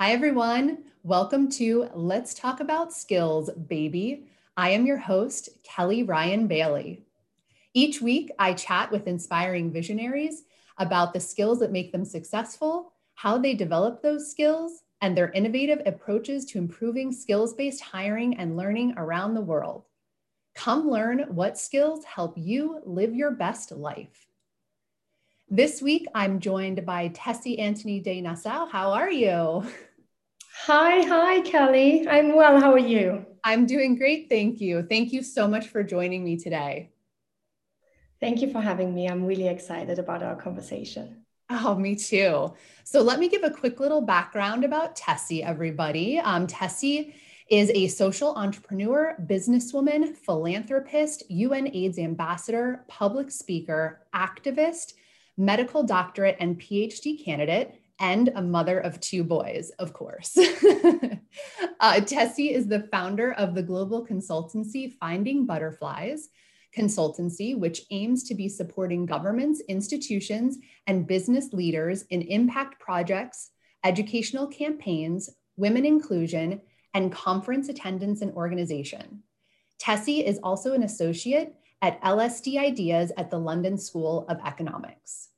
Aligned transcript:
Hi, 0.00 0.12
everyone. 0.12 0.84
Welcome 1.02 1.50
to 1.50 1.88
Let's 1.92 2.32
Talk 2.32 2.60
About 2.60 2.92
Skills, 2.92 3.50
baby. 3.66 4.28
I 4.56 4.70
am 4.70 4.86
your 4.86 4.96
host, 4.96 5.48
Kelly 5.64 6.04
Ryan 6.04 6.46
Bailey. 6.46 7.02
Each 7.74 8.00
week, 8.00 8.30
I 8.38 8.52
chat 8.52 8.92
with 8.92 9.08
inspiring 9.08 9.72
visionaries 9.72 10.44
about 10.76 11.12
the 11.12 11.18
skills 11.18 11.58
that 11.58 11.72
make 11.72 11.90
them 11.90 12.04
successful, 12.04 12.92
how 13.16 13.38
they 13.38 13.54
develop 13.54 14.00
those 14.00 14.30
skills, 14.30 14.84
and 15.00 15.16
their 15.16 15.32
innovative 15.32 15.82
approaches 15.84 16.44
to 16.44 16.58
improving 16.58 17.10
skills 17.10 17.54
based 17.54 17.80
hiring 17.80 18.36
and 18.36 18.56
learning 18.56 18.94
around 18.98 19.34
the 19.34 19.40
world. 19.40 19.82
Come 20.54 20.88
learn 20.88 21.24
what 21.30 21.58
skills 21.58 22.04
help 22.04 22.34
you 22.36 22.80
live 22.84 23.16
your 23.16 23.32
best 23.32 23.72
life. 23.72 24.28
This 25.50 25.82
week, 25.82 26.06
I'm 26.14 26.38
joined 26.38 26.86
by 26.86 27.08
Tessy 27.08 27.58
Antony 27.58 27.98
de 27.98 28.20
Nassau. 28.20 28.66
How 28.66 28.92
are 28.92 29.10
you? 29.10 29.66
Hi, 30.68 31.00
hi, 31.00 31.40
Kelly. 31.40 32.06
I'm 32.06 32.36
well. 32.36 32.60
How 32.60 32.74
are 32.74 32.78
you? 32.78 33.24
I'm 33.42 33.64
doing 33.64 33.96
great. 33.96 34.28
Thank 34.28 34.60
you. 34.60 34.82
Thank 34.82 35.14
you 35.14 35.22
so 35.22 35.48
much 35.48 35.68
for 35.68 35.82
joining 35.82 36.22
me 36.22 36.36
today. 36.36 36.90
Thank 38.20 38.42
you 38.42 38.52
for 38.52 38.60
having 38.60 38.94
me. 38.94 39.08
I'm 39.08 39.24
really 39.24 39.48
excited 39.48 39.98
about 39.98 40.22
our 40.22 40.36
conversation. 40.36 41.24
Oh, 41.48 41.74
me 41.74 41.96
too. 41.96 42.52
So, 42.84 43.00
let 43.00 43.18
me 43.18 43.30
give 43.30 43.44
a 43.44 43.50
quick 43.50 43.80
little 43.80 44.02
background 44.02 44.62
about 44.62 44.94
Tessy, 44.94 45.42
everybody. 45.42 46.18
Um, 46.18 46.46
Tessy 46.46 47.14
is 47.48 47.70
a 47.70 47.88
social 47.88 48.34
entrepreneur, 48.34 49.16
businesswoman, 49.24 50.14
philanthropist, 50.14 51.22
UNAIDS 51.30 51.98
ambassador, 51.98 52.84
public 52.88 53.30
speaker, 53.30 54.00
activist, 54.14 54.92
medical 55.38 55.82
doctorate 55.82 56.36
and 56.40 56.60
PhD 56.60 57.24
candidate, 57.24 57.80
and 58.00 58.30
a 58.34 58.42
mother 58.42 58.78
of 58.78 59.00
two 59.00 59.24
boys, 59.24 59.70
of 59.78 59.92
course. 59.92 60.36
uh, 61.80 62.00
Tessy 62.00 62.52
is 62.52 62.66
the 62.66 62.88
founder 62.92 63.32
of 63.32 63.54
the 63.54 63.62
global 63.62 64.06
consultancy 64.06 64.94
Finding 64.98 65.46
Butterflies 65.46 66.28
Consultancy, 66.76 67.58
which 67.58 67.82
aims 67.90 68.24
to 68.24 68.34
be 68.34 68.48
supporting 68.48 69.06
governments, 69.06 69.62
institutions, 69.68 70.58
and 70.86 71.06
business 71.06 71.52
leaders 71.52 72.02
in 72.10 72.22
impact 72.22 72.78
projects, 72.78 73.50
educational 73.84 74.46
campaigns, 74.46 75.30
women 75.56 75.84
inclusion, 75.84 76.60
and 76.94 77.12
conference 77.12 77.68
attendance 77.68 78.22
and 78.22 78.32
organization. 78.34 79.22
Tessy 79.80 80.24
is 80.24 80.38
also 80.42 80.74
an 80.74 80.82
associate 80.82 81.54
at 81.80 82.00
LSE 82.02 82.58
IDEAS 82.58 83.12
at 83.16 83.30
the 83.30 83.38
London 83.38 83.78
School 83.78 84.26
of 84.28 84.38
Economics. 84.44 85.28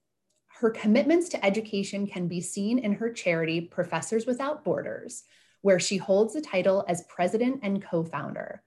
Her 0.60 0.68
commitments 0.68 1.30
to 1.30 1.42
education 1.42 2.06
can 2.06 2.28
be 2.28 2.42
seen 2.42 2.78
in 2.80 2.92
her 2.92 3.10
charity, 3.10 3.62
Professors 3.62 4.26
Without 4.26 4.62
Borders, 4.62 5.24
where 5.62 5.80
she 5.80 5.96
holds 5.96 6.34
the 6.34 6.42
title 6.42 6.84
as 6.86 7.06
president 7.08 7.60
and 7.62 7.82
co 7.82 8.04
founder. 8.04 8.62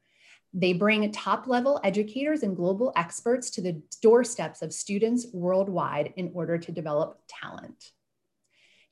They 0.55 0.73
bring 0.73 1.11
top 1.11 1.45
level 1.45 1.79
educators 1.83 2.41
and 2.41 2.55
global 2.55 2.93
experts 2.95 3.51
to 3.51 3.61
the 3.61 3.79
doorsteps 4.01 4.63
of 4.63 4.73
students 4.73 5.27
worldwide 5.33 6.15
in 6.15 6.31
order 6.33 6.57
to 6.57 6.71
develop 6.71 7.21
talent 7.27 7.91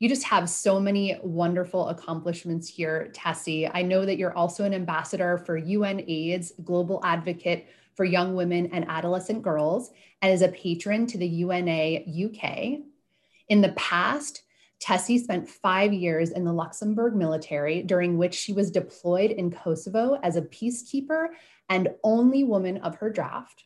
you 0.01 0.09
just 0.09 0.23
have 0.23 0.49
so 0.49 0.79
many 0.79 1.15
wonderful 1.21 1.89
accomplishments 1.89 2.67
here, 2.67 3.11
Tessy. 3.13 3.69
I 3.71 3.83
know 3.83 4.03
that 4.03 4.17
you're 4.17 4.35
also 4.35 4.63
an 4.63 4.73
ambassador 4.73 5.37
for 5.37 5.61
UNAIDS, 5.61 6.53
global 6.63 6.99
advocate 7.03 7.67
for 7.93 8.03
young 8.03 8.33
women 8.33 8.65
and 8.73 8.83
adolescent 8.89 9.43
girls, 9.43 9.91
and 10.23 10.33
is 10.33 10.41
a 10.41 10.47
patron 10.47 11.05
to 11.05 11.19
the 11.19 11.27
UNA 11.27 11.99
UK. 12.25 12.79
In 13.51 13.59
the 13.59 13.73
past, 13.73 14.43
Tessy 14.81 15.19
spent 15.19 15.49
five 15.49 15.91
years 15.91 16.29
in 16.31 16.45
the 16.45 16.53
Luxembourg 16.53 17.13
military, 17.13 17.83
during 17.83 18.17
which 18.17 18.33
she 18.33 18.53
was 18.53 18.71
deployed 18.71 19.29
in 19.29 19.51
Kosovo 19.51 20.17
as 20.23 20.37
a 20.37 20.43
peacekeeper 20.43 21.27
and 21.67 21.89
only 22.01 22.45
woman 22.45 22.77
of 22.77 22.95
her 22.95 23.09
draft. 23.09 23.65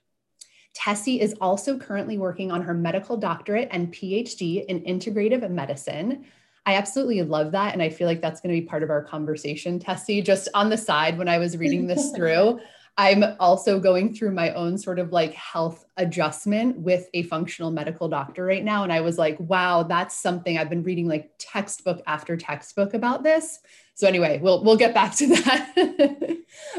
Tessy 0.76 1.20
is 1.20 1.36
also 1.40 1.78
currently 1.78 2.18
working 2.18 2.52
on 2.52 2.64
her 2.64 2.74
medical 2.74 3.16
doctorate 3.16 3.68
and 3.70 3.94
PhD 3.94 4.66
in 4.66 4.82
integrative 4.82 5.48
medicine. 5.52 6.26
I 6.66 6.78
absolutely 6.78 7.22
love 7.22 7.52
that. 7.52 7.74
And 7.74 7.84
I 7.84 7.90
feel 7.90 8.08
like 8.08 8.22
that's 8.22 8.42
going 8.42 8.56
to 8.56 8.60
be 8.60 8.66
part 8.66 8.82
of 8.82 8.90
our 8.90 9.04
conversation, 9.04 9.80
Tessy. 9.80 10.26
Just 10.26 10.48
on 10.56 10.72
the 10.72 10.78
side, 10.78 11.16
when 11.16 11.30
I 11.30 11.38
was 11.38 11.58
reading 11.58 11.86
this 11.86 12.12
through, 12.16 12.60
I'm 12.98 13.26
also 13.42 13.78
going 13.78 14.14
through 14.14 14.32
my 14.32 14.52
own 14.54 14.78
sort 14.78 15.00
of 15.00 15.12
like 15.12 15.34
health 15.34 15.86
adjustment 15.98 16.78
with 16.78 17.10
a 17.14 17.24
functional 17.24 17.70
medical 17.70 18.08
doctor 18.08 18.46
right 18.46 18.64
now. 18.64 18.84
And 18.84 18.94
I 18.94 19.02
was 19.02 19.18
like, 19.18 19.38
wow, 19.38 19.84
that's 19.84 20.16
something 20.16 20.58
I've 20.58 20.70
been 20.70 20.84
reading 20.84 21.08
like 21.08 21.32
textbook 21.38 22.02
after 22.08 22.38
textbook 22.38 22.94
about 22.94 23.22
this. 23.22 23.60
So 23.96 24.08
anyway, 24.08 24.40
we'll 24.42 24.64
we'll 24.64 24.78
get 24.78 24.94
back 24.94 25.14
to 25.16 25.28
that. 25.36 26.38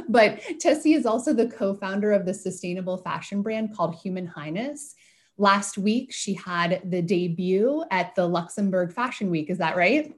but 0.09 0.41
Tessy 0.59 0.94
is 0.94 1.04
also 1.04 1.34
the 1.34 1.49
co-founder 1.49 2.12
of 2.12 2.25
the 2.25 2.34
sustainable 2.34 2.97
fashion 2.97 3.43
brand 3.43 3.77
called 3.77 3.97
Human 3.97 4.27
Highness. 4.27 4.94
Last 5.37 5.77
week, 5.77 6.15
she 6.15 6.33
had 6.33 6.81
the 6.91 7.03
debut 7.03 7.84
at 7.91 8.15
the 8.15 8.27
Luxembourg 8.27 8.94
Fashion 8.94 9.31
Week. 9.31 9.50
Is 9.50 9.59
that 9.59 9.77
right? 9.77 10.15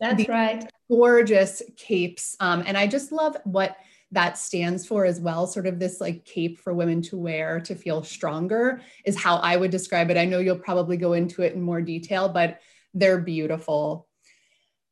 That's 0.00 0.16
the 0.16 0.26
right. 0.30 0.70
Gorgeous 0.90 1.62
capes. 1.76 2.36
Um, 2.40 2.62
and 2.66 2.76
I 2.76 2.86
just 2.86 3.10
love 3.10 3.38
what 3.44 3.74
that 4.14 4.38
stands 4.38 4.86
for 4.86 5.04
as 5.04 5.20
well 5.20 5.46
sort 5.46 5.66
of 5.66 5.78
this 5.78 6.00
like 6.00 6.24
cape 6.24 6.58
for 6.58 6.72
women 6.72 7.02
to 7.02 7.16
wear 7.16 7.60
to 7.60 7.74
feel 7.74 8.02
stronger 8.02 8.80
is 9.04 9.20
how 9.20 9.36
i 9.36 9.56
would 9.56 9.70
describe 9.70 10.10
it 10.10 10.16
i 10.16 10.24
know 10.24 10.38
you'll 10.38 10.56
probably 10.56 10.96
go 10.96 11.12
into 11.12 11.42
it 11.42 11.54
in 11.54 11.60
more 11.60 11.82
detail 11.82 12.28
but 12.28 12.60
they're 12.94 13.20
beautiful 13.20 14.08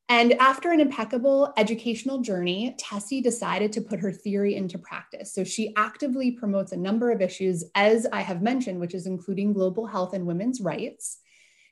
and 0.08 0.34
after 0.34 0.70
an 0.70 0.80
impeccable 0.80 1.54
educational 1.56 2.18
journey, 2.18 2.76
Tessy 2.78 3.22
decided 3.22 3.72
to 3.72 3.80
put 3.80 4.00
her 4.00 4.12
theory 4.12 4.56
into 4.56 4.76
practice. 4.76 5.32
So 5.32 5.42
she 5.42 5.74
actively 5.74 6.32
promotes 6.32 6.72
a 6.72 6.76
number 6.76 7.10
of 7.10 7.22
issues, 7.22 7.64
as 7.74 8.06
I 8.12 8.20
have 8.20 8.42
mentioned, 8.42 8.78
which 8.78 8.92
is 8.92 9.06
including 9.06 9.54
global 9.54 9.86
health 9.86 10.12
and 10.12 10.26
women's 10.26 10.60
rights. 10.60 11.16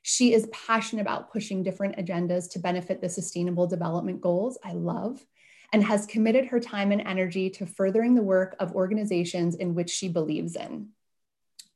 She 0.01 0.33
is 0.33 0.49
passionate 0.51 1.03
about 1.03 1.31
pushing 1.31 1.61
different 1.61 1.97
agendas 1.97 2.49
to 2.53 2.59
benefit 2.59 2.99
the 2.99 3.09
sustainable 3.09 3.67
development 3.67 4.21
goals. 4.21 4.57
I 4.63 4.73
love 4.73 5.23
and 5.71 5.83
has 5.83 6.05
committed 6.05 6.47
her 6.47 6.59
time 6.59 6.91
and 6.91 7.01
energy 7.01 7.49
to 7.49 7.65
furthering 7.65 8.15
the 8.15 8.21
work 8.21 8.55
of 8.59 8.75
organizations 8.75 9.55
in 9.55 9.73
which 9.73 9.89
she 9.89 10.09
believes 10.09 10.55
in. 10.55 10.89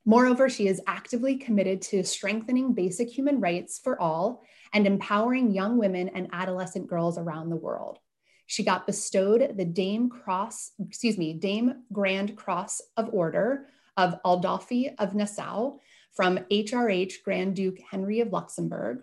Moreover, 0.04 0.48
she 0.48 0.68
is 0.68 0.80
actively 0.86 1.36
committed 1.36 1.82
to 1.82 2.04
strengthening 2.04 2.74
basic 2.74 3.10
human 3.10 3.40
rights 3.40 3.80
for 3.82 4.00
all 4.00 4.44
and 4.72 4.86
empowering 4.86 5.50
young 5.50 5.78
women 5.78 6.08
and 6.10 6.28
adolescent 6.32 6.86
girls 6.86 7.18
around 7.18 7.50
the 7.50 7.56
world. 7.56 7.98
She 8.46 8.62
got 8.62 8.86
bestowed 8.86 9.56
the 9.56 9.64
Dame 9.64 10.08
Cross, 10.08 10.72
excuse 10.78 11.18
me, 11.18 11.32
Dame 11.32 11.82
Grand 11.92 12.36
Cross 12.36 12.82
of 12.96 13.12
Order 13.12 13.66
of 13.96 14.20
Adolphe 14.24 14.90
of 14.98 15.14
Nassau 15.14 15.78
from 16.12 16.38
HRH 16.50 17.24
Grand 17.24 17.56
Duke 17.56 17.78
Henri 17.90 18.20
of 18.20 18.32
Luxembourg, 18.32 19.02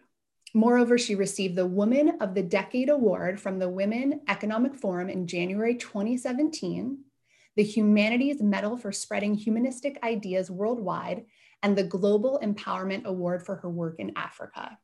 Moreover, 0.56 1.00
she 1.00 1.16
received 1.16 1.56
the 1.56 1.66
Woman 1.66 2.18
of 2.22 2.36
the 2.36 2.44
Decade 2.44 2.90
Award 2.90 3.42
from 3.42 3.58
the 3.58 3.70
Women 3.70 4.22
Economic 4.28 4.76
Forum 4.76 5.10
in 5.10 5.26
January 5.26 5.76
2017, 5.76 7.00
the 7.56 7.64
Humanities 7.64 8.40
Medal 8.40 8.78
for 8.78 8.92
Spreading 8.92 9.34
Humanistic 9.34 9.98
Ideas 10.04 10.52
Worldwide, 10.52 11.26
and 11.64 11.76
the 11.76 11.84
Global 11.84 12.40
Empowerment 12.44 13.06
Award 13.06 13.44
for 13.44 13.56
her 13.56 13.70
work 13.70 13.96
in 13.98 14.12
Africa. 14.16 14.78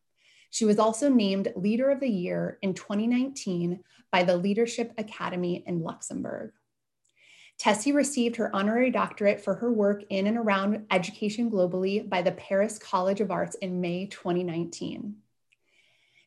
She 0.49 0.65
was 0.65 0.79
also 0.79 1.07
named 1.07 1.53
Leader 1.55 1.91
of 1.91 1.99
the 1.99 2.09
Year 2.09 2.57
in 2.63 2.73
2019 2.73 3.83
by 4.11 4.23
the 4.23 4.37
Leadership 4.37 4.93
Academy 4.97 5.63
in 5.67 5.81
Luxembourg. 5.81 6.51
Tessy 7.59 7.93
received 7.93 8.37
her 8.37 8.55
honorary 8.55 8.89
doctorate 8.89 9.41
for 9.41 9.53
her 9.55 9.71
work 9.71 10.03
in 10.09 10.25
and 10.25 10.37
around 10.37 10.87
education 10.89 11.51
globally 11.51 12.09
by 12.09 12.23
the 12.23 12.31
Paris 12.31 12.79
College 12.79 13.21
of 13.21 13.29
Arts 13.29 13.55
in 13.55 13.81
May 13.81 14.07
2019. 14.07 15.15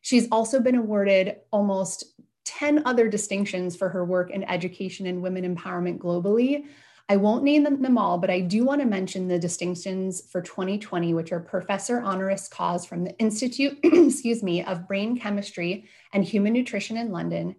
She's 0.03 0.27
also 0.31 0.59
been 0.59 0.75
awarded 0.75 1.37
almost 1.49 2.03
10 2.45 2.83
other 2.85 3.07
distinctions 3.07 3.75
for 3.75 3.89
her 3.89 4.03
work 4.03 4.31
in 4.31 4.43
education 4.43 5.07
and 5.07 5.21
women 5.21 5.55
empowerment 5.55 5.97
globally. 5.97 6.65
I 7.07 7.15
won't 7.15 7.45
name 7.45 7.63
them, 7.63 7.97
all, 7.97 8.17
but 8.17 8.29
I 8.29 8.41
do 8.41 8.65
want 8.65 8.81
to 8.81 8.87
mention 8.87 9.27
the 9.27 9.39
distinctions 9.39 10.21
for 10.29 10.41
2020, 10.41 11.13
which 11.13 11.31
are 11.31 11.39
Professor 11.39 12.01
Honoris 12.01 12.49
Causa 12.49 12.87
from 12.87 13.05
the 13.05 13.17
Institute, 13.17 13.79
excuse 13.83 14.43
me, 14.43 14.63
of 14.63 14.87
Brain 14.87 15.17
Chemistry 15.17 15.87
and 16.13 16.23
Human 16.23 16.51
Nutrition 16.51 16.97
in 16.97 17.11
London, 17.11 17.55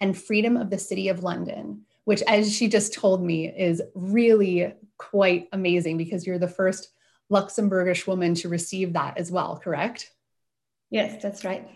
and 0.00 0.16
Freedom 0.16 0.58
of 0.58 0.68
the 0.68 0.78
City 0.78 1.08
of 1.08 1.22
London, 1.22 1.82
which, 2.04 2.22
as 2.22 2.54
she 2.54 2.68
just 2.68 2.92
told 2.92 3.22
me, 3.22 3.48
is 3.48 3.80
really 3.94 4.74
quite 4.98 5.48
amazing 5.52 5.96
because 5.96 6.26
you're 6.26 6.38
the 6.38 6.46
first 6.46 6.90
Luxembourgish 7.32 8.06
woman 8.06 8.34
to 8.34 8.50
receive 8.50 8.92
that 8.92 9.16
as 9.16 9.32
well, 9.32 9.58
correct? 9.58 10.10
Yes, 10.90 11.22
that's 11.22 11.44
right. 11.44 11.66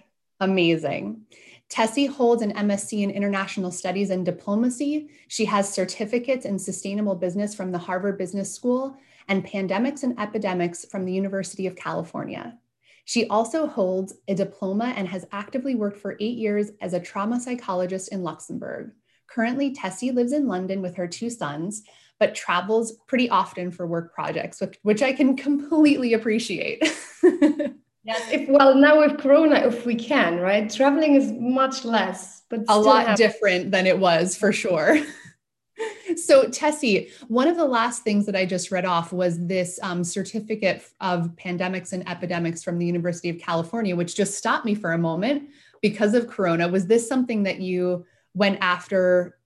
Amazing. 0.40 1.26
Tessy 1.70 2.08
holds 2.08 2.42
an 2.42 2.52
MSc 2.52 3.00
in 3.00 3.10
International 3.10 3.70
Studies 3.70 4.10
and 4.10 4.24
Diplomacy. 4.24 5.08
She 5.28 5.44
has 5.44 5.72
certificates 5.72 6.44
in 6.44 6.58
sustainable 6.58 7.14
business 7.14 7.54
from 7.54 7.70
the 7.70 7.78
Harvard 7.78 8.18
Business 8.18 8.52
School 8.52 8.96
and 9.28 9.46
pandemics 9.46 10.02
and 10.02 10.18
epidemics 10.18 10.84
from 10.84 11.04
the 11.04 11.12
University 11.12 11.68
of 11.68 11.76
California. 11.76 12.58
She 13.04 13.28
also 13.28 13.66
holds 13.66 14.14
a 14.26 14.34
diploma 14.34 14.92
and 14.96 15.06
has 15.08 15.26
actively 15.30 15.74
worked 15.74 15.98
for 15.98 16.16
eight 16.20 16.38
years 16.38 16.70
as 16.80 16.92
a 16.92 17.00
trauma 17.00 17.38
psychologist 17.38 18.12
in 18.12 18.22
Luxembourg. 18.22 18.92
Currently, 19.28 19.74
Tessy 19.74 20.12
lives 20.12 20.32
in 20.32 20.48
London 20.48 20.82
with 20.82 20.96
her 20.96 21.06
two 21.06 21.30
sons, 21.30 21.82
but 22.18 22.34
travels 22.34 22.98
pretty 23.06 23.30
often 23.30 23.70
for 23.70 23.86
work 23.86 24.12
projects, 24.12 24.60
which, 24.60 24.78
which 24.82 25.02
I 25.02 25.12
can 25.12 25.36
completely 25.48 26.14
appreciate. 26.14 26.82
yes, 28.04 28.30
if, 28.30 28.48
well, 28.48 28.74
now 28.74 28.98
with 28.98 29.18
Corona, 29.18 29.56
if 29.56 29.86
we 29.86 29.94
can, 29.94 30.38
right? 30.38 30.70
Traveling 30.70 31.14
is 31.14 31.32
much 31.32 31.84
less, 31.84 32.42
but 32.48 32.60
a 32.68 32.78
lot 32.78 33.16
different 33.16 33.70
than 33.70 33.86
it 33.86 33.98
was 33.98 34.36
for 34.36 34.52
sure. 34.52 34.98
so 36.16 36.44
Tessy, 36.44 37.10
one 37.28 37.48
of 37.48 37.56
the 37.56 37.64
last 37.64 38.02
things 38.02 38.26
that 38.26 38.36
I 38.36 38.44
just 38.44 38.70
read 38.70 38.84
off 38.84 39.12
was 39.12 39.46
this 39.46 39.78
um, 39.82 40.04
certificate 40.04 40.84
of 41.00 41.30
pandemics 41.36 41.92
and 41.92 42.08
epidemics 42.08 42.62
from 42.62 42.78
the 42.78 42.86
University 42.86 43.28
of 43.28 43.38
California, 43.38 43.94
which 43.94 44.16
just 44.16 44.36
stopped 44.36 44.64
me 44.64 44.74
for 44.74 44.92
a 44.92 44.98
moment 44.98 45.48
because 45.82 46.14
of 46.14 46.28
Corona. 46.28 46.68
Was 46.68 46.86
this 46.86 47.08
something 47.08 47.42
that 47.44 47.60
you 47.60 48.04
went 48.34 48.58
after 48.60 49.38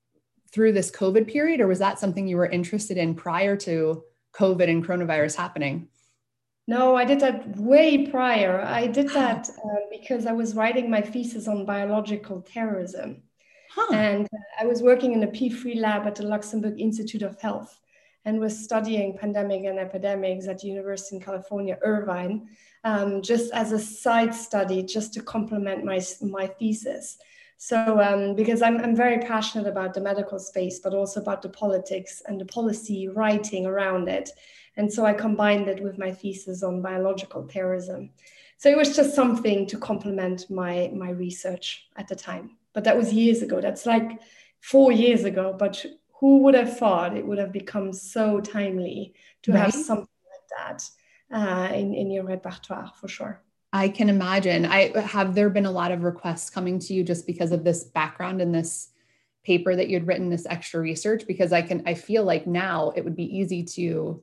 through 0.53 0.73
this 0.73 0.91
COVID 0.91 1.27
period, 1.27 1.61
or 1.61 1.67
was 1.67 1.81
that 1.81 1.99
something 1.99 2.29
you 2.29 2.37
were 2.37 2.47
interested 2.47 2.97
in 2.97 3.15
prior 3.15 3.57
to 3.57 4.05
COVID 4.35 4.69
and 4.69 4.87
coronavirus 4.87 5.37
happening? 5.37 5.89
No, 6.67 6.97
I 6.97 7.05
did 7.05 7.21
that 7.21 7.57
way 7.59 8.07
prior. 8.07 8.63
I 8.63 8.87
did 8.87 9.11
that 9.11 9.51
uh, 9.65 9.81
because 9.91 10.27
I 10.27 10.33
was 10.33 10.55
writing 10.55 10.91
my 10.91 11.01
thesis 11.01 11.49
on 11.49 11.67
biological 11.67 12.41
terrorism. 12.43 13.23
Huh. 13.71 13.93
And 13.93 14.27
uh, 14.27 14.63
I 14.63 14.67
was 14.67 14.83
working 14.83 15.13
in 15.13 15.23
a 15.23 15.27
P3 15.27 15.77
lab 15.77 16.07
at 16.07 16.15
the 16.15 16.27
Luxembourg 16.27 16.81
Institute 16.81 17.23
of 17.23 17.41
Health 17.41 17.81
and 18.25 18.41
was 18.41 18.65
studying 18.65 19.19
pandemic 19.19 19.65
and 19.65 19.79
epidemics 19.79 20.49
at 20.49 20.61
the 20.61 20.69
University 20.69 21.17
in 21.17 21.23
California, 21.23 21.79
Irvine, 21.83 22.49
um, 22.85 23.21
just 23.21 23.53
as 23.53 23.73
a 23.73 23.79
side 23.79 24.35
study, 24.35 24.83
just 24.83 25.13
to 25.15 25.23
complement 25.23 25.85
my, 25.85 26.01
my 26.23 26.47
thesis. 26.47 27.19
So, 27.69 28.01
um, 28.01 28.35
because 28.35 28.61
I'm, 28.63 28.79
I'm 28.79 28.95
very 28.95 29.19
passionate 29.19 29.67
about 29.67 29.95
the 29.95 30.01
medical 30.01 30.39
space, 30.39 30.81
but 30.81 30.93
also 30.93 31.21
about 31.21 31.41
the 31.43 31.49
politics 31.49 32.23
and 32.27 32.41
the 32.41 32.45
policy 32.45 33.09
writing 33.09 33.65
around 33.65 34.09
it. 34.09 34.31
And 34.77 34.93
so 34.93 35.07
I 35.07 35.13
combined 35.13 35.69
it 35.69 35.83
with 35.83 35.99
my 35.99 36.13
thesis 36.13 36.63
on 36.63 36.83
biological 36.83 37.47
terrorism. 37.47 38.11
So 38.59 38.69
it 38.69 38.77
was 38.77 38.97
just 38.97 39.15
something 39.15 39.67
to 39.69 39.79
complement 39.79 40.51
my, 40.51 40.91
my 40.95 41.11
research 41.11 41.87
at 41.97 42.09
the 42.09 42.17
time 42.17 42.57
but 42.75 42.85
that 42.85 42.97
was 42.97 43.15
years 43.15 43.41
ago. 43.41 43.61
That's 43.61 43.87
like 43.87 44.21
four 44.61 44.93
years 44.93 45.25
ago. 45.25 45.55
But 45.59 45.83
who 46.21 46.39
would 46.43 46.55
have 46.55 46.77
thought 46.77 47.17
it 47.17 47.27
would 47.27 47.39
have 47.39 47.53
become 47.53 47.93
so 47.93 48.41
timely 48.41 49.15
to 49.43 49.53
right. 49.53 49.63
have 49.63 49.73
something 49.73 50.09
like 50.31 50.49
that 50.59 50.91
uh, 51.33 51.73
in, 51.75 51.95
in 51.95 52.11
your 52.11 52.25
repertoire 52.25 52.93
for 53.01 53.09
sure? 53.09 53.44
I 53.75 53.89
can 53.89 54.09
imagine. 54.09 54.67
I 54.67 54.97
have 55.01 55.35
there 55.35 55.51
been 55.51 55.67
a 55.67 55.71
lot 55.71 55.91
of 55.91 56.05
requests 56.05 56.49
coming 56.49 56.79
to 56.79 56.95
you 56.95 57.03
just 57.03 57.27
because 57.27 57.51
of 57.51 57.65
this 57.65 57.83
background 57.83 58.41
and 58.41 58.55
this 58.55 58.91
paper 59.45 59.75
that 59.75 59.89
you'd 59.89 60.07
written 60.07 60.31
this 60.31 60.47
extra 60.49 60.81
research 60.81 61.27
because 61.27 61.53
I 61.53 61.61
can 61.61 61.83
I 61.85 61.95
feel 61.95 62.23
like 62.23 62.47
now 62.47 62.93
it 62.95 63.05
would 63.05 63.17
be 63.17 63.37
easy 63.37 63.65
to 63.65 64.23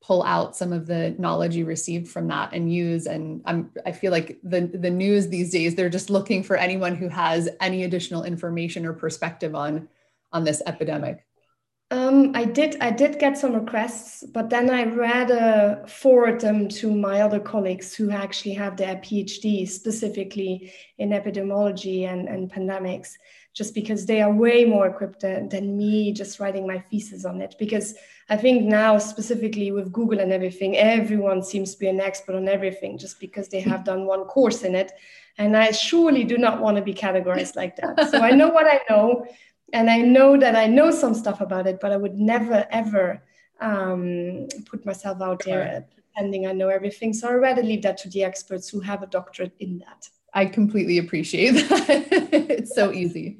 pull 0.00 0.22
out 0.22 0.56
some 0.56 0.72
of 0.72 0.86
the 0.86 1.16
knowledge 1.18 1.56
you 1.56 1.66
received 1.66 2.08
from 2.08 2.28
that 2.28 2.52
and 2.52 2.72
use 2.72 3.06
and 3.06 3.42
I'm 3.46 3.72
I 3.84 3.90
feel 3.90 4.12
like 4.12 4.38
the 4.44 4.60
the 4.60 4.90
news 4.90 5.26
these 5.26 5.50
days 5.50 5.74
they're 5.74 5.88
just 5.88 6.08
looking 6.08 6.44
for 6.44 6.56
anyone 6.56 6.94
who 6.94 7.08
has 7.08 7.48
any 7.60 7.82
additional 7.82 8.22
information 8.22 8.86
or 8.86 8.92
perspective 8.92 9.56
on 9.56 9.88
on 10.32 10.44
this 10.44 10.62
epidemic. 10.66 11.26
Um, 11.90 12.32
I 12.34 12.44
did 12.44 12.76
I 12.82 12.90
did 12.90 13.18
get 13.18 13.38
some 13.38 13.54
requests, 13.54 14.22
but 14.34 14.50
then 14.50 14.68
I 14.68 14.84
rather 14.84 15.84
forward 15.88 16.38
them 16.38 16.68
to 16.68 16.94
my 16.94 17.22
other 17.22 17.40
colleagues 17.40 17.94
who 17.94 18.10
actually 18.10 18.52
have 18.54 18.76
their 18.76 18.96
PhD 18.96 19.66
specifically 19.66 20.70
in 20.98 21.10
epidemiology 21.10 22.06
and, 22.06 22.28
and 22.28 22.52
pandemics, 22.52 23.14
just 23.54 23.74
because 23.74 24.04
they 24.04 24.20
are 24.20 24.30
way 24.30 24.66
more 24.66 24.86
equipped 24.86 25.20
than, 25.20 25.48
than 25.48 25.78
me 25.78 26.12
just 26.12 26.38
writing 26.38 26.66
my 26.66 26.78
thesis 26.78 27.24
on 27.24 27.40
it. 27.40 27.54
Because 27.58 27.94
I 28.28 28.36
think 28.36 28.64
now, 28.64 28.98
specifically 28.98 29.72
with 29.72 29.90
Google 29.90 30.20
and 30.20 30.30
everything, 30.30 30.76
everyone 30.76 31.42
seems 31.42 31.72
to 31.72 31.80
be 31.80 31.88
an 31.88 32.00
expert 32.00 32.36
on 32.36 32.48
everything 32.48 32.98
just 32.98 33.18
because 33.18 33.48
they 33.48 33.60
have 33.60 33.84
done 33.84 34.04
one 34.04 34.24
course 34.24 34.62
in 34.62 34.74
it. 34.74 34.92
And 35.38 35.56
I 35.56 35.70
surely 35.70 36.24
do 36.24 36.36
not 36.36 36.60
want 36.60 36.76
to 36.76 36.82
be 36.82 36.92
categorized 36.92 37.56
like 37.56 37.76
that. 37.76 38.10
So 38.10 38.18
I 38.18 38.32
know 38.32 38.48
what 38.48 38.66
I 38.66 38.80
know, 38.90 39.24
and 39.72 39.90
I 39.90 39.98
know 39.98 40.38
that 40.38 40.56
I 40.56 40.66
know 40.66 40.90
some 40.90 41.14
stuff 41.14 41.40
about 41.40 41.66
it, 41.66 41.80
but 41.80 41.92
I 41.92 41.96
would 41.96 42.18
never, 42.18 42.66
ever 42.70 43.22
um, 43.60 44.48
put 44.70 44.84
myself 44.86 45.20
out 45.20 45.44
there 45.44 45.86
pretending 45.94 46.46
I 46.46 46.52
know 46.52 46.68
everything. 46.68 47.12
So 47.12 47.28
I'd 47.28 47.34
rather 47.34 47.62
leave 47.62 47.82
that 47.82 47.98
to 47.98 48.08
the 48.08 48.24
experts 48.24 48.68
who 48.68 48.80
have 48.80 49.02
a 49.02 49.06
doctorate 49.06 49.54
in 49.58 49.78
that. 49.78 50.08
I 50.34 50.46
completely 50.46 50.98
appreciate 50.98 51.52
that. 51.52 51.88
it's 52.32 52.74
so 52.74 52.92
easy. 52.92 53.38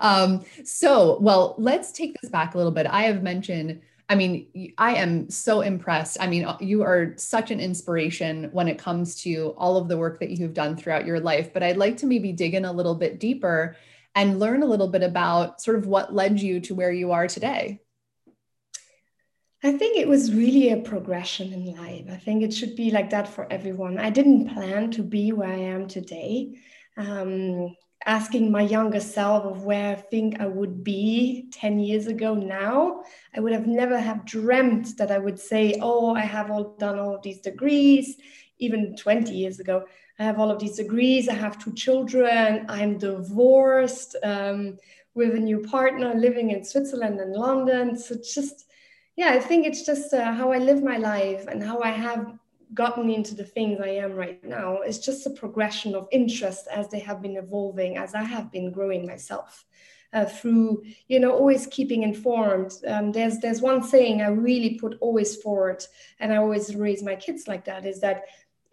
Um, 0.00 0.44
so, 0.64 1.18
well, 1.20 1.54
let's 1.58 1.92
take 1.92 2.16
this 2.20 2.30
back 2.30 2.54
a 2.54 2.56
little 2.56 2.72
bit. 2.72 2.86
I 2.86 3.02
have 3.02 3.22
mentioned 3.22 3.80
I 4.08 4.14
mean, 4.14 4.72
I 4.78 4.94
am 4.94 5.28
so 5.30 5.62
impressed. 5.62 6.16
I 6.20 6.28
mean, 6.28 6.44
uh, 6.44 6.56
you 6.60 6.82
are 6.82 7.14
such 7.16 7.50
an 7.50 7.58
inspiration 7.58 8.50
when 8.52 8.68
it 8.68 8.78
comes 8.78 9.20
to 9.22 9.52
all 9.58 9.76
of 9.76 9.88
the 9.88 9.96
work 9.96 10.20
that 10.20 10.30
you've 10.30 10.54
done 10.54 10.76
throughout 10.76 11.06
your 11.06 11.18
life. 11.18 11.52
But 11.52 11.64
I'd 11.64 11.76
like 11.76 11.96
to 11.98 12.06
maybe 12.06 12.30
dig 12.30 12.54
in 12.54 12.64
a 12.64 12.72
little 12.72 12.94
bit 12.94 13.18
deeper 13.18 13.76
and 14.16 14.40
learn 14.40 14.62
a 14.62 14.66
little 14.66 14.88
bit 14.88 15.02
about 15.02 15.60
sort 15.60 15.76
of 15.76 15.86
what 15.86 16.12
led 16.12 16.40
you 16.40 16.58
to 16.60 16.74
where 16.74 16.90
you 16.90 17.12
are 17.12 17.28
today. 17.28 17.80
I 19.62 19.72
think 19.76 19.98
it 19.98 20.08
was 20.08 20.34
really 20.34 20.70
a 20.70 20.78
progression 20.78 21.52
in 21.52 21.76
life. 21.76 22.06
I 22.10 22.16
think 22.16 22.42
it 22.42 22.54
should 22.54 22.76
be 22.76 22.90
like 22.90 23.10
that 23.10 23.28
for 23.28 23.46
everyone. 23.52 23.98
I 23.98 24.10
didn't 24.10 24.54
plan 24.54 24.90
to 24.92 25.02
be 25.02 25.32
where 25.32 25.50
I 25.50 25.58
am 25.58 25.86
today. 25.86 26.56
Um, 26.96 27.76
asking 28.06 28.50
my 28.50 28.62
younger 28.62 29.00
self 29.00 29.44
of 29.44 29.64
where 29.64 29.96
I 29.96 30.00
think 30.00 30.40
I 30.40 30.46
would 30.46 30.82
be 30.82 31.48
10 31.52 31.80
years 31.80 32.06
ago 32.06 32.34
now, 32.34 33.02
I 33.34 33.40
would 33.40 33.52
have 33.52 33.66
never 33.66 33.98
have 33.98 34.24
dreamt 34.24 34.96
that 34.96 35.10
I 35.10 35.18
would 35.18 35.38
say, 35.38 35.78
oh, 35.82 36.14
I 36.14 36.20
have 36.20 36.50
all 36.50 36.76
done 36.78 36.98
all 36.98 37.18
these 37.22 37.40
degrees. 37.40 38.16
Even 38.58 38.96
20 38.96 39.34
years 39.34 39.60
ago, 39.60 39.84
I 40.18 40.24
have 40.24 40.38
all 40.38 40.50
of 40.50 40.58
these 40.58 40.76
degrees. 40.76 41.28
I 41.28 41.34
have 41.34 41.62
two 41.62 41.72
children. 41.72 42.66
I'm 42.68 42.98
divorced 42.98 44.16
um, 44.22 44.78
with 45.14 45.34
a 45.34 45.40
new 45.40 45.60
partner 45.60 46.14
living 46.14 46.50
in 46.50 46.64
Switzerland 46.64 47.20
and 47.20 47.32
London. 47.32 47.96
So 47.98 48.16
just, 48.16 48.66
yeah, 49.16 49.30
I 49.30 49.40
think 49.40 49.66
it's 49.66 49.84
just 49.84 50.12
uh, 50.14 50.32
how 50.32 50.52
I 50.52 50.58
live 50.58 50.82
my 50.82 50.96
life 50.96 51.46
and 51.46 51.62
how 51.62 51.80
I 51.80 51.90
have 51.90 52.38
gotten 52.74 53.10
into 53.10 53.34
the 53.34 53.44
things 53.44 53.80
I 53.80 53.88
am 53.88 54.12
right 54.12 54.42
now 54.44 54.80
It's 54.80 54.98
just 54.98 55.26
a 55.26 55.30
progression 55.30 55.94
of 55.94 56.08
interest 56.10 56.66
as 56.72 56.88
they 56.88 56.98
have 57.00 57.22
been 57.22 57.36
evolving, 57.36 57.96
as 57.96 58.14
I 58.14 58.22
have 58.22 58.50
been 58.50 58.72
growing 58.72 59.06
myself. 59.06 59.64
Uh, 60.12 60.24
through 60.24 60.82
you 61.08 61.18
know 61.18 61.32
always 61.32 61.66
keeping 61.66 62.04
informed 62.04 62.72
um, 62.86 63.10
there's 63.10 63.38
there's 63.40 63.60
one 63.60 63.82
saying 63.82 64.22
i 64.22 64.28
really 64.28 64.78
put 64.78 64.96
always 65.00 65.34
forward 65.42 65.84
and 66.20 66.32
i 66.32 66.36
always 66.36 66.76
raise 66.76 67.02
my 67.02 67.16
kids 67.16 67.48
like 67.48 67.64
that 67.64 67.84
is 67.84 68.00
that 68.00 68.22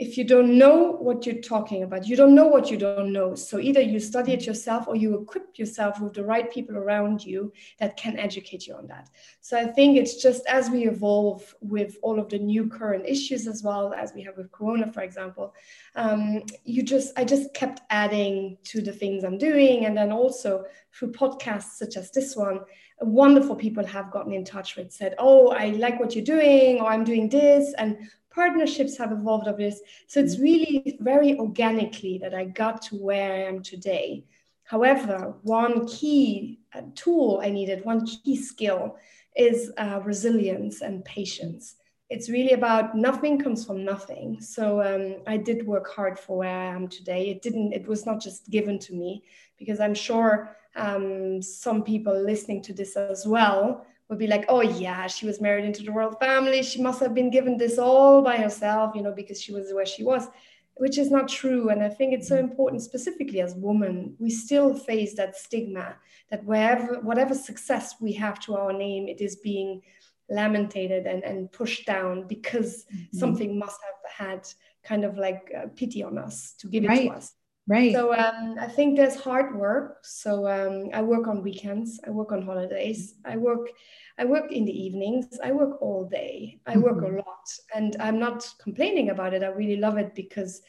if 0.03 0.17
you 0.17 0.25
don't 0.25 0.57
know 0.57 0.98
what 1.05 1.25
you're 1.25 1.41
talking 1.41 1.83
about, 1.83 2.07
you 2.07 2.15
don't 2.17 2.36
know 2.36 2.48
what 2.48 2.69
you 2.69 2.77
don't 2.77 3.13
know. 3.13 3.36
So 3.36 3.57
either 3.60 3.79
you 3.79 4.00
study 4.00 4.33
it 4.33 4.45
yourself 4.45 4.88
or 4.88 4.95
you 4.98 5.17
equip 5.17 5.57
yourself 5.57 6.01
with 6.01 6.13
the 6.13 6.25
right 6.25 6.51
people 6.51 6.75
around 6.77 7.24
you 7.24 7.53
that 7.79 7.95
can 7.95 8.19
educate 8.19 8.67
you 8.67 8.75
on 8.75 8.88
that. 8.88 9.10
So 9.39 9.57
I 9.57 9.65
think 9.65 9.98
it's 9.98 10.22
just 10.22 10.45
as 10.48 10.69
we 10.69 10.88
evolve 10.88 11.55
with 11.62 11.98
all 12.01 12.19
of 12.19 12.27
the 12.27 12.39
new 12.39 12.67
current 12.67 13.05
issues 13.07 13.48
as 13.48 13.63
well 13.63 13.93
as 13.93 14.12
we 14.13 14.24
have 14.24 14.36
with 14.36 14.51
Corona, 14.51 14.91
for 14.91 15.01
example, 15.01 15.53
um, 15.95 16.43
you 16.65 16.83
just 16.83 17.17
I 17.17 17.24
just 17.24 17.53
kept 17.53 17.81
adding 17.89 18.57
to 18.65 18.81
the 18.81 18.91
things 18.91 19.24
I'm 19.24 19.38
doing, 19.38 19.86
and 19.86 19.95
then 19.95 20.12
also 20.12 20.65
through 20.93 21.12
podcasts 21.12 21.77
such 21.81 21.98
as 21.98 22.12
this 22.12 22.36
one, 22.36 22.60
wonderful 23.01 23.55
people 23.55 23.86
have 23.86 24.12
gotten 24.12 24.33
in 24.33 24.43
touch 24.43 24.75
with 24.75 24.91
said, 24.91 25.15
"Oh, 25.17 25.50
I 25.50 25.67
like 25.86 26.00
what 26.00 26.15
you're 26.15 26.25
doing," 26.25 26.81
or 26.81 26.88
"I'm 26.89 27.03
doing 27.03 27.29
this," 27.29 27.74
and 27.77 27.98
partnerships 28.33 28.97
have 28.97 29.11
evolved 29.11 29.47
of 29.47 29.57
this. 29.57 29.81
So 30.07 30.19
it's 30.19 30.35
mm-hmm. 30.35 30.43
really 30.43 30.97
very 30.99 31.37
organically 31.37 32.17
that 32.19 32.33
I 32.33 32.45
got 32.45 32.81
to 32.83 32.95
where 32.95 33.33
I 33.33 33.43
am 33.43 33.61
today. 33.61 34.25
However, 34.63 35.35
one 35.43 35.87
key 35.87 36.59
uh, 36.73 36.81
tool 36.95 37.41
I 37.43 37.49
needed, 37.49 37.85
one 37.85 38.05
key 38.05 38.35
skill 38.35 38.97
is 39.35 39.71
uh, 39.77 39.99
resilience 40.03 40.81
and 40.81 41.03
patience. 41.05 41.75
It's 42.09 42.29
really 42.29 42.51
about 42.51 42.95
nothing 42.95 43.39
comes 43.39 43.65
from 43.65 43.83
nothing. 43.83 44.39
So 44.39 44.81
um, 44.81 45.23
I 45.25 45.37
did 45.37 45.65
work 45.65 45.91
hard 45.91 46.19
for 46.19 46.37
where 46.37 46.57
I 46.57 46.65
am 46.65 46.87
today. 46.87 47.29
It 47.29 47.41
didn't. 47.41 47.73
It 47.73 47.87
was 47.87 48.05
not 48.05 48.21
just 48.21 48.49
given 48.49 48.77
to 48.79 48.93
me 48.93 49.23
because 49.57 49.79
I'm 49.79 49.95
sure 49.95 50.55
um, 50.75 51.41
some 51.41 51.83
people 51.83 52.19
listening 52.19 52.61
to 52.63 52.73
this 52.73 52.95
as 52.95 53.25
well 53.25 53.85
would 54.10 54.19
be 54.19 54.27
like, 54.27 54.45
oh 54.50 54.62
yeah, 54.62 55.07
she 55.07 55.25
was 55.25 55.41
married 55.41 55.65
into 55.65 55.83
the 55.83 55.91
royal 55.91 56.12
family. 56.13 56.62
She 56.63 56.81
must 56.81 57.00
have 57.00 57.13
been 57.13 57.29
given 57.29 57.57
this 57.57 57.77
all 57.77 58.22
by 58.22 58.38
herself, 58.38 58.95
you 58.95 59.01
know, 59.01 59.13
because 59.13 59.41
she 59.41 59.53
was 59.53 59.72
where 59.74 59.86
she 59.86 60.03
was, 60.03 60.27
which 60.75 60.98
is 60.98 61.10
not 61.10 61.27
true. 61.27 61.69
And 61.69 61.81
I 61.81 61.89
think 61.89 62.13
it's 62.13 62.27
so 62.27 62.38
important, 62.38 62.81
specifically 62.81 63.41
as 63.41 63.55
women, 63.55 64.15
we 64.19 64.29
still 64.29 64.74
face 64.74 65.15
that 65.15 65.36
stigma 65.36 65.95
that 66.29 66.43
wherever, 66.45 67.00
whatever 67.01 67.33
success 67.33 67.95
we 68.01 68.13
have 68.13 68.39
to 68.41 68.55
our 68.55 68.74
name, 68.74 69.07
it 69.07 69.22
is 69.22 69.38
being 69.38 69.81
lamented 70.29 71.05
and, 71.05 71.24
and 71.24 71.51
pushed 71.51 71.86
down 71.86 72.27
because 72.27 72.86
mm-hmm. 72.86 73.17
something 73.17 73.57
must 73.60 73.79
have 73.83 74.27
had 74.27 74.48
kind 74.83 75.05
of 75.05 75.17
like 75.17 75.51
uh, 75.57 75.67
pity 75.75 76.03
on 76.03 76.17
us 76.17 76.55
to 76.60 76.67
give 76.67 76.83
it 76.83 76.88
right. 76.88 77.10
to 77.10 77.15
us. 77.15 77.33
Right. 77.67 77.93
So 77.93 78.13
um, 78.13 78.58
I 78.60 78.67
think 78.67 78.98
there's 78.98 79.15
hard 79.15 79.55
work. 79.55 80.00
So 80.03 80.48
um, 80.48 80.89
I 80.93 81.01
work 81.01 81.27
on 81.27 81.41
weekends. 81.41 82.00
I 82.05 82.10
work 82.10 82.34
on 82.34 82.41
holidays. 82.41 83.15
I 83.24 83.38
work. 83.38 83.70
I 84.17 84.25
work 84.25 84.51
in 84.51 84.65
the 84.65 84.86
evenings. 84.86 85.39
I 85.41 85.53
work 85.53 85.82
all 85.82 86.05
day. 86.05 86.60
I 86.67 86.77
work 86.77 86.98
mm-hmm. 86.98 87.15
a 87.15 87.17
lot, 87.20 87.50
and 87.74 87.96
I'm 88.01 88.20
not 88.20 88.53
complaining 88.62 89.10
about 89.12 89.34
it. 89.34 89.43
I 89.43 89.48
really 89.48 89.77
love 89.77 89.98
it 89.98 90.13
because 90.13 90.62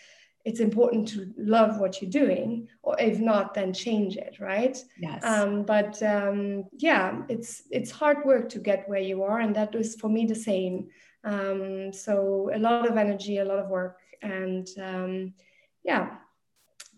it's 0.44 0.60
important 0.60 1.08
to 1.08 1.32
love 1.36 1.80
what 1.80 2.00
you're 2.00 2.10
doing, 2.10 2.68
or 2.82 2.94
if 3.00 3.18
not, 3.18 3.54
then 3.54 3.72
change 3.72 4.16
it. 4.16 4.36
Right. 4.38 4.78
Yes. 5.00 5.24
Um, 5.24 5.64
but 5.64 6.00
um, 6.00 6.64
yeah, 6.74 7.22
it's 7.28 7.64
it's 7.72 7.90
hard 7.90 8.18
work 8.24 8.48
to 8.50 8.60
get 8.60 8.88
where 8.88 9.00
you 9.00 9.24
are, 9.24 9.40
and 9.40 9.56
that 9.56 9.74
was 9.74 9.96
for 9.96 10.08
me 10.08 10.26
the 10.26 10.34
same. 10.36 10.86
Um, 11.24 11.92
so 11.92 12.50
a 12.54 12.58
lot 12.58 12.88
of 12.88 12.96
energy, 12.96 13.38
a 13.38 13.44
lot 13.44 13.58
of 13.58 13.68
work, 13.68 13.98
and 14.22 14.68
um, 14.80 15.34
yeah 15.82 16.18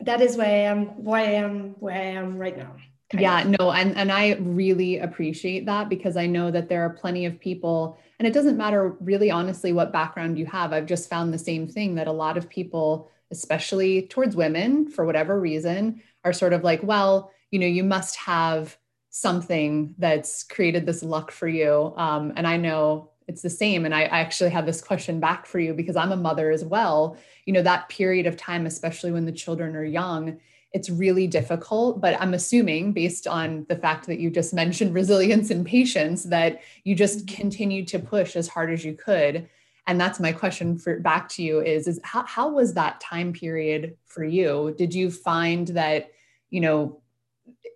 that 0.01 0.21
is 0.21 0.37
why 0.37 0.45
I 0.45 0.49
am 0.49 0.87
why 1.03 1.21
I 1.21 1.31
am 1.33 1.71
where 1.81 1.95
I 1.95 2.05
am 2.05 2.39
right 2.39 2.57
now. 2.57 2.77
Yeah, 3.13 3.43
of. 3.43 3.59
no, 3.59 3.71
and 3.71 3.97
and 3.97 4.11
I 4.11 4.35
really 4.41 4.99
appreciate 4.99 5.67
that 5.67 5.89
because 5.89 6.17
I 6.17 6.27
know 6.27 6.51
that 6.51 6.69
there 6.69 6.83
are 6.83 6.91
plenty 6.91 7.25
of 7.27 7.39
people, 7.39 7.99
and 8.19 8.27
it 8.27 8.35
doesn't 8.35 8.57
matter 8.57 8.97
really 9.01 9.31
honestly 9.31 9.73
what 9.73 9.93
background 9.93 10.39
you 10.39 10.47
have. 10.47 10.73
I've 10.73 10.87
just 10.87 11.09
found 11.09 11.33
the 11.33 11.39
same 11.39 11.69
thing 11.69 11.95
that 11.97 12.09
a 12.09 12.13
lot 12.13 12.37
of 12.37 12.49
people, 12.49 13.11
especially 13.31 14.03
towards 14.09 14.35
women, 14.35 14.91
for 14.91 15.05
whatever 15.05 15.41
reason, 15.41 16.03
are 16.25 16.33
sort 16.33 16.53
of 16.53 16.65
like, 16.65 16.83
well, 16.83 17.31
you 17.51 17.59
know, 17.59 17.67
you 17.67 17.85
must 17.85 18.17
have 18.17 18.77
something 19.11 19.95
that's 19.99 20.43
created 20.43 20.85
this 20.85 21.03
luck 21.03 21.31
for 21.31 21.49
you. 21.49 21.95
Um, 21.97 22.33
and 22.37 22.47
I 22.47 22.57
know 22.57 23.13
it's 23.29 23.43
the 23.43 23.51
same. 23.51 23.85
And 23.85 23.95
I, 23.95 24.03
I 24.03 24.21
actually 24.21 24.51
have 24.51 24.67
this 24.67 24.81
question 24.81 25.21
back 25.21 25.47
for 25.47 25.59
you 25.59 25.75
because 25.75 25.97
I'm 25.97 26.13
a 26.13 26.17
mother 26.17 26.51
as 26.51 26.65
well. 26.65 27.17
You 27.45 27.53
know, 27.53 27.63
that 27.63 27.89
period 27.89 28.27
of 28.27 28.37
time, 28.37 28.67
especially 28.67 29.11
when 29.11 29.27
the 29.27 29.33
children 29.33 29.75
are 29.75 29.85
young, 29.85 30.39
it's 30.73 30.91
really 30.91 31.27
difficult. 31.27 32.01
But 32.01 32.21
I'm 32.21 32.35
assuming, 32.35 32.93
based 32.93 33.27
on 33.27 33.67
the 33.69 33.77
fact 33.77 34.07
that 34.07 34.21
you 34.21 34.31
just 34.31 34.55
mentioned 34.55 34.95
resilience 35.01 35.51
and 35.51 35.67
patience, 35.67 36.25
that 36.25 36.63
you 36.85 36.95
just 36.95 37.27
mm-hmm. 37.27 37.37
continued 37.37 37.89
to 37.89 37.99
push 37.99 38.37
as 38.37 38.49
hard 38.49 38.73
as 38.73 38.85
you 38.85 38.95
could. 38.95 39.49
And 39.89 40.01
that's 40.01 40.19
my 40.19 40.33
question 40.33 40.79
for 40.79 40.99
back 40.99 41.29
to 41.31 41.43
you 41.43 41.61
is, 41.61 41.87
is 41.87 42.01
how, 42.03 42.25
how 42.27 42.49
was 42.49 42.75
that 42.75 43.01
time 43.01 43.33
period 43.33 43.97
for 44.07 44.25
you? 44.25 44.75
Did 44.77 44.93
you 44.93 45.11
find 45.11 45.69
that, 45.69 46.11
you 46.51 46.61
know, 46.61 47.01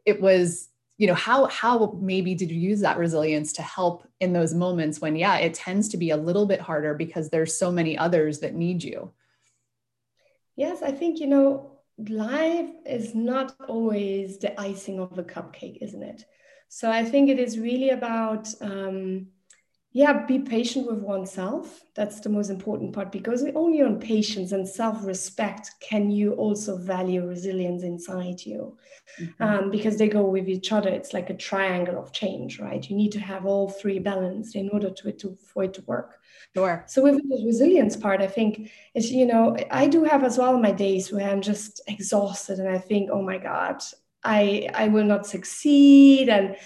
it 0.04 0.20
was 0.20 0.69
you 1.00 1.06
know 1.06 1.14
how 1.14 1.46
how 1.46 1.98
maybe 1.98 2.34
did 2.34 2.50
you 2.50 2.60
use 2.60 2.80
that 2.80 2.98
resilience 2.98 3.54
to 3.54 3.62
help 3.62 4.06
in 4.20 4.34
those 4.34 4.52
moments 4.52 5.00
when 5.00 5.16
yeah 5.16 5.36
it 5.38 5.54
tends 5.54 5.88
to 5.88 5.96
be 5.96 6.10
a 6.10 6.16
little 6.28 6.44
bit 6.44 6.60
harder 6.60 6.92
because 6.92 7.30
there's 7.30 7.56
so 7.56 7.72
many 7.72 7.96
others 7.96 8.40
that 8.40 8.54
need 8.54 8.84
you? 8.84 9.10
Yes 10.56 10.82
i 10.82 10.92
think 10.92 11.18
you 11.18 11.26
know 11.26 11.78
life 11.96 12.68
is 12.84 13.14
not 13.14 13.56
always 13.66 14.36
the 14.36 14.52
icing 14.60 15.00
of 15.00 15.16
the 15.16 15.24
cupcake 15.24 15.78
isn't 15.80 16.02
it? 16.02 16.26
So 16.68 16.90
i 16.90 17.02
think 17.02 17.30
it 17.30 17.38
is 17.38 17.58
really 17.58 17.90
about 17.90 18.52
um, 18.60 19.28
yeah 19.92 20.24
be 20.26 20.38
patient 20.38 20.86
with 20.86 21.00
oneself. 21.00 21.84
That's 21.94 22.20
the 22.20 22.28
most 22.28 22.50
important 22.50 22.92
part 22.92 23.10
because 23.10 23.44
only 23.54 23.82
on 23.82 23.98
patience 23.98 24.52
and 24.52 24.68
self-respect 24.68 25.72
can 25.80 26.10
you 26.10 26.32
also 26.32 26.76
value 26.76 27.26
resilience 27.26 27.82
inside 27.82 28.40
you. 28.44 28.76
Mm-hmm. 29.20 29.42
um, 29.42 29.70
because 29.72 29.96
they 29.96 30.08
go 30.08 30.22
with 30.22 30.48
each 30.48 30.70
other. 30.70 30.88
It's 30.88 31.12
like 31.12 31.30
a 31.30 31.36
triangle 31.36 31.98
of 31.98 32.12
change 32.12 32.60
right? 32.60 32.88
You 32.88 32.94
need 32.96 33.12
to 33.12 33.20
have 33.20 33.44
all 33.44 33.68
three 33.68 33.98
balanced 33.98 34.54
in 34.54 34.68
order 34.70 34.90
to, 34.90 35.12
to 35.12 35.36
for 35.44 35.64
it 35.64 35.74
to 35.74 35.82
work. 35.82 36.20
Sure. 36.56 36.84
So 36.86 37.02
with 37.02 37.16
the 37.16 37.44
resilience 37.44 37.96
part 37.96 38.20
i 38.20 38.26
think 38.26 38.70
is 38.94 39.10
you 39.12 39.26
know 39.26 39.56
i 39.70 39.86
do 39.86 40.04
have 40.04 40.24
as 40.24 40.38
well 40.38 40.58
my 40.58 40.72
days 40.72 41.12
where 41.12 41.28
i'm 41.28 41.40
just 41.40 41.80
exhausted 41.86 42.58
and 42.58 42.68
i 42.68 42.78
think 42.78 43.10
oh 43.12 43.22
my 43.22 43.38
god 43.38 43.82
i 44.24 44.68
i 44.74 44.88
will 44.88 45.04
not 45.04 45.26
succeed 45.26 46.28
and 46.28 46.56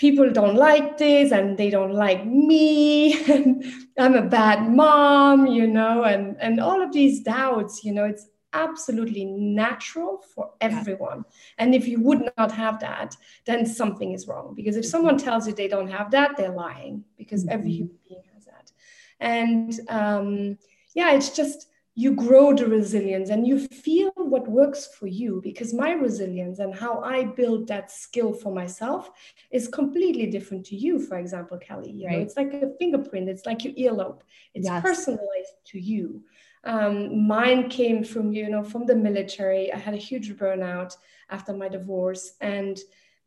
people 0.00 0.32
don't 0.32 0.56
like 0.56 0.96
this 0.96 1.30
and 1.30 1.58
they 1.58 1.68
don't 1.68 1.92
like 1.92 2.24
me 2.24 3.22
and 3.34 3.62
i'm 3.98 4.14
a 4.14 4.22
bad 4.22 4.72
mom 4.72 5.46
you 5.46 5.66
know 5.66 6.04
and 6.04 6.36
and 6.40 6.58
all 6.58 6.82
of 6.82 6.90
these 6.92 7.20
doubts 7.20 7.84
you 7.84 7.92
know 7.92 8.06
it's 8.06 8.26
absolutely 8.52 9.24
natural 9.24 10.22
for 10.34 10.50
everyone. 10.60 11.24
And 11.58 11.74
if 11.74 11.86
you 11.86 12.00
would 12.00 12.30
not 12.36 12.50
have 12.50 12.80
that 12.80 13.16
then 13.44 13.64
something 13.64 14.12
is 14.12 14.26
wrong 14.26 14.54
because 14.56 14.76
if 14.76 14.84
someone 14.84 15.18
tells 15.18 15.46
you 15.46 15.54
they 15.54 15.68
don't 15.68 15.90
have 15.90 16.10
that 16.10 16.36
they're 16.36 16.50
lying 16.50 17.04
because 17.16 17.46
every 17.46 17.70
mm-hmm. 17.70 17.76
human 17.76 17.98
being 18.08 18.22
has 18.34 18.44
that. 18.46 18.72
And 19.20 19.80
um, 19.88 20.58
yeah 20.94 21.12
it's 21.12 21.30
just 21.30 21.68
you 22.00 22.14
grow 22.14 22.54
the 22.54 22.66
resilience 22.66 23.28
and 23.28 23.46
you 23.46 23.58
feel 23.58 24.10
what 24.16 24.48
works 24.48 24.86
for 24.86 25.06
you 25.06 25.40
because 25.42 25.74
my 25.74 25.92
resilience 25.92 26.58
and 26.58 26.74
how 26.74 27.00
I 27.00 27.24
build 27.24 27.68
that 27.68 27.90
skill 27.90 28.32
for 28.32 28.50
myself 28.54 29.10
is 29.50 29.68
completely 29.68 30.26
different 30.26 30.64
to 30.66 30.76
you, 30.76 30.98
for 30.98 31.18
example, 31.18 31.58
Kelly. 31.58 31.90
You 31.90 32.06
right. 32.06 32.16
know, 32.16 32.22
it's 32.22 32.38
like 32.38 32.54
a 32.54 32.72
fingerprint, 32.78 33.28
it's 33.28 33.44
like 33.44 33.64
your 33.64 33.74
earlobe, 33.74 34.20
it's 34.54 34.66
yes. 34.66 34.82
personalized 34.82 35.56
to 35.72 35.78
you. 35.78 36.24
Um, 36.64 37.26
mine 37.26 37.68
came 37.68 38.02
from, 38.02 38.32
you 38.32 38.48
know, 38.48 38.64
from 38.64 38.86
the 38.86 38.96
military. 38.96 39.70
I 39.70 39.78
had 39.78 39.92
a 39.92 40.06
huge 40.08 40.34
burnout 40.38 40.96
after 41.28 41.52
my 41.52 41.68
divorce 41.68 42.32
and 42.40 42.80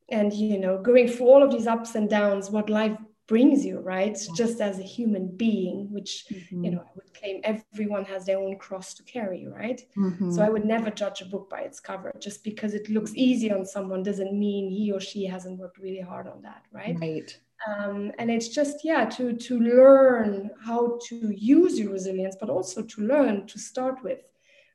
and 0.09 0.33
you 0.33 0.59
know 0.59 0.81
going 0.81 1.07
through 1.07 1.27
all 1.27 1.41
of 1.41 1.51
these 1.51 1.65
ups 1.65 1.95
and 1.95 2.09
downs 2.09 2.49
what 2.49 2.69
life 2.69 2.97
brings 3.27 3.65
you 3.65 3.79
right? 3.79 4.17
Just 4.35 4.61
as 4.61 4.79
a 4.79 4.83
human 4.83 5.27
being 5.35 5.91
which 5.91 6.25
mm-hmm. 6.31 6.63
you 6.63 6.71
know 6.71 6.79
i 6.79 6.91
would 6.95 7.13
claim 7.13 7.41
everyone 7.43 8.05
has 8.05 8.25
their 8.25 8.39
own 8.39 8.57
cross 8.57 8.93
to 8.95 9.03
carry 9.03 9.47
right? 9.47 9.81
Mm-hmm. 9.97 10.31
so 10.31 10.41
i 10.41 10.49
would 10.49 10.65
never 10.65 10.89
judge 10.89 11.21
a 11.21 11.25
book 11.25 11.49
by 11.49 11.61
its 11.61 11.79
cover 11.79 12.13
just 12.19 12.43
because 12.43 12.73
it 12.73 12.89
looks 12.89 13.13
easy 13.15 13.51
on 13.51 13.65
someone 13.65 14.03
doesn't 14.03 14.33
mean 14.33 14.69
he 14.69 14.91
or 14.91 14.99
she 14.99 15.25
hasn't 15.25 15.59
worked 15.59 15.77
really 15.77 16.01
hard 16.01 16.27
on 16.27 16.41
that 16.41 16.63
right? 16.71 16.97
Right. 16.99 17.39
Um, 17.65 18.11
and 18.19 18.29
it's 18.29 18.49
just 18.49 18.83
yeah 18.83 19.05
to 19.05 19.33
to 19.33 19.59
learn 19.59 20.51
how 20.65 20.99
to 21.07 21.15
use 21.35 21.79
your 21.79 21.91
resilience 21.91 22.35
but 22.39 22.49
also 22.49 22.81
to 22.81 23.01
learn 23.01 23.47
to 23.47 23.57
start 23.59 24.03
with 24.03 24.19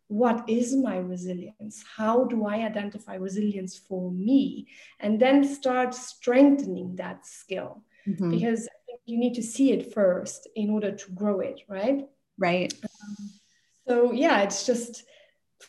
what 0.09 0.49
is 0.49 0.75
my 0.75 0.97
resilience? 0.97 1.85
How 1.97 2.25
do 2.25 2.47
i 2.47 2.57
identify 2.64 3.17
resilience 3.17 3.76
for 3.76 4.11
me? 4.11 4.67
And 5.00 5.21
then 5.21 5.45
start 5.45 5.95
strengthening 5.95 6.97
that 6.97 7.26
skill 7.26 7.83
mm-hmm. 8.07 8.31
because 8.31 8.69
you 9.07 9.19
need 9.19 9.35
to 9.35 9.43
see 9.43 9.73
it 9.73 9.93
first 9.93 10.49
in 10.55 10.71
order 10.71 10.93
to 10.93 11.12
grow 11.12 11.40
it, 11.40 11.61
right? 11.69 12.07
Right. 12.37 12.73
Um, 12.85 13.31
so 13.88 14.12
yeah, 14.12 14.43
it's 14.43 14.67
just 14.67 15.05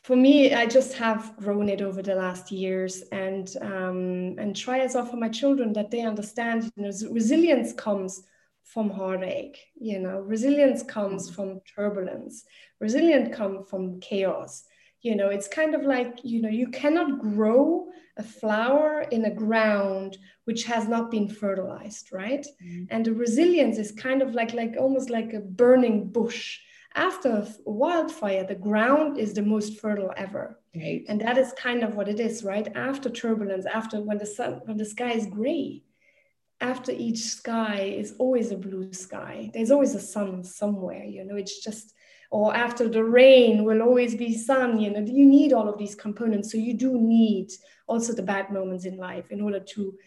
for 0.04 0.16
me. 0.16 0.54
I 0.54 0.66
just 0.66 0.94
have 0.98 1.36
grown 1.38 1.70
it 1.70 1.82
over 1.82 2.02
the 2.02 2.16
last 2.16 2.52
years, 2.52 3.02
and 3.12 3.50
um, 3.62 4.36
and 4.38 4.56
try 4.56 4.80
as 4.80 4.94
for 4.94 5.16
my 5.16 5.30
children 5.30 5.74
that 5.74 5.90
they 5.90 6.02
understand. 6.02 6.72
You 6.76 6.84
know, 6.84 6.92
resilience 7.10 7.74
comes 7.74 8.22
from 8.66 8.90
heartache. 8.90 9.58
You 9.80 10.00
know, 10.00 10.20
resilience 10.20 10.84
comes 10.84 11.26
mm-hmm. 11.26 11.36
from 11.36 11.62
turbulence. 11.76 12.44
Resilience 12.80 13.36
comes 13.36 13.70
from 13.70 14.00
chaos 14.00 14.64
you 15.02 15.16
know 15.16 15.30
it's 15.30 15.48
kind 15.48 15.76
of 15.76 15.84
like 15.84 16.20
you 16.24 16.42
know 16.42 16.50
you 16.50 16.68
cannot 16.68 17.20
grow 17.20 17.88
a 18.18 18.24
flower 18.24 19.06
in 19.12 19.26
a 19.26 19.34
ground 19.34 20.18
which 20.46 20.64
has 20.66 20.88
not 20.88 21.10
been 21.10 21.30
fertilized 21.30 22.10
right? 22.12 22.46
Mm-hmm. 22.64 22.84
and 22.90 23.06
the 23.06 23.14
resilience 23.14 23.78
is 23.78 23.92
kind 23.92 24.22
of 24.22 24.34
like 24.34 24.54
like 24.54 24.76
almost 24.78 25.10
like 25.10 25.34
a 25.34 25.40
burning 25.40 26.08
bush. 26.12 26.60
After 26.96 27.30
a 27.30 27.48
wildfire 27.70 28.44
the 28.44 28.56
ground 28.56 29.18
is 29.18 29.34
the 29.34 29.44
most 29.44 29.80
fertile 29.80 30.12
ever. 30.18 30.60
Right. 30.76 31.04
and 31.08 31.22
that 31.22 31.38
is 31.38 31.54
kind 31.54 31.84
of 31.84 31.96
what 31.96 32.10
it 32.10 32.20
is 32.20 32.44
right? 32.44 32.68
After 32.76 33.10
turbulence 33.10 33.66
after 33.66 34.02
when 34.02 34.18
the 34.18 34.26
sun 34.26 34.62
when 34.66 34.78
the 34.78 34.86
sky 34.86 35.12
is 35.12 35.28
gray 35.28 35.84
after 36.62 36.92
each 36.92 37.20
sky 37.20 37.96
is 37.98 38.16
always 38.20 38.52
a 38.52 38.58
blue 38.58 38.92
sky. 38.92 39.50
There's 39.54 39.72
always 39.72 39.96
a 39.96 40.02
sun 40.02 40.44
somewhere 40.44 41.06
you 41.06 41.24
know 41.24 41.38
it's 41.38 41.64
just 41.64 41.94
or 42.32 42.56
after 42.56 42.88
the 42.88 43.04
rain 43.04 43.64
will 43.64 43.82
always 43.82 44.16
be 44.16 44.38
sun 44.38 44.80
you 44.80 44.92
know 44.92 45.00
you 45.00 45.26
need 45.26 45.54
all 45.54 45.68
of 45.68 45.78
these 45.78 45.96
components. 45.96 46.52
So 46.52 46.58
you 46.58 46.74
do 46.74 47.00
need 47.00 47.52
also 47.88 48.14
the 48.14 48.22
bad 48.22 48.52
moments 48.52 48.86
in 48.86 48.98
life 48.98 49.32
in 49.32 49.42
order 49.42 49.60
to 49.60 49.98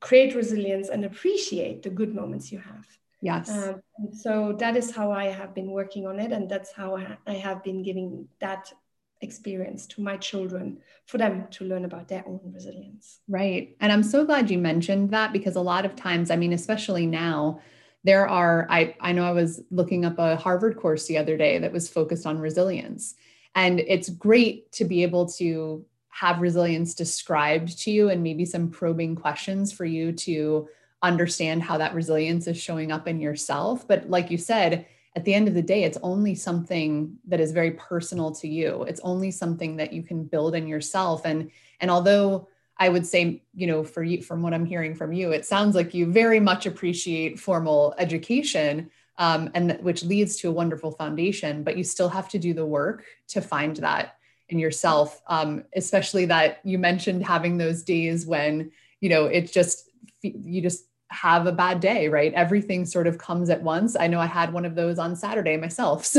create 0.00 0.34
resilience 0.34 0.88
and 0.88 1.04
appreciate 1.04 1.82
the 1.82 1.90
good 1.90 2.14
moments 2.14 2.50
you 2.50 2.58
have. 2.58 2.86
Yes. 3.20 3.50
Um, 3.50 3.80
so 4.12 4.54
that 4.58 4.76
is 4.76 4.90
how 4.94 5.12
i 5.12 5.26
have 5.26 5.54
been 5.54 5.70
working 5.70 6.06
on 6.06 6.18
it 6.18 6.32
and 6.32 6.50
that's 6.50 6.72
how 6.72 6.96
i 7.26 7.32
have 7.32 7.62
been 7.62 7.82
giving 7.82 8.28
that 8.40 8.72
experience 9.20 9.86
to 9.86 10.02
my 10.02 10.16
children 10.16 10.78
for 11.06 11.18
them 11.18 11.46
to 11.50 11.64
learn 11.64 11.84
about 11.84 12.08
their 12.08 12.24
own 12.26 12.40
resilience. 12.52 13.20
Right. 13.28 13.76
And 13.80 13.92
i'm 13.92 14.02
so 14.02 14.24
glad 14.24 14.50
you 14.50 14.58
mentioned 14.58 15.10
that 15.10 15.32
because 15.32 15.56
a 15.56 15.60
lot 15.60 15.84
of 15.84 15.96
times 15.96 16.30
i 16.30 16.36
mean 16.36 16.52
especially 16.52 17.06
now 17.06 17.60
there 18.04 18.28
are 18.28 18.66
I, 18.70 18.94
I 19.00 19.12
know 19.12 19.24
i 19.24 19.32
was 19.32 19.62
looking 19.70 20.04
up 20.04 20.18
a 20.18 20.36
harvard 20.36 20.76
course 20.76 21.06
the 21.06 21.18
other 21.18 21.36
day 21.36 21.58
that 21.58 21.72
was 21.72 21.88
focused 21.88 22.26
on 22.26 22.38
resilience 22.38 23.14
and 23.54 23.80
it's 23.80 24.08
great 24.08 24.70
to 24.72 24.84
be 24.84 25.02
able 25.02 25.26
to 25.32 25.84
have 26.08 26.40
resilience 26.40 26.94
described 26.94 27.78
to 27.80 27.90
you 27.90 28.08
and 28.10 28.22
maybe 28.22 28.44
some 28.44 28.70
probing 28.70 29.16
questions 29.16 29.72
for 29.72 29.84
you 29.84 30.12
to 30.12 30.68
understand 31.02 31.62
how 31.62 31.76
that 31.76 31.94
resilience 31.94 32.46
is 32.46 32.60
showing 32.60 32.92
up 32.92 33.08
in 33.08 33.20
yourself 33.20 33.86
but 33.88 34.08
like 34.08 34.30
you 34.30 34.38
said 34.38 34.86
at 35.16 35.24
the 35.24 35.34
end 35.34 35.46
of 35.46 35.54
the 35.54 35.62
day, 35.62 35.84
it's 35.84 35.98
only 36.02 36.34
something 36.34 37.16
that 37.28 37.40
is 37.40 37.52
very 37.52 37.72
personal 37.72 38.32
to 38.32 38.48
you. 38.48 38.82
It's 38.82 39.00
only 39.04 39.30
something 39.30 39.76
that 39.76 39.92
you 39.92 40.02
can 40.02 40.24
build 40.24 40.54
in 40.54 40.66
yourself. 40.66 41.24
And 41.24 41.50
and 41.80 41.90
although 41.90 42.48
I 42.78 42.88
would 42.88 43.06
say, 43.06 43.42
you 43.54 43.66
know, 43.66 43.84
for 43.84 44.02
you, 44.02 44.22
from 44.22 44.42
what 44.42 44.52
I'm 44.52 44.66
hearing 44.66 44.94
from 44.94 45.12
you, 45.12 45.32
it 45.32 45.44
sounds 45.44 45.74
like 45.74 45.94
you 45.94 46.10
very 46.10 46.40
much 46.40 46.66
appreciate 46.66 47.38
formal 47.38 47.94
education, 47.98 48.90
um, 49.18 49.50
and 49.54 49.78
which 49.80 50.02
leads 50.02 50.36
to 50.38 50.48
a 50.48 50.52
wonderful 50.52 50.90
foundation. 50.90 51.62
But 51.62 51.76
you 51.76 51.84
still 51.84 52.08
have 52.08 52.28
to 52.30 52.38
do 52.38 52.52
the 52.52 52.66
work 52.66 53.04
to 53.28 53.40
find 53.40 53.76
that 53.76 54.16
in 54.48 54.58
yourself. 54.58 55.22
Um, 55.28 55.64
especially 55.76 56.26
that 56.26 56.60
you 56.64 56.78
mentioned 56.78 57.24
having 57.24 57.58
those 57.58 57.82
days 57.82 58.26
when 58.26 58.72
you 59.00 59.08
know 59.08 59.26
it 59.26 59.52
just 59.52 59.88
you 60.22 60.60
just 60.60 60.86
have 61.14 61.46
a 61.46 61.52
bad 61.52 61.80
day, 61.80 62.08
right? 62.08 62.34
Everything 62.34 62.84
sort 62.84 63.06
of 63.06 63.18
comes 63.18 63.48
at 63.48 63.62
once. 63.62 63.96
I 63.98 64.08
know 64.08 64.18
I 64.18 64.26
had 64.26 64.52
one 64.52 64.64
of 64.64 64.74
those 64.74 64.98
on 64.98 65.16
Saturday 65.16 65.56
myself. 65.56 66.04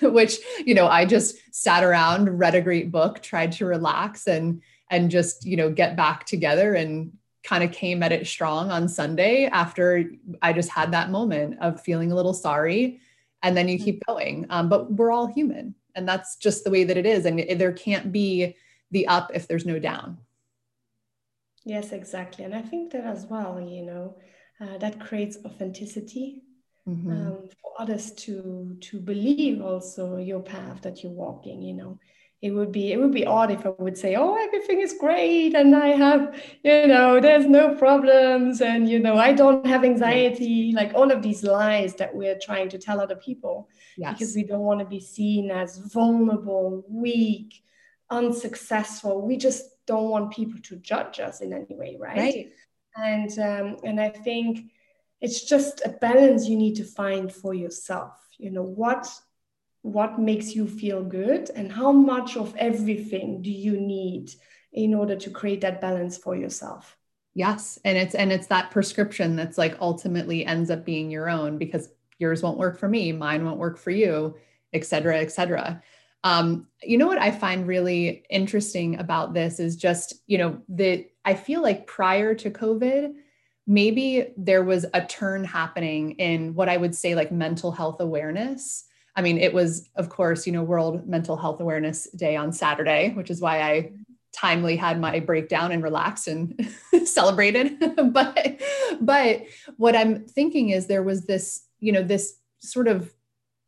So, 0.00 0.10
which, 0.10 0.38
you 0.64 0.74
know, 0.74 0.88
I 0.88 1.04
just 1.04 1.36
sat 1.54 1.84
around, 1.84 2.38
read 2.38 2.54
a 2.54 2.60
great 2.60 2.90
book, 2.90 3.22
tried 3.22 3.52
to 3.52 3.66
relax 3.66 4.26
and 4.26 4.62
and 4.94 5.10
just, 5.10 5.44
you 5.44 5.56
know, 5.56 5.70
get 5.70 5.96
back 5.96 6.24
together 6.24 6.74
and 6.74 7.12
kind 7.42 7.64
of 7.64 7.72
came 7.72 8.02
at 8.02 8.12
it 8.12 8.26
strong 8.26 8.70
on 8.70 8.88
Sunday 8.88 9.46
after 9.46 10.04
I 10.40 10.52
just 10.52 10.70
had 10.70 10.92
that 10.92 11.10
moment 11.10 11.58
of 11.60 11.80
feeling 11.80 12.12
a 12.12 12.14
little 12.14 12.32
sorry 12.32 13.00
and 13.42 13.56
then 13.56 13.68
you 13.68 13.78
keep 13.78 14.02
going. 14.06 14.46
Um, 14.50 14.68
but 14.68 14.92
we're 14.92 15.10
all 15.10 15.26
human 15.26 15.74
and 15.96 16.08
that's 16.08 16.36
just 16.36 16.62
the 16.62 16.70
way 16.70 16.84
that 16.84 16.96
it 16.96 17.06
is 17.06 17.26
and 17.26 17.44
there 17.60 17.72
can't 17.72 18.12
be 18.12 18.56
the 18.92 19.08
up 19.08 19.32
if 19.34 19.48
there's 19.48 19.66
no 19.66 19.78
down. 19.80 20.18
Yes, 21.64 21.92
exactly. 21.92 22.44
And 22.44 22.54
I 22.54 22.62
think 22.62 22.92
that 22.92 23.04
as 23.04 23.26
well, 23.26 23.60
you 23.60 23.82
know, 23.82 24.16
uh, 24.60 24.78
that 24.78 25.00
creates 25.00 25.38
authenticity 25.44 26.44
mm-hmm. 26.88 27.10
um, 27.10 27.48
for 27.60 27.72
others 27.80 28.12
to 28.12 28.76
to 28.80 29.00
believe 29.00 29.60
also 29.60 30.18
your 30.18 30.40
path 30.40 30.82
that 30.82 31.02
you're 31.02 31.12
walking, 31.12 31.62
you 31.62 31.74
know. 31.74 31.98
It 32.44 32.50
would 32.50 32.72
be 32.72 32.92
it 32.92 33.00
would 33.00 33.14
be 33.20 33.24
odd 33.24 33.50
if 33.50 33.64
I 33.64 33.70
would 33.78 33.96
say, 33.96 34.16
"Oh, 34.16 34.36
everything 34.36 34.82
is 34.82 34.92
great, 34.92 35.54
and 35.54 35.74
I 35.74 35.88
have, 36.06 36.22
you 36.62 36.86
know, 36.86 37.18
there's 37.18 37.46
no 37.46 37.74
problems, 37.74 38.60
and 38.60 38.86
you 38.86 38.98
know, 38.98 39.16
I 39.16 39.32
don't 39.32 39.66
have 39.66 39.82
anxiety." 39.82 40.72
Like 40.80 40.92
all 40.92 41.10
of 41.10 41.22
these 41.22 41.42
lies 41.42 41.94
that 41.94 42.14
we're 42.14 42.38
trying 42.38 42.68
to 42.68 42.78
tell 42.78 43.00
other 43.00 43.16
people, 43.16 43.70
yes. 43.96 44.12
because 44.12 44.34
we 44.36 44.44
don't 44.44 44.66
want 44.70 44.80
to 44.80 44.84
be 44.84 45.00
seen 45.00 45.50
as 45.50 45.78
vulnerable, 45.78 46.84
weak, 46.86 47.62
unsuccessful. 48.10 49.26
We 49.26 49.38
just 49.38 49.62
don't 49.86 50.10
want 50.10 50.34
people 50.34 50.60
to 50.64 50.76
judge 50.76 51.20
us 51.20 51.40
in 51.40 51.54
any 51.54 51.74
way, 51.74 51.96
right? 51.98 52.18
Right. 52.18 52.52
And 52.94 53.38
um, 53.38 53.76
and 53.84 53.98
I 53.98 54.10
think 54.10 54.70
it's 55.22 55.44
just 55.46 55.80
a 55.86 55.88
balance 55.88 56.46
you 56.46 56.58
need 56.58 56.74
to 56.74 56.84
find 56.84 57.32
for 57.32 57.54
yourself. 57.54 58.12
You 58.36 58.50
know 58.50 58.68
what 58.82 59.08
what 59.84 60.18
makes 60.18 60.54
you 60.54 60.66
feel 60.66 61.02
good 61.02 61.50
and 61.54 61.70
how 61.70 61.92
much 61.92 62.38
of 62.38 62.56
everything 62.56 63.42
do 63.42 63.50
you 63.50 63.78
need 63.78 64.30
in 64.72 64.94
order 64.94 65.14
to 65.14 65.28
create 65.28 65.60
that 65.60 65.80
balance 65.80 66.16
for 66.16 66.34
yourself 66.34 66.96
yes 67.34 67.78
and 67.84 67.98
it's 67.98 68.14
and 68.14 68.32
it's 68.32 68.46
that 68.46 68.70
prescription 68.70 69.36
that's 69.36 69.58
like 69.58 69.76
ultimately 69.80 70.46
ends 70.46 70.70
up 70.70 70.86
being 70.86 71.10
your 71.10 71.28
own 71.28 71.58
because 71.58 71.90
yours 72.18 72.42
won't 72.42 72.56
work 72.56 72.78
for 72.78 72.88
me 72.88 73.12
mine 73.12 73.44
won't 73.44 73.58
work 73.58 73.76
for 73.76 73.90
you 73.90 74.34
et 74.72 74.84
cetera 74.86 75.18
et 75.18 75.30
cetera 75.30 75.82
um, 76.24 76.68
you 76.82 76.96
know 76.96 77.06
what 77.06 77.20
I 77.20 77.30
find 77.30 77.68
really 77.68 78.24
interesting 78.30 78.98
about 78.98 79.34
this 79.34 79.60
is 79.60 79.76
just, 79.76 80.14
you 80.26 80.38
know, 80.38 80.62
that 80.70 81.04
I 81.22 81.34
feel 81.34 81.60
like 81.60 81.86
prior 81.86 82.34
to 82.36 82.50
COVID, 82.50 83.12
maybe 83.66 84.32
there 84.38 84.64
was 84.64 84.86
a 84.94 85.04
turn 85.04 85.44
happening 85.44 86.12
in 86.12 86.54
what 86.54 86.70
I 86.70 86.78
would 86.78 86.94
say 86.94 87.14
like 87.14 87.30
mental 87.30 87.70
health 87.70 88.00
awareness. 88.00 88.86
I 89.16 89.22
mean, 89.22 89.38
it 89.38 89.54
was, 89.54 89.88
of 89.96 90.08
course, 90.08 90.46
you 90.46 90.52
know, 90.52 90.62
World 90.62 91.06
Mental 91.06 91.36
Health 91.36 91.60
Awareness 91.60 92.10
Day 92.10 92.36
on 92.36 92.52
Saturday, 92.52 93.10
which 93.10 93.30
is 93.30 93.40
why 93.40 93.62
I 93.62 93.92
timely 94.32 94.76
had 94.76 95.00
my 95.00 95.20
breakdown 95.20 95.70
and 95.70 95.82
relaxed 95.82 96.26
and 96.26 96.68
celebrated. 97.04 97.78
but, 98.12 98.60
but 99.00 99.44
what 99.76 99.94
I'm 99.94 100.24
thinking 100.24 100.70
is 100.70 100.86
there 100.86 101.04
was 101.04 101.26
this, 101.26 101.66
you 101.78 101.92
know, 101.92 102.02
this 102.02 102.38
sort 102.58 102.88
of 102.88 103.14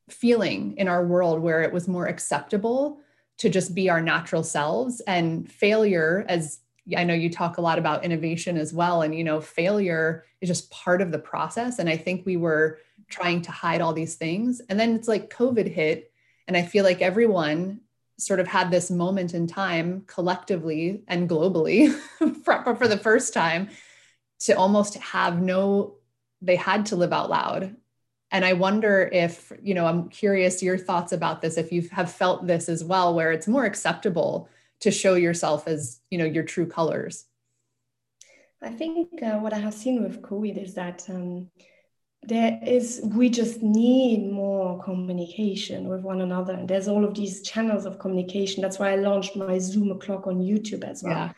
feeling 0.08 0.76
in 0.76 0.88
our 0.88 1.06
world 1.06 1.40
where 1.40 1.62
it 1.62 1.72
was 1.72 1.88
more 1.88 2.06
acceptable 2.06 3.00
to 3.38 3.48
just 3.48 3.74
be 3.74 3.90
our 3.90 4.00
natural 4.00 4.42
selves 4.42 5.00
and 5.00 5.50
failure 5.50 6.24
as 6.28 6.60
I 6.96 7.02
know 7.02 7.14
you 7.14 7.28
talk 7.28 7.58
a 7.58 7.60
lot 7.60 7.78
about 7.78 8.04
innovation 8.04 8.56
as 8.56 8.72
well 8.72 9.02
and 9.02 9.14
you 9.14 9.24
know 9.24 9.40
failure 9.40 10.24
is 10.40 10.48
just 10.48 10.70
part 10.70 11.02
of 11.02 11.10
the 11.10 11.18
process 11.18 11.80
and 11.80 11.88
I 11.88 11.96
think 11.96 12.24
we 12.24 12.36
were 12.36 12.78
trying 13.08 13.42
to 13.42 13.50
hide 13.50 13.80
all 13.80 13.92
these 13.92 14.16
things. 14.16 14.60
And 14.68 14.78
then 14.78 14.94
it's 14.94 15.08
like 15.08 15.30
covid 15.30 15.68
hit 15.68 16.12
and 16.46 16.56
I 16.56 16.62
feel 16.62 16.84
like 16.84 17.02
everyone 17.02 17.80
sort 18.18 18.40
of 18.40 18.46
had 18.46 18.70
this 18.70 18.90
moment 18.90 19.34
in 19.34 19.46
time 19.46 20.04
collectively 20.06 21.02
and 21.06 21.28
globally 21.28 21.92
for, 22.44 22.76
for 22.76 22.88
the 22.88 22.98
first 22.98 23.34
time 23.34 23.68
to 24.40 24.52
almost 24.52 24.94
have 24.94 25.40
no 25.40 25.94
they 26.42 26.56
had 26.56 26.86
to 26.86 26.96
live 26.96 27.12
out 27.12 27.30
loud. 27.30 27.76
And 28.30 28.44
i 28.44 28.52
wonder 28.52 29.08
if 29.12 29.52
you 29.62 29.74
know 29.74 29.86
i'm 29.86 30.08
curious 30.08 30.62
your 30.62 30.76
thoughts 30.76 31.12
about 31.12 31.40
this 31.40 31.56
if 31.56 31.72
you 31.72 31.88
have 31.92 32.10
felt 32.10 32.46
this 32.46 32.68
as 32.68 32.82
well 32.84 33.14
where 33.14 33.32
it's 33.32 33.48
more 33.48 33.64
acceptable 33.64 34.48
to 34.80 34.90
show 34.90 35.14
yourself 35.14 35.66
as 35.66 36.00
you 36.10 36.18
know 36.18 36.24
your 36.24 36.42
true 36.42 36.66
colors. 36.66 37.24
I 38.62 38.70
think 38.70 39.22
uh, 39.22 39.38
what 39.38 39.52
i 39.52 39.58
have 39.58 39.74
seen 39.74 40.02
with 40.02 40.22
covid 40.22 40.62
is 40.62 40.74
that 40.74 41.08
um, 41.08 41.50
there 42.26 42.58
is 42.66 43.00
we 43.04 43.28
just 43.28 43.62
need 43.62 44.30
more 44.30 44.82
communication 44.82 45.88
with 45.88 46.00
one 46.00 46.20
another 46.20 46.54
and 46.54 46.68
there's 46.68 46.88
all 46.88 47.04
of 47.04 47.14
these 47.14 47.40
channels 47.42 47.86
of 47.86 47.98
communication 47.98 48.62
that's 48.62 48.78
why 48.78 48.92
i 48.92 48.96
launched 48.96 49.36
my 49.36 49.58
zoom 49.58 49.90
o'clock 49.92 50.26
on 50.26 50.38
youtube 50.38 50.82
as 50.84 51.02
well 51.02 51.12
yeah. 51.12 51.32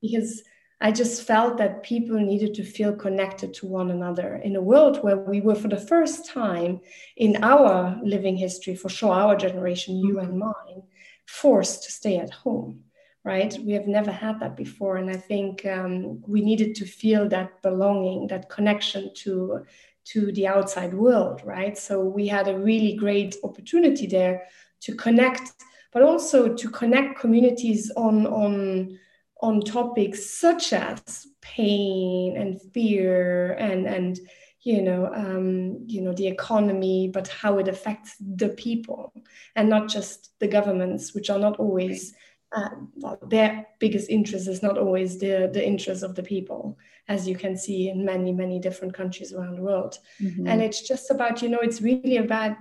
because 0.00 0.42
I 0.82 0.92
just 0.92 1.26
felt 1.26 1.58
that 1.58 1.82
people 1.82 2.18
needed 2.18 2.54
to 2.54 2.64
feel 2.64 2.94
connected 2.94 3.52
to 3.54 3.66
one 3.66 3.90
another 3.90 4.36
in 4.36 4.56
a 4.56 4.62
world 4.62 5.02
where 5.04 5.18
we 5.18 5.42
were, 5.42 5.54
for 5.54 5.68
the 5.68 5.76
first 5.76 6.26
time 6.26 6.80
in 7.18 7.44
our 7.44 8.00
living 8.02 8.36
history, 8.36 8.74
for 8.74 8.88
sure, 8.88 9.12
our 9.12 9.36
generation, 9.36 9.98
you 9.98 10.20
and 10.20 10.38
mine, 10.38 10.82
forced 11.26 11.84
to 11.84 11.92
stay 11.92 12.16
at 12.16 12.30
home, 12.30 12.84
right? 13.24 13.58
We 13.62 13.72
have 13.72 13.88
never 13.88 14.10
had 14.10 14.40
that 14.40 14.56
before. 14.56 14.96
And 14.96 15.10
I 15.10 15.16
think 15.16 15.66
um, 15.66 16.22
we 16.26 16.40
needed 16.40 16.74
to 16.76 16.86
feel 16.86 17.28
that 17.28 17.60
belonging, 17.60 18.28
that 18.28 18.48
connection 18.48 19.12
to, 19.16 19.66
to 20.04 20.32
the 20.32 20.46
outside 20.46 20.94
world, 20.94 21.42
right? 21.44 21.76
So 21.76 22.02
we 22.02 22.26
had 22.26 22.48
a 22.48 22.58
really 22.58 22.96
great 22.96 23.36
opportunity 23.44 24.06
there 24.06 24.48
to 24.80 24.94
connect, 24.94 25.52
but 25.92 26.02
also 26.02 26.54
to 26.54 26.70
connect 26.70 27.20
communities 27.20 27.92
on, 27.96 28.26
on, 28.26 28.98
on 29.42 29.60
topics 29.60 30.30
such 30.30 30.72
as 30.72 31.26
pain 31.40 32.36
and 32.36 32.60
fear 32.72 33.52
and 33.52 33.86
and 33.86 34.20
you 34.62 34.82
know 34.82 35.10
um, 35.14 35.84
you 35.86 36.02
know 36.02 36.12
the 36.12 36.26
economy 36.26 37.10
but 37.12 37.28
how 37.28 37.58
it 37.58 37.68
affects 37.68 38.16
the 38.20 38.50
people 38.50 39.12
and 39.56 39.68
not 39.68 39.88
just 39.88 40.38
the 40.40 40.48
governments 40.48 41.14
which 41.14 41.30
are 41.30 41.38
not 41.38 41.58
always 41.58 42.14
uh, 42.54 42.68
well, 42.96 43.18
their 43.28 43.66
biggest 43.78 44.10
interest 44.10 44.48
is 44.48 44.62
not 44.62 44.76
always 44.76 45.18
the 45.18 45.48
the 45.52 45.66
interest 45.66 46.02
of 46.02 46.14
the 46.14 46.22
people 46.22 46.78
as 47.10 47.28
you 47.28 47.36
can 47.36 47.54
see 47.56 47.90
in 47.90 48.04
many 48.04 48.32
many 48.32 48.58
different 48.58 48.94
countries 48.94 49.32
around 49.32 49.56
the 49.56 49.62
world 49.70 49.98
mm-hmm. 50.22 50.46
and 50.46 50.62
it's 50.62 50.80
just 50.88 51.10
about 51.10 51.42
you 51.42 51.48
know 51.50 51.60
it's 51.60 51.82
really 51.82 52.16
about 52.16 52.56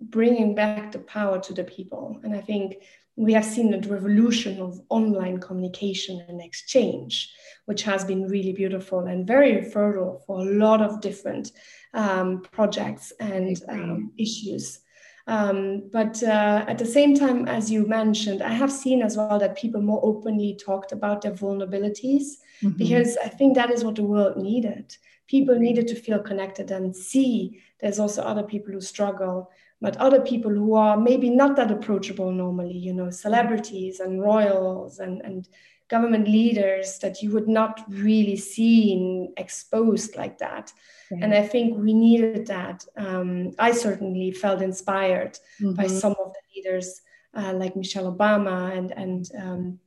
bringing 0.00 0.54
back 0.54 0.92
the 0.92 0.98
power 0.98 1.40
to 1.40 1.54
the 1.54 1.64
people 1.64 2.20
and 2.24 2.34
i 2.34 2.40
think 2.40 2.74
we 3.16 3.32
have 3.32 3.44
seen 3.44 3.74
a 3.74 3.88
revolution 3.88 4.60
of 4.60 4.80
online 4.88 5.38
communication 5.38 6.24
and 6.28 6.40
exchange, 6.40 7.32
which 7.66 7.82
has 7.82 8.04
been 8.04 8.26
really 8.26 8.52
beautiful 8.52 9.00
and 9.00 9.26
very 9.26 9.70
fertile 9.70 10.22
for 10.26 10.40
a 10.40 10.44
lot 10.44 10.80
of 10.80 11.00
different 11.00 11.52
um, 11.92 12.42
projects 12.52 13.12
and 13.20 13.60
um, 13.68 14.12
issues. 14.16 14.80
Um, 15.26 15.90
but 15.92 16.22
uh, 16.22 16.64
at 16.66 16.78
the 16.78 16.86
same 16.86 17.14
time, 17.14 17.46
as 17.46 17.70
you 17.70 17.86
mentioned, 17.86 18.42
I 18.42 18.52
have 18.52 18.72
seen 18.72 19.02
as 19.02 19.16
well 19.16 19.38
that 19.38 19.56
people 19.56 19.82
more 19.82 20.00
openly 20.02 20.58
talked 20.64 20.90
about 20.90 21.20
their 21.20 21.32
vulnerabilities 21.32 22.38
mm-hmm. 22.62 22.76
because 22.76 23.16
I 23.22 23.28
think 23.28 23.54
that 23.54 23.70
is 23.70 23.84
what 23.84 23.96
the 23.96 24.04
world 24.04 24.36
needed. 24.36 24.96
People 25.26 25.58
needed 25.58 25.88
to 25.88 25.94
feel 25.94 26.18
connected 26.18 26.70
and 26.70 26.94
see 26.94 27.62
there's 27.80 27.98
also 27.98 28.22
other 28.22 28.42
people 28.42 28.72
who 28.72 28.80
struggle 28.80 29.50
but 29.82 29.96
other 29.96 30.20
people 30.20 30.52
who 30.52 30.74
are 30.76 30.96
maybe 30.96 31.28
not 31.28 31.56
that 31.56 31.72
approachable 31.72 32.30
normally, 32.30 32.78
you 32.78 32.94
know, 32.94 33.10
celebrities 33.10 33.98
and 33.98 34.22
royals 34.22 35.00
and, 35.00 35.20
and 35.22 35.48
government 35.88 36.28
leaders 36.28 37.00
that 37.00 37.20
you 37.20 37.32
would 37.32 37.48
not 37.48 37.82
really 37.88 38.36
see 38.36 39.28
exposed 39.36 40.16
like 40.16 40.38
that. 40.38 40.72
And 41.10 41.34
I 41.34 41.42
think 41.42 41.76
we 41.76 41.92
needed 41.92 42.46
that. 42.46 42.86
Um, 42.96 43.52
I 43.58 43.72
certainly 43.72 44.30
felt 44.30 44.62
inspired 44.62 45.38
mm-hmm. 45.60 45.74
by 45.74 45.88
some 45.88 46.12
of 46.12 46.32
the 46.32 46.42
leaders 46.56 47.02
uh, 47.34 47.52
like 47.52 47.76
Michelle 47.76 48.10
Obama 48.16 48.74
and, 48.74 48.92
and 48.92 49.30
um, 49.38 49.78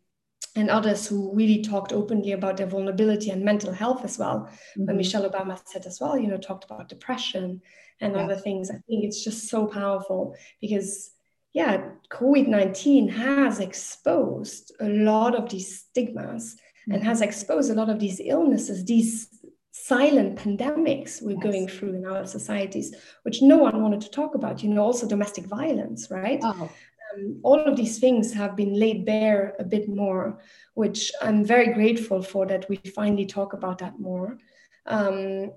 and 0.55 0.69
others 0.69 1.05
who 1.05 1.33
really 1.33 1.61
talked 1.61 1.91
openly 1.91 2.31
about 2.31 2.57
their 2.57 2.67
vulnerability 2.67 3.29
and 3.29 3.43
mental 3.43 3.73
health 3.73 4.03
as 4.05 4.17
well. 4.17 4.49
Mm-hmm. 4.49 4.85
When 4.85 4.97
Michelle 4.97 5.29
Obama 5.29 5.59
said 5.65 5.85
as 5.85 5.99
well, 5.99 6.17
you 6.17 6.27
know, 6.27 6.37
talked 6.37 6.63
about 6.63 6.87
depression 6.87 7.61
and 7.99 8.15
yeah. 8.15 8.23
other 8.23 8.35
things. 8.35 8.69
I 8.69 8.75
think 8.87 9.03
it's 9.03 9.23
just 9.23 9.49
so 9.49 9.67
powerful 9.67 10.35
because, 10.61 11.11
yeah, 11.53 11.89
COVID 12.09 12.47
19 12.47 13.09
has 13.09 13.59
exposed 13.59 14.71
a 14.79 14.87
lot 14.87 15.35
of 15.35 15.49
these 15.49 15.79
stigmas 15.79 16.55
mm-hmm. 16.55 16.93
and 16.93 17.03
has 17.03 17.21
exposed 17.21 17.69
a 17.69 17.75
lot 17.75 17.89
of 17.89 17.99
these 17.99 18.21
illnesses, 18.23 18.85
these 18.85 19.29
silent 19.71 20.37
pandemics 20.37 21.21
we're 21.21 21.33
yes. 21.33 21.43
going 21.43 21.67
through 21.67 21.95
in 21.95 22.05
our 22.05 22.25
societies, 22.25 22.95
which 23.23 23.41
no 23.41 23.57
one 23.57 23.83
wanted 23.83 23.99
to 23.99 24.09
talk 24.09 24.35
about. 24.35 24.63
You 24.63 24.69
know, 24.69 24.83
also 24.83 25.05
domestic 25.05 25.45
violence, 25.47 26.09
right? 26.09 26.39
Oh 26.41 26.71
um, 27.15 27.39
all 27.43 27.59
of 27.59 27.75
these 27.75 27.99
things 27.99 28.33
have 28.33 28.55
been 28.55 28.73
laid 28.79 29.05
bare 29.05 29.55
a 29.59 29.63
bit 29.63 29.87
more, 29.89 30.39
which 30.73 31.11
I'm 31.21 31.43
very 31.43 31.73
grateful 31.73 32.21
for 32.21 32.45
that 32.47 32.67
we 32.69 32.77
finally 32.95 33.25
talk 33.25 33.53
about 33.53 33.79
that 33.79 33.99
more. 33.99 34.37
Um, 34.85 35.51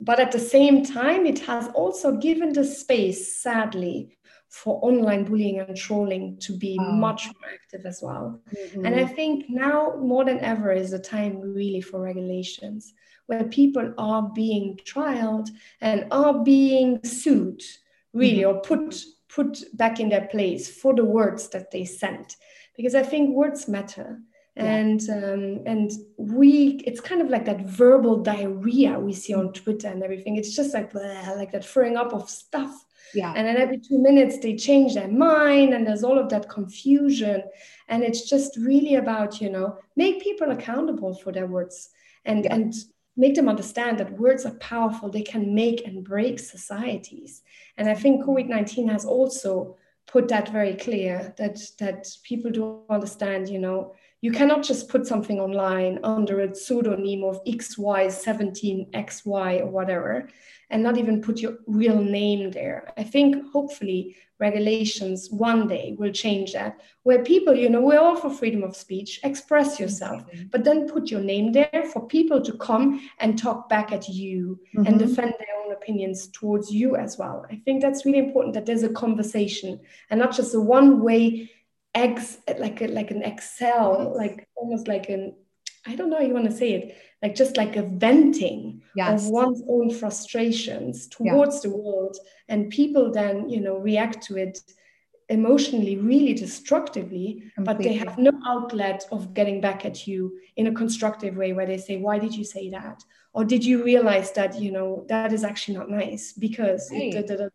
but 0.00 0.18
at 0.18 0.32
the 0.32 0.38
same 0.38 0.84
time, 0.84 1.26
it 1.26 1.38
has 1.40 1.68
also 1.68 2.16
given 2.16 2.52
the 2.52 2.64
space, 2.64 3.40
sadly, 3.40 4.18
for 4.48 4.78
online 4.82 5.24
bullying 5.24 5.60
and 5.60 5.76
trolling 5.76 6.36
to 6.38 6.56
be 6.58 6.76
oh. 6.78 6.92
much 6.92 7.26
more 7.26 7.52
active 7.54 7.86
as 7.86 8.00
well. 8.02 8.42
Mm-hmm. 8.54 8.84
And 8.84 8.94
I 8.96 9.06
think 9.06 9.46
now 9.48 9.96
more 9.98 10.24
than 10.24 10.40
ever 10.40 10.72
is 10.72 10.92
a 10.92 10.98
time 10.98 11.40
really 11.40 11.80
for 11.80 12.00
regulations 12.00 12.92
where 13.26 13.44
people 13.44 13.94
are 13.96 14.30
being 14.34 14.78
trialed 14.84 15.48
and 15.80 16.06
are 16.10 16.42
being 16.44 17.02
sued, 17.02 17.62
really, 18.12 18.42
mm-hmm. 18.42 18.56
or 18.56 18.60
put 18.60 19.02
put 19.34 19.64
back 19.74 20.00
in 20.00 20.08
their 20.08 20.26
place 20.28 20.68
for 20.68 20.94
the 20.94 21.04
words 21.04 21.48
that 21.48 21.70
they 21.70 21.84
sent 21.84 22.36
because 22.76 22.94
i 22.94 23.02
think 23.02 23.34
words 23.34 23.68
matter. 23.68 24.18
Yeah. 24.54 24.64
and 24.64 25.00
um, 25.08 25.62
and 25.64 25.90
we 26.18 26.82
it's 26.84 27.00
kind 27.00 27.22
of 27.22 27.30
like 27.30 27.46
that 27.46 27.64
verbal 27.64 28.22
diarrhea 28.22 29.00
we 29.00 29.14
see 29.14 29.32
on 29.32 29.54
twitter 29.54 29.88
and 29.88 30.02
everything. 30.02 30.36
It's 30.36 30.54
just 30.54 30.74
like 30.74 30.92
blah, 30.92 31.32
like 31.36 31.52
that 31.52 31.64
throwing 31.64 31.96
up 31.96 32.12
of 32.12 32.28
stuff. 32.28 32.84
Yeah. 33.14 33.32
And 33.34 33.46
then 33.46 33.56
every 33.56 33.78
two 33.78 33.98
minutes 33.98 34.40
they 34.40 34.54
change 34.54 34.92
their 34.92 35.08
mind 35.08 35.72
and 35.72 35.86
there's 35.86 36.04
all 36.04 36.18
of 36.18 36.28
that 36.28 36.50
confusion. 36.50 37.42
And 37.88 38.02
it's 38.02 38.28
just 38.28 38.58
really 38.58 38.96
about 38.96 39.40
you 39.40 39.48
know 39.48 39.78
make 39.96 40.22
people 40.22 40.50
accountable 40.50 41.14
for 41.14 41.32
their 41.32 41.46
words. 41.46 41.88
And 42.26 42.44
yeah. 42.44 42.54
and 42.54 42.74
make 43.16 43.34
them 43.34 43.48
understand 43.48 43.98
that 43.98 44.18
words 44.18 44.46
are 44.46 44.54
powerful. 44.54 45.10
They 45.10 45.22
can 45.22 45.54
make 45.54 45.86
and 45.86 46.04
break 46.04 46.38
societies. 46.38 47.42
And 47.76 47.88
i 47.88 47.94
think 47.94 48.24
covid-19 48.24 48.90
has 48.90 49.04
also 49.04 49.76
put 50.06 50.28
that 50.28 50.48
very 50.50 50.74
clear 50.74 51.34
that 51.38 51.58
that 51.78 52.06
people 52.22 52.50
do 52.50 52.82
understand 52.90 53.48
you 53.48 53.58
know 53.58 53.94
you 54.20 54.30
cannot 54.30 54.62
just 54.62 54.88
put 54.88 55.06
something 55.06 55.40
online 55.40 55.98
under 56.04 56.40
a 56.40 56.54
pseudonym 56.54 57.24
of 57.24 57.42
xy17xy 57.44 59.60
or 59.60 59.66
whatever 59.66 60.28
and 60.72 60.82
not 60.82 60.96
even 60.96 61.20
put 61.20 61.38
your 61.38 61.58
real 61.66 62.02
name 62.02 62.50
there. 62.50 62.92
I 62.96 63.04
think 63.04 63.36
hopefully 63.52 64.16
regulations 64.46 65.28
one 65.30 65.62
day 65.68 65.94
will 65.98 66.12
change 66.24 66.52
that 66.52 66.80
where 67.04 67.22
people 67.22 67.54
you 67.54 67.68
know 67.70 67.80
we're 67.80 68.04
all 68.06 68.16
for 68.16 68.30
freedom 68.30 68.62
of 68.64 68.76
speech 68.84 69.20
express 69.30 69.78
yourself 69.80 70.22
but 70.50 70.64
then 70.64 70.88
put 70.88 71.10
your 71.12 71.20
name 71.20 71.52
there 71.52 71.84
for 71.92 72.06
people 72.06 72.40
to 72.42 72.52
come 72.68 72.86
and 73.20 73.38
talk 73.38 73.68
back 73.68 73.92
at 73.92 74.08
you 74.08 74.58
mm-hmm. 74.74 74.86
and 74.86 74.98
defend 74.98 75.32
their 75.38 75.56
own 75.60 75.72
opinions 75.72 76.28
towards 76.28 76.72
you 76.72 76.96
as 76.96 77.18
well. 77.18 77.44
I 77.50 77.56
think 77.64 77.82
that's 77.82 78.04
really 78.04 78.18
important 78.18 78.54
that 78.54 78.66
there's 78.66 78.82
a 78.82 78.92
conversation 78.92 79.80
and 80.10 80.20
not 80.20 80.34
just 80.34 80.54
a 80.54 80.60
one 80.60 81.02
way 81.02 81.50
ex 81.94 82.38
like 82.58 82.80
a, 82.80 82.86
like 82.86 83.10
an 83.10 83.22
excel 83.22 84.14
like 84.16 84.48
almost 84.56 84.88
like 84.88 85.10
an 85.10 85.34
i 85.86 85.94
don't 85.94 86.10
know 86.10 86.18
how 86.18 86.22
you 86.22 86.34
want 86.34 86.50
to 86.50 86.56
say 86.56 86.72
it 86.72 86.96
like 87.22 87.34
just 87.34 87.56
like 87.56 87.76
a 87.76 87.82
venting 87.82 88.82
yes. 88.96 89.24
of 89.24 89.30
one's 89.30 89.62
own 89.68 89.90
frustrations 89.90 91.06
towards 91.06 91.56
yeah. 91.56 91.70
the 91.70 91.76
world 91.76 92.16
and 92.48 92.70
people 92.70 93.12
then 93.12 93.48
you 93.48 93.60
know 93.60 93.78
react 93.78 94.22
to 94.22 94.36
it 94.36 94.58
emotionally 95.28 95.96
really 95.96 96.34
destructively 96.34 97.44
Completely. 97.54 97.64
but 97.64 97.82
they 97.82 97.94
have 97.94 98.18
no 98.18 98.32
outlet 98.46 99.04
of 99.12 99.32
getting 99.34 99.60
back 99.60 99.86
at 99.86 100.06
you 100.06 100.38
in 100.56 100.66
a 100.66 100.74
constructive 100.74 101.36
way 101.36 101.52
where 101.52 101.66
they 101.66 101.78
say 101.78 101.96
why 101.96 102.18
did 102.18 102.34
you 102.34 102.44
say 102.44 102.68
that 102.70 103.02
or 103.32 103.44
did 103.44 103.64
you 103.64 103.82
realize 103.82 104.32
that 104.32 104.60
you 104.60 104.70
know 104.70 105.04
that 105.08 105.32
is 105.32 105.44
actually 105.44 105.76
not 105.76 105.88
nice 105.88 106.32
because 106.32 106.90
right. 106.92 107.12
da, 107.12 107.22
da, 107.22 107.36
da, 107.36 107.48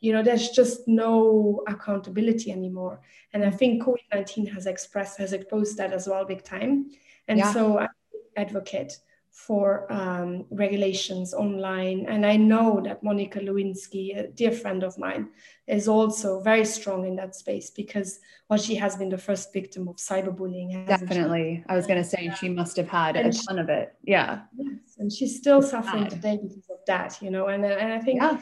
you 0.00 0.12
know 0.12 0.22
there's 0.22 0.48
just 0.50 0.88
no 0.88 1.62
accountability 1.68 2.50
anymore 2.50 3.00
and 3.32 3.44
i 3.44 3.48
mm. 3.48 3.58
think 3.58 3.82
covid-19 3.82 4.52
has 4.52 4.66
expressed 4.66 5.18
has 5.18 5.32
exposed 5.32 5.76
that 5.76 5.92
as 5.92 6.08
well 6.08 6.24
big 6.24 6.42
time 6.42 6.90
and 7.30 7.38
yeah. 7.38 7.52
so 7.52 7.78
i 7.78 7.88
advocate 8.36 8.92
for 9.32 9.90
um, 9.92 10.44
regulations 10.50 11.32
online. 11.32 12.06
And 12.06 12.26
I 12.26 12.36
know 12.36 12.80
that 12.84 13.02
Monica 13.02 13.38
Lewinsky, 13.38 14.18
a 14.18 14.26
dear 14.28 14.52
friend 14.52 14.82
of 14.82 14.98
mine, 14.98 15.28
is 15.66 15.88
also 15.88 16.40
very 16.40 16.64
strong 16.64 17.06
in 17.06 17.16
that 17.16 17.34
space 17.36 17.70
because 17.70 18.18
well, 18.48 18.58
she 18.58 18.74
has 18.74 18.96
been 18.96 19.08
the 19.08 19.18
first 19.18 19.52
victim 19.52 19.88
of 19.88 19.96
cyberbullying. 19.96 20.86
Definitely. 20.86 21.64
I 21.68 21.76
was 21.76 21.86
going 21.86 22.02
to 22.02 22.08
say 22.08 22.32
she 22.38 22.48
must 22.48 22.76
have 22.76 22.88
had 22.88 23.16
and 23.16 23.28
a 23.28 23.32
ton 23.32 23.56
she, 23.56 23.60
of 23.60 23.68
it. 23.68 23.94
Yeah. 24.02 24.40
Yes. 24.56 24.96
And 24.98 25.12
she's 25.12 25.36
still 25.36 25.62
suffering 25.62 26.04
bad. 26.04 26.10
today 26.10 26.38
because 26.42 26.68
of 26.68 26.78
that, 26.86 27.18
you 27.22 27.30
know, 27.30 27.46
and, 27.46 27.64
and 27.64 27.92
I 27.92 28.00
think. 28.00 28.20
Yeah. 28.20 28.40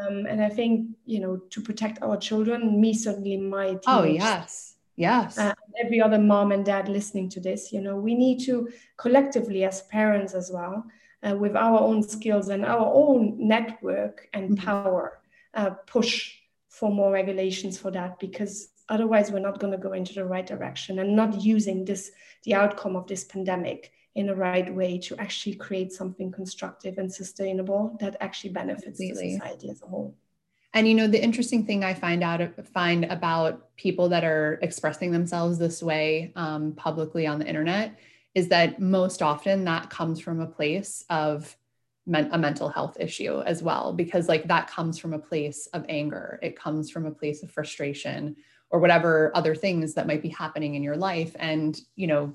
Um, 0.00 0.26
and 0.26 0.40
I 0.40 0.48
think, 0.48 0.90
you 1.06 1.18
know, 1.18 1.38
to 1.50 1.60
protect 1.60 2.00
our 2.02 2.16
children, 2.16 2.80
me 2.80 2.94
certainly 2.94 3.36
my 3.36 3.78
Oh, 3.88 4.04
yes 4.04 4.77
Yes. 4.98 5.38
Uh, 5.38 5.54
every 5.80 6.00
other 6.00 6.18
mom 6.18 6.50
and 6.50 6.64
dad 6.64 6.88
listening 6.88 7.28
to 7.30 7.40
this, 7.40 7.72
you 7.72 7.80
know, 7.80 7.96
we 7.96 8.16
need 8.16 8.40
to 8.46 8.68
collectively, 8.96 9.62
as 9.62 9.82
parents 9.82 10.34
as 10.34 10.50
well, 10.52 10.84
uh, 11.22 11.36
with 11.36 11.54
our 11.54 11.78
own 11.78 12.02
skills 12.02 12.48
and 12.48 12.64
our 12.64 12.92
own 12.92 13.36
network 13.38 14.28
and 14.32 14.50
mm-hmm. 14.50 14.64
power, 14.66 15.20
uh, 15.54 15.70
push 15.86 16.34
for 16.68 16.90
more 16.90 17.12
regulations 17.12 17.78
for 17.78 17.92
that 17.92 18.18
because 18.18 18.70
otherwise 18.88 19.30
we're 19.30 19.38
not 19.38 19.60
going 19.60 19.72
to 19.72 19.78
go 19.78 19.92
into 19.92 20.14
the 20.14 20.24
right 20.24 20.46
direction 20.46 20.98
and 20.98 21.14
not 21.14 21.42
using 21.42 21.84
this 21.84 22.10
the 22.44 22.54
outcome 22.54 22.96
of 22.96 23.06
this 23.06 23.24
pandemic 23.24 23.92
in 24.14 24.26
the 24.26 24.34
right 24.34 24.72
way 24.74 24.98
to 24.98 25.16
actually 25.18 25.54
create 25.54 25.92
something 25.92 26.30
constructive 26.30 26.98
and 26.98 27.12
sustainable 27.12 27.96
that 28.00 28.16
actually 28.20 28.50
benefits 28.50 28.98
Completely. 28.98 29.32
the 29.32 29.38
society 29.38 29.70
as 29.70 29.82
a 29.82 29.86
whole 29.86 30.14
and 30.74 30.86
you 30.86 30.94
know, 30.94 31.06
the 31.06 31.22
interesting 31.22 31.64
thing 31.64 31.82
I 31.82 31.94
find 31.94 32.22
out 32.22 32.40
find 32.68 33.04
about 33.06 33.74
people 33.76 34.08
that 34.10 34.24
are 34.24 34.58
expressing 34.62 35.10
themselves 35.12 35.58
this 35.58 35.82
way 35.82 36.32
um, 36.36 36.72
publicly 36.72 37.26
on 37.26 37.38
the 37.38 37.46
internet 37.46 37.98
is 38.34 38.48
that 38.48 38.80
most 38.80 39.22
often 39.22 39.64
that 39.64 39.90
comes 39.90 40.20
from 40.20 40.40
a 40.40 40.46
place 40.46 41.04
of 41.08 41.56
men- 42.06 42.28
a 42.32 42.38
mental 42.38 42.68
health 42.68 42.96
issue 43.00 43.40
as 43.42 43.62
well, 43.62 43.92
because 43.92 44.28
like 44.28 44.46
that 44.48 44.68
comes 44.68 44.98
from 44.98 45.14
a 45.14 45.18
place 45.18 45.66
of 45.68 45.84
anger, 45.88 46.38
it 46.42 46.58
comes 46.58 46.90
from 46.90 47.06
a 47.06 47.10
place 47.10 47.42
of 47.42 47.50
frustration 47.50 48.36
or 48.70 48.78
whatever 48.78 49.32
other 49.34 49.54
things 49.54 49.94
that 49.94 50.06
might 50.06 50.22
be 50.22 50.28
happening 50.28 50.74
in 50.74 50.82
your 50.82 50.96
life, 50.96 51.34
and 51.38 51.80
you 51.96 52.06
know, 52.06 52.34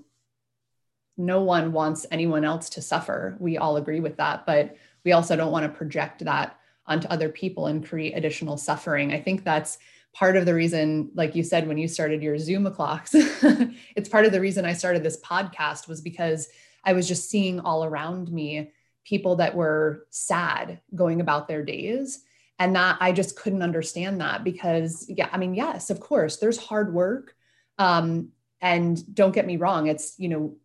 no 1.18 1.44
one 1.44 1.72
wants 1.72 2.08
anyone 2.10 2.44
else 2.44 2.70
to 2.70 2.82
suffer. 2.82 3.38
We 3.40 3.58
all 3.58 3.78
agree 3.78 4.00
with 4.00 4.18
that, 4.18 4.48
but 4.48 4.76
we 5.04 5.12
also 5.12 5.36
don't 5.36 5.52
want 5.52 5.72
to 5.72 5.78
project 5.78 6.26
that 6.26 6.58
onto 6.86 7.08
other 7.08 7.30
people 7.30 7.68
and 7.68 7.86
create 7.86 8.18
additional 8.18 8.58
suffering. 8.58 9.14
I 9.14 9.20
think 9.20 9.44
that's 9.44 9.78
part 10.14 10.38
of 10.38 10.46
the 10.46 10.54
reason, 10.54 11.12
like 11.16 11.36
you 11.36 11.44
said, 11.44 11.68
when 11.68 11.78
you 11.78 11.88
started 11.88 12.22
your 12.22 12.38
Zoom 12.38 12.68
o'clocks, 12.68 13.12
it's 13.16 14.10
part 14.10 14.26
of 14.26 14.32
the 14.32 14.42
reason 14.42 14.66
I 14.66 14.74
started 14.74 15.04
this 15.04 15.22
podcast 15.22 15.88
was 15.88 16.02
because 16.02 16.48
I 16.84 16.94
was 16.94 17.08
just 17.08 17.30
seeing 17.30 17.60
all 17.60 17.84
around 17.84 18.32
me 18.32 18.72
people 19.06 19.38
that 19.38 19.56
were 19.56 20.06
sad 20.10 20.80
going 20.94 21.22
about 21.22 21.48
their 21.48 21.64
days. 21.64 22.24
And 22.60 22.76
that 22.76 22.98
I 23.02 23.12
just 23.12 23.36
couldn't 23.36 23.64
understand 23.64 24.22
that 24.22 24.44
because, 24.44 25.06
yeah, 25.10 25.28
I 25.32 25.38
mean, 25.38 25.56
yes, 25.56 25.90
of 25.90 26.00
course, 26.00 26.38
there's 26.38 26.58
hard 26.58 26.94
work. 26.94 27.36
Um, 27.80 28.30
and 28.62 29.14
don't 29.14 29.34
get 29.34 29.48
me 29.48 29.58
wrong, 29.58 29.88
it's, 29.88 30.14
you 30.18 30.30
know, 30.30 30.56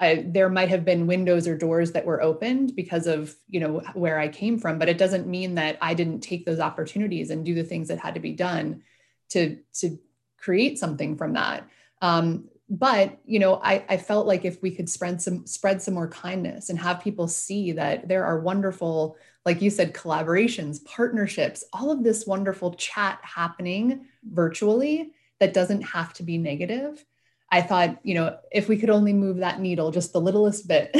I, 0.00 0.24
there 0.26 0.48
might 0.48 0.68
have 0.68 0.84
been 0.84 1.06
windows 1.06 1.48
or 1.48 1.56
doors 1.56 1.92
that 1.92 2.04
were 2.04 2.22
opened 2.22 2.76
because 2.76 3.06
of 3.06 3.34
you 3.48 3.60
know 3.60 3.80
where 3.94 4.18
I 4.18 4.28
came 4.28 4.58
from, 4.58 4.78
but 4.78 4.88
it 4.88 4.98
doesn't 4.98 5.26
mean 5.26 5.56
that 5.56 5.78
I 5.80 5.94
didn't 5.94 6.20
take 6.20 6.46
those 6.46 6.60
opportunities 6.60 7.30
and 7.30 7.44
do 7.44 7.54
the 7.54 7.64
things 7.64 7.88
that 7.88 7.98
had 7.98 8.14
to 8.14 8.20
be 8.20 8.32
done 8.32 8.82
to 9.30 9.58
to 9.80 9.98
create 10.38 10.78
something 10.78 11.16
from 11.16 11.32
that. 11.32 11.68
Um, 12.00 12.48
but 12.70 13.18
you 13.24 13.38
know, 13.38 13.60
I, 13.62 13.84
I 13.88 13.96
felt 13.96 14.26
like 14.26 14.44
if 14.44 14.62
we 14.62 14.70
could 14.70 14.88
spread 14.88 15.20
some 15.20 15.46
spread 15.46 15.82
some 15.82 15.94
more 15.94 16.08
kindness 16.08 16.70
and 16.70 16.78
have 16.78 17.02
people 17.02 17.26
see 17.26 17.72
that 17.72 18.08
there 18.08 18.24
are 18.24 18.40
wonderful, 18.40 19.16
like 19.44 19.62
you 19.62 19.70
said, 19.70 19.94
collaborations, 19.94 20.84
partnerships, 20.84 21.64
all 21.72 21.90
of 21.90 22.04
this 22.04 22.26
wonderful 22.26 22.74
chat 22.74 23.18
happening 23.22 24.06
virtually 24.30 25.12
that 25.40 25.54
doesn't 25.54 25.82
have 25.82 26.12
to 26.14 26.22
be 26.22 26.38
negative 26.38 27.04
I 27.50 27.62
thought, 27.62 27.98
you 28.02 28.14
know, 28.14 28.38
if 28.52 28.68
we 28.68 28.76
could 28.76 28.90
only 28.90 29.12
move 29.12 29.38
that 29.38 29.60
needle 29.60 29.90
just 29.90 30.12
the 30.12 30.20
littlest 30.20 30.68
bit. 30.68 30.90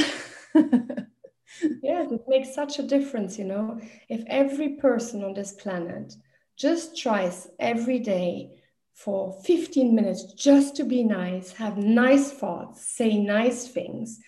yeah, 0.55 2.07
it 2.11 2.23
makes 2.27 2.55
such 2.55 2.79
a 2.79 2.83
difference, 2.83 3.39
you 3.39 3.45
know. 3.45 3.81
If 4.09 4.25
every 4.27 4.77
person 4.77 5.25
on 5.25 5.35
this 5.35 5.53
planet 5.53 6.15
just 6.57 6.97
tries 6.97 7.49
every 7.59 7.99
day 7.99 8.59
for 8.95 9.33
15 9.45 9.95
minutes 9.95 10.33
just 10.33 10.77
to 10.77 10.85
be 10.85 11.05
nice, 11.05 11.53
have 11.53 11.77
nice 11.77 12.33
thoughts, 12.33 12.85
say 12.85 13.19
nice 13.19 13.69
things, 13.69 14.19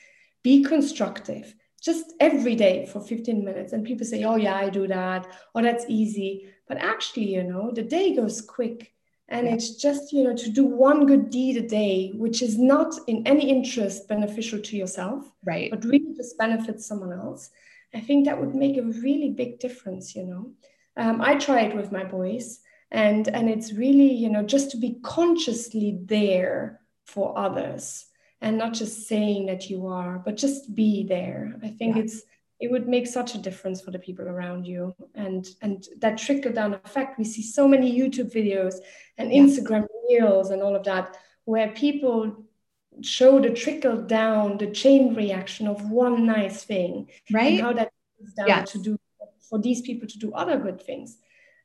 be 0.42 0.62
constructive, 0.62 1.54
just 1.82 2.12
every 2.20 2.54
day 2.54 2.86
for 2.86 3.00
15 3.00 3.44
minutes. 3.44 3.72
And 3.72 3.84
people 3.84 4.06
say, 4.06 4.24
oh, 4.24 4.36
yeah, 4.36 4.54
I 4.54 4.70
do 4.70 4.86
that, 4.86 5.26
or 5.54 5.62
that's 5.62 5.86
easy. 5.88 6.48
But 6.68 6.78
actually, 6.78 7.34
you 7.34 7.42
know, 7.42 7.72
the 7.72 7.82
day 7.82 8.14
goes 8.14 8.40
quick. 8.40 8.92
And 9.30 9.46
it's 9.46 9.76
just, 9.76 10.12
you 10.12 10.24
know, 10.24 10.34
to 10.34 10.50
do 10.50 10.64
one 10.64 11.06
good 11.06 11.30
deed 11.30 11.56
a 11.56 11.66
day, 11.66 12.12
which 12.16 12.42
is 12.42 12.58
not 12.58 12.92
in 13.06 13.24
any 13.26 13.48
interest 13.48 14.08
beneficial 14.08 14.60
to 14.60 14.76
yourself, 14.76 15.30
right? 15.44 15.70
But 15.70 15.84
really 15.84 16.14
just 16.16 16.36
benefits 16.36 16.84
someone 16.84 17.12
else. 17.12 17.50
I 17.94 18.00
think 18.00 18.24
that 18.24 18.40
would 18.40 18.56
make 18.56 18.76
a 18.76 18.82
really 18.82 19.30
big 19.30 19.60
difference, 19.60 20.16
you 20.16 20.24
know. 20.24 20.50
Um, 20.96 21.20
I 21.20 21.36
try 21.36 21.60
it 21.60 21.76
with 21.76 21.92
my 21.92 22.02
boys, 22.02 22.60
and 22.90 23.28
and 23.28 23.48
it's 23.48 23.72
really, 23.72 24.12
you 24.12 24.28
know, 24.28 24.42
just 24.42 24.72
to 24.72 24.76
be 24.76 24.98
consciously 25.02 25.98
there 26.04 26.80
for 27.04 27.38
others 27.38 28.06
and 28.40 28.58
not 28.58 28.72
just 28.74 29.06
saying 29.06 29.46
that 29.46 29.70
you 29.70 29.86
are, 29.86 30.18
but 30.18 30.36
just 30.36 30.74
be 30.74 31.04
there. 31.04 31.54
I 31.62 31.68
think 31.68 31.96
yeah. 31.96 32.02
it's 32.02 32.22
it 32.60 32.70
would 32.70 32.86
make 32.86 33.06
such 33.06 33.34
a 33.34 33.38
difference 33.38 33.80
for 33.80 33.90
the 33.90 33.98
people 33.98 34.28
around 34.28 34.66
you. 34.66 34.94
And 35.14 35.46
and 35.62 35.86
that 35.98 36.18
trickle 36.18 36.52
down 36.52 36.74
effect 36.74 37.18
we 37.18 37.24
see 37.24 37.42
so 37.42 37.66
many 37.66 37.98
youtube 37.98 38.32
videos 38.32 38.76
and 39.18 39.30
instagram 39.30 39.86
reels 40.08 40.50
and 40.50 40.62
all 40.62 40.76
of 40.76 40.84
that 40.84 41.16
where 41.44 41.68
people 41.68 42.44
show 43.02 43.40
the 43.40 43.50
trickle 43.50 44.02
down 44.02 44.58
the 44.58 44.70
chain 44.70 45.14
reaction 45.14 45.66
of 45.66 45.90
one 45.90 46.26
nice 46.26 46.64
thing 46.64 47.08
right? 47.32 47.52
and 47.52 47.60
how 47.60 47.72
that 47.72 47.90
is 48.22 48.32
down 48.34 48.48
yeah. 48.48 48.64
to 48.64 48.78
do 48.78 48.98
for 49.48 49.58
these 49.58 49.80
people 49.80 50.06
to 50.06 50.18
do 50.18 50.32
other 50.32 50.58
good 50.58 50.80
things. 50.80 51.18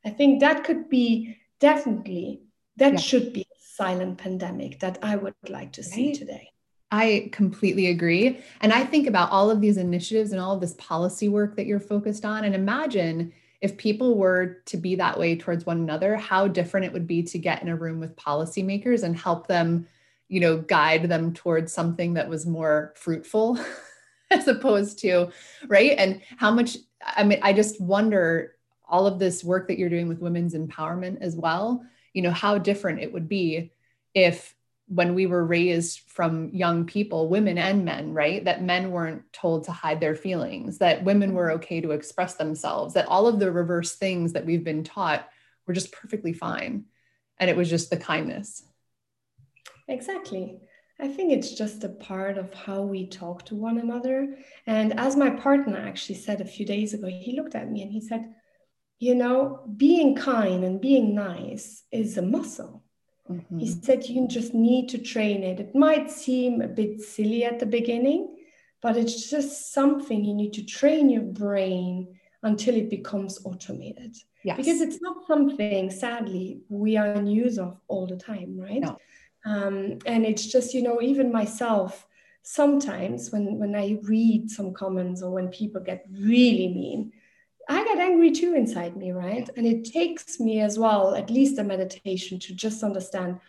I 0.03 0.09
think 0.09 0.39
that 0.39 0.63
could 0.63 0.89
be 0.89 1.37
definitely 1.59 2.41
that 2.77 2.99
should 2.99 3.33
be 3.33 3.41
a 3.41 3.59
silent 3.59 4.17
pandemic 4.17 4.79
that 4.79 4.97
i 5.01 5.15
would 5.15 5.33
like 5.49 5.71
to 5.73 5.83
see 5.83 6.07
right. 6.07 6.15
today 6.15 6.49
I 6.95 7.27
completely 7.33 7.87
agree. 7.87 8.39
And 8.61 8.71
I 8.71 8.85
think 8.85 9.05
about 9.05 9.29
all 9.29 9.51
of 9.51 9.59
these 9.59 9.75
initiatives 9.75 10.31
and 10.31 10.39
all 10.39 10.55
of 10.55 10.61
this 10.61 10.75
policy 10.75 11.27
work 11.27 11.57
that 11.57 11.65
you're 11.65 11.81
focused 11.81 12.23
on. 12.23 12.45
And 12.45 12.55
imagine 12.55 13.33
if 13.59 13.75
people 13.75 14.17
were 14.17 14.61
to 14.67 14.77
be 14.77 14.95
that 14.95 15.19
way 15.19 15.35
towards 15.35 15.65
one 15.65 15.79
another, 15.79 16.15
how 16.15 16.47
different 16.47 16.85
it 16.85 16.93
would 16.93 17.05
be 17.05 17.21
to 17.23 17.37
get 17.37 17.61
in 17.61 17.67
a 17.67 17.75
room 17.75 17.99
with 17.99 18.15
policymakers 18.15 19.03
and 19.03 19.17
help 19.17 19.45
them, 19.47 19.87
you 20.29 20.39
know, 20.39 20.57
guide 20.57 21.09
them 21.09 21.33
towards 21.33 21.73
something 21.73 22.13
that 22.13 22.29
was 22.29 22.45
more 22.45 22.93
fruitful 22.95 23.59
as 24.31 24.47
opposed 24.47 24.99
to, 24.99 25.29
right? 25.67 25.95
And 25.97 26.21
how 26.37 26.51
much, 26.51 26.77
I 27.03 27.25
mean, 27.25 27.39
I 27.41 27.51
just 27.51 27.81
wonder 27.81 28.55
all 28.87 29.05
of 29.05 29.19
this 29.19 29.43
work 29.43 29.67
that 29.67 29.77
you're 29.77 29.89
doing 29.89 30.07
with 30.07 30.21
women's 30.21 30.53
empowerment 30.53 31.19
as 31.19 31.35
well, 31.35 31.83
you 32.13 32.21
know, 32.21 32.31
how 32.31 32.57
different 32.57 33.01
it 33.01 33.11
would 33.11 33.27
be 33.27 33.73
if 34.13 34.54
when 34.87 35.15
we 35.15 35.25
were 35.25 35.43
raised 35.43 36.01
from 36.07 36.49
young 36.49 36.85
people, 36.85 37.27
women 37.27 37.57
and 37.57 37.83
men, 37.83 38.13
right? 38.13 38.45
That 38.45 38.63
men 38.63 38.91
weren't 38.91 39.23
told 39.33 39.63
to 39.63 39.71
hide 39.71 39.99
their 39.99 40.15
feelings, 40.15 40.77
that 40.77 41.03
women 41.03 41.33
were 41.33 41.47
mm-hmm. 41.47 41.55
okay 41.57 41.81
to 41.81 41.91
express 41.91 42.35
themselves, 42.35 42.93
that 42.93 43.07
all 43.07 43.27
of 43.27 43.39
the 43.39 43.51
reverse 43.51 43.95
things 43.95 44.33
that 44.33 44.45
we've 44.45 44.63
been 44.63 44.83
taught 44.83 45.27
were 45.65 45.73
just 45.73 45.91
perfectly 45.91 46.33
fine. 46.33 46.85
And 47.39 47.49
it 47.49 47.57
was 47.57 47.69
just 47.69 47.89
the 47.89 47.97
kindness. 47.97 48.63
Exactly. 49.87 50.59
I 50.99 51.07
think 51.09 51.33
it's 51.33 51.53
just 51.53 51.83
a 51.83 51.89
part 51.89 52.37
of 52.37 52.53
how 52.53 52.83
we 52.83 53.07
talk 53.07 53.43
to 53.45 53.55
one 53.55 53.79
another. 53.79 54.37
And 54.65 54.97
as 54.99 55.17
my 55.17 55.31
partner 55.31 55.77
actually 55.77 56.15
said 56.15 56.39
a 56.39 56.45
few 56.45 56.65
days 56.65 56.93
ago, 56.93 57.07
he 57.07 57.35
looked 57.35 57.55
at 57.55 57.69
me 57.69 57.81
and 57.81 57.91
he 57.91 57.99
said, 57.99 58.33
You 58.99 59.15
know, 59.15 59.61
being 59.75 60.15
kind 60.15 60.63
and 60.63 60.79
being 60.79 61.13
nice 61.13 61.83
is 61.91 62.17
a 62.17 62.21
muscle 62.21 62.84
Mm-hmm. 63.29 63.59
He 63.59 63.67
said 63.67 64.05
you 64.05 64.27
just 64.27 64.53
need 64.53 64.89
to 64.89 64.97
train 64.97 65.43
it. 65.43 65.59
It 65.59 65.75
might 65.75 66.11
seem 66.11 66.61
a 66.61 66.67
bit 66.67 67.01
silly 67.01 67.43
at 67.43 67.59
the 67.59 67.65
beginning, 67.65 68.35
but 68.81 68.97
it's 68.97 69.29
just 69.29 69.73
something 69.73 70.23
you 70.23 70.33
need 70.33 70.53
to 70.53 70.63
train 70.63 71.09
your 71.09 71.23
brain 71.23 72.15
until 72.43 72.75
it 72.75 72.89
becomes 72.89 73.43
automated. 73.43 74.15
Yes. 74.43 74.57
Because 74.57 74.79
it's 74.79 75.01
not 75.01 75.25
something, 75.25 75.89
sadly, 75.89 76.61
we 76.69 76.95
are 76.97 77.13
in 77.13 77.25
use 77.25 77.57
of 77.57 77.77
all 77.87 78.05
the 78.05 78.17
time, 78.17 78.59
right? 78.59 78.81
No. 78.81 78.97
Um, 79.43 79.97
and 80.05 80.25
it's 80.25 80.45
just, 80.45 80.75
you 80.75 80.83
know, 80.83 81.01
even 81.01 81.31
myself, 81.31 82.07
sometimes 82.43 83.31
when, 83.31 83.57
when 83.57 83.75
I 83.75 83.97
read 84.03 84.51
some 84.51 84.71
comments 84.73 85.23
or 85.23 85.31
when 85.31 85.47
people 85.47 85.81
get 85.81 86.05
really 86.11 86.67
mean, 86.67 87.11
I 87.67 87.83
get 87.83 87.97
angry 87.97 88.31
too 88.31 88.53
inside 88.53 88.95
me, 88.95 89.11
right? 89.11 89.49
And 89.57 89.65
it 89.65 89.85
takes 89.85 90.39
me 90.39 90.61
as 90.61 90.77
well, 90.77 91.15
at 91.15 91.29
least 91.29 91.59
a 91.59 91.63
meditation, 91.63 92.39
to 92.39 92.53
just 92.53 92.83
understand 92.83 93.39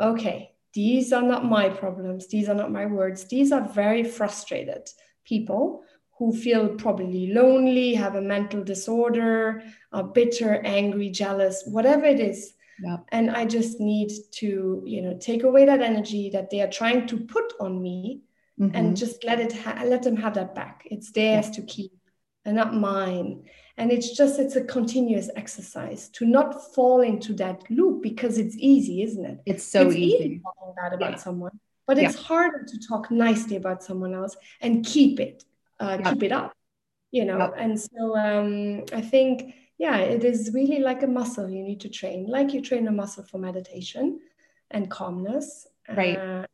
okay, 0.00 0.52
these 0.74 1.12
are 1.12 1.22
not 1.22 1.44
my 1.44 1.68
problems. 1.68 2.26
These 2.28 2.48
are 2.48 2.54
not 2.54 2.72
my 2.72 2.86
words. 2.86 3.24
These 3.24 3.52
are 3.52 3.68
very 3.68 4.04
frustrated 4.04 4.88
people 5.24 5.82
who 6.18 6.32
feel 6.34 6.68
probably 6.68 7.32
lonely, 7.32 7.94
have 7.94 8.14
a 8.14 8.20
mental 8.20 8.64
disorder, 8.64 9.62
are 9.92 10.04
bitter, 10.04 10.60
angry, 10.64 11.10
jealous, 11.10 11.64
whatever 11.66 12.04
it 12.04 12.20
is. 12.20 12.54
Yeah. 12.82 12.98
And 13.10 13.30
I 13.30 13.44
just 13.44 13.80
need 13.80 14.10
to, 14.32 14.82
you 14.86 15.02
know, 15.02 15.16
take 15.20 15.42
away 15.42 15.66
that 15.66 15.82
energy 15.82 16.30
that 16.30 16.50
they 16.50 16.60
are 16.62 16.70
trying 16.70 17.06
to 17.08 17.18
put 17.18 17.52
on 17.60 17.82
me 17.82 18.22
mm-hmm. 18.58 18.74
and 18.74 18.96
just 18.96 19.24
let 19.24 19.40
it 19.40 19.52
ha- 19.52 19.82
let 19.84 20.02
them 20.02 20.16
have 20.16 20.34
that 20.34 20.54
back. 20.54 20.82
It's 20.86 21.12
theirs 21.12 21.48
yeah. 21.48 21.52
to 21.52 21.62
keep 21.62 21.92
and 22.44 22.56
not 22.56 22.74
mine 22.74 23.44
and 23.76 23.90
it's 23.90 24.16
just 24.16 24.38
it's 24.38 24.56
a 24.56 24.64
continuous 24.64 25.30
exercise 25.36 26.08
to 26.10 26.24
not 26.24 26.74
fall 26.74 27.00
into 27.00 27.32
that 27.34 27.62
loop 27.70 28.02
because 28.02 28.38
it's 28.38 28.56
easy 28.58 29.02
isn't 29.02 29.24
it 29.24 29.40
it's 29.46 29.64
so 29.64 29.86
it's 29.86 29.96
easy, 29.96 30.24
easy 30.24 30.40
talking 30.42 30.74
bad 30.76 30.92
about 30.92 31.12
yeah. 31.12 31.16
someone 31.16 31.58
but 31.86 31.98
it's 31.98 32.16
yeah. 32.16 32.22
harder 32.22 32.64
to 32.64 32.78
talk 32.88 33.10
nicely 33.10 33.56
about 33.56 33.82
someone 33.82 34.14
else 34.14 34.36
and 34.60 34.84
keep 34.84 35.20
it 35.20 35.44
uh, 35.80 35.98
yeah. 36.00 36.12
keep 36.12 36.22
it 36.22 36.32
up 36.32 36.52
you 37.10 37.24
know 37.24 37.52
and 37.56 37.80
so 37.80 38.16
um, 38.16 38.84
i 38.92 39.00
think 39.00 39.54
yeah 39.78 39.98
it 39.98 40.24
is 40.24 40.50
really 40.54 40.78
like 40.78 41.02
a 41.02 41.06
muscle 41.06 41.48
you 41.48 41.62
need 41.62 41.80
to 41.80 41.88
train 41.88 42.26
like 42.26 42.52
you 42.52 42.60
train 42.60 42.86
a 42.88 42.92
muscle 42.92 43.24
for 43.24 43.38
meditation 43.38 44.20
and 44.70 44.90
calmness 44.90 45.66
right 45.96 46.18
uh, 46.18 46.46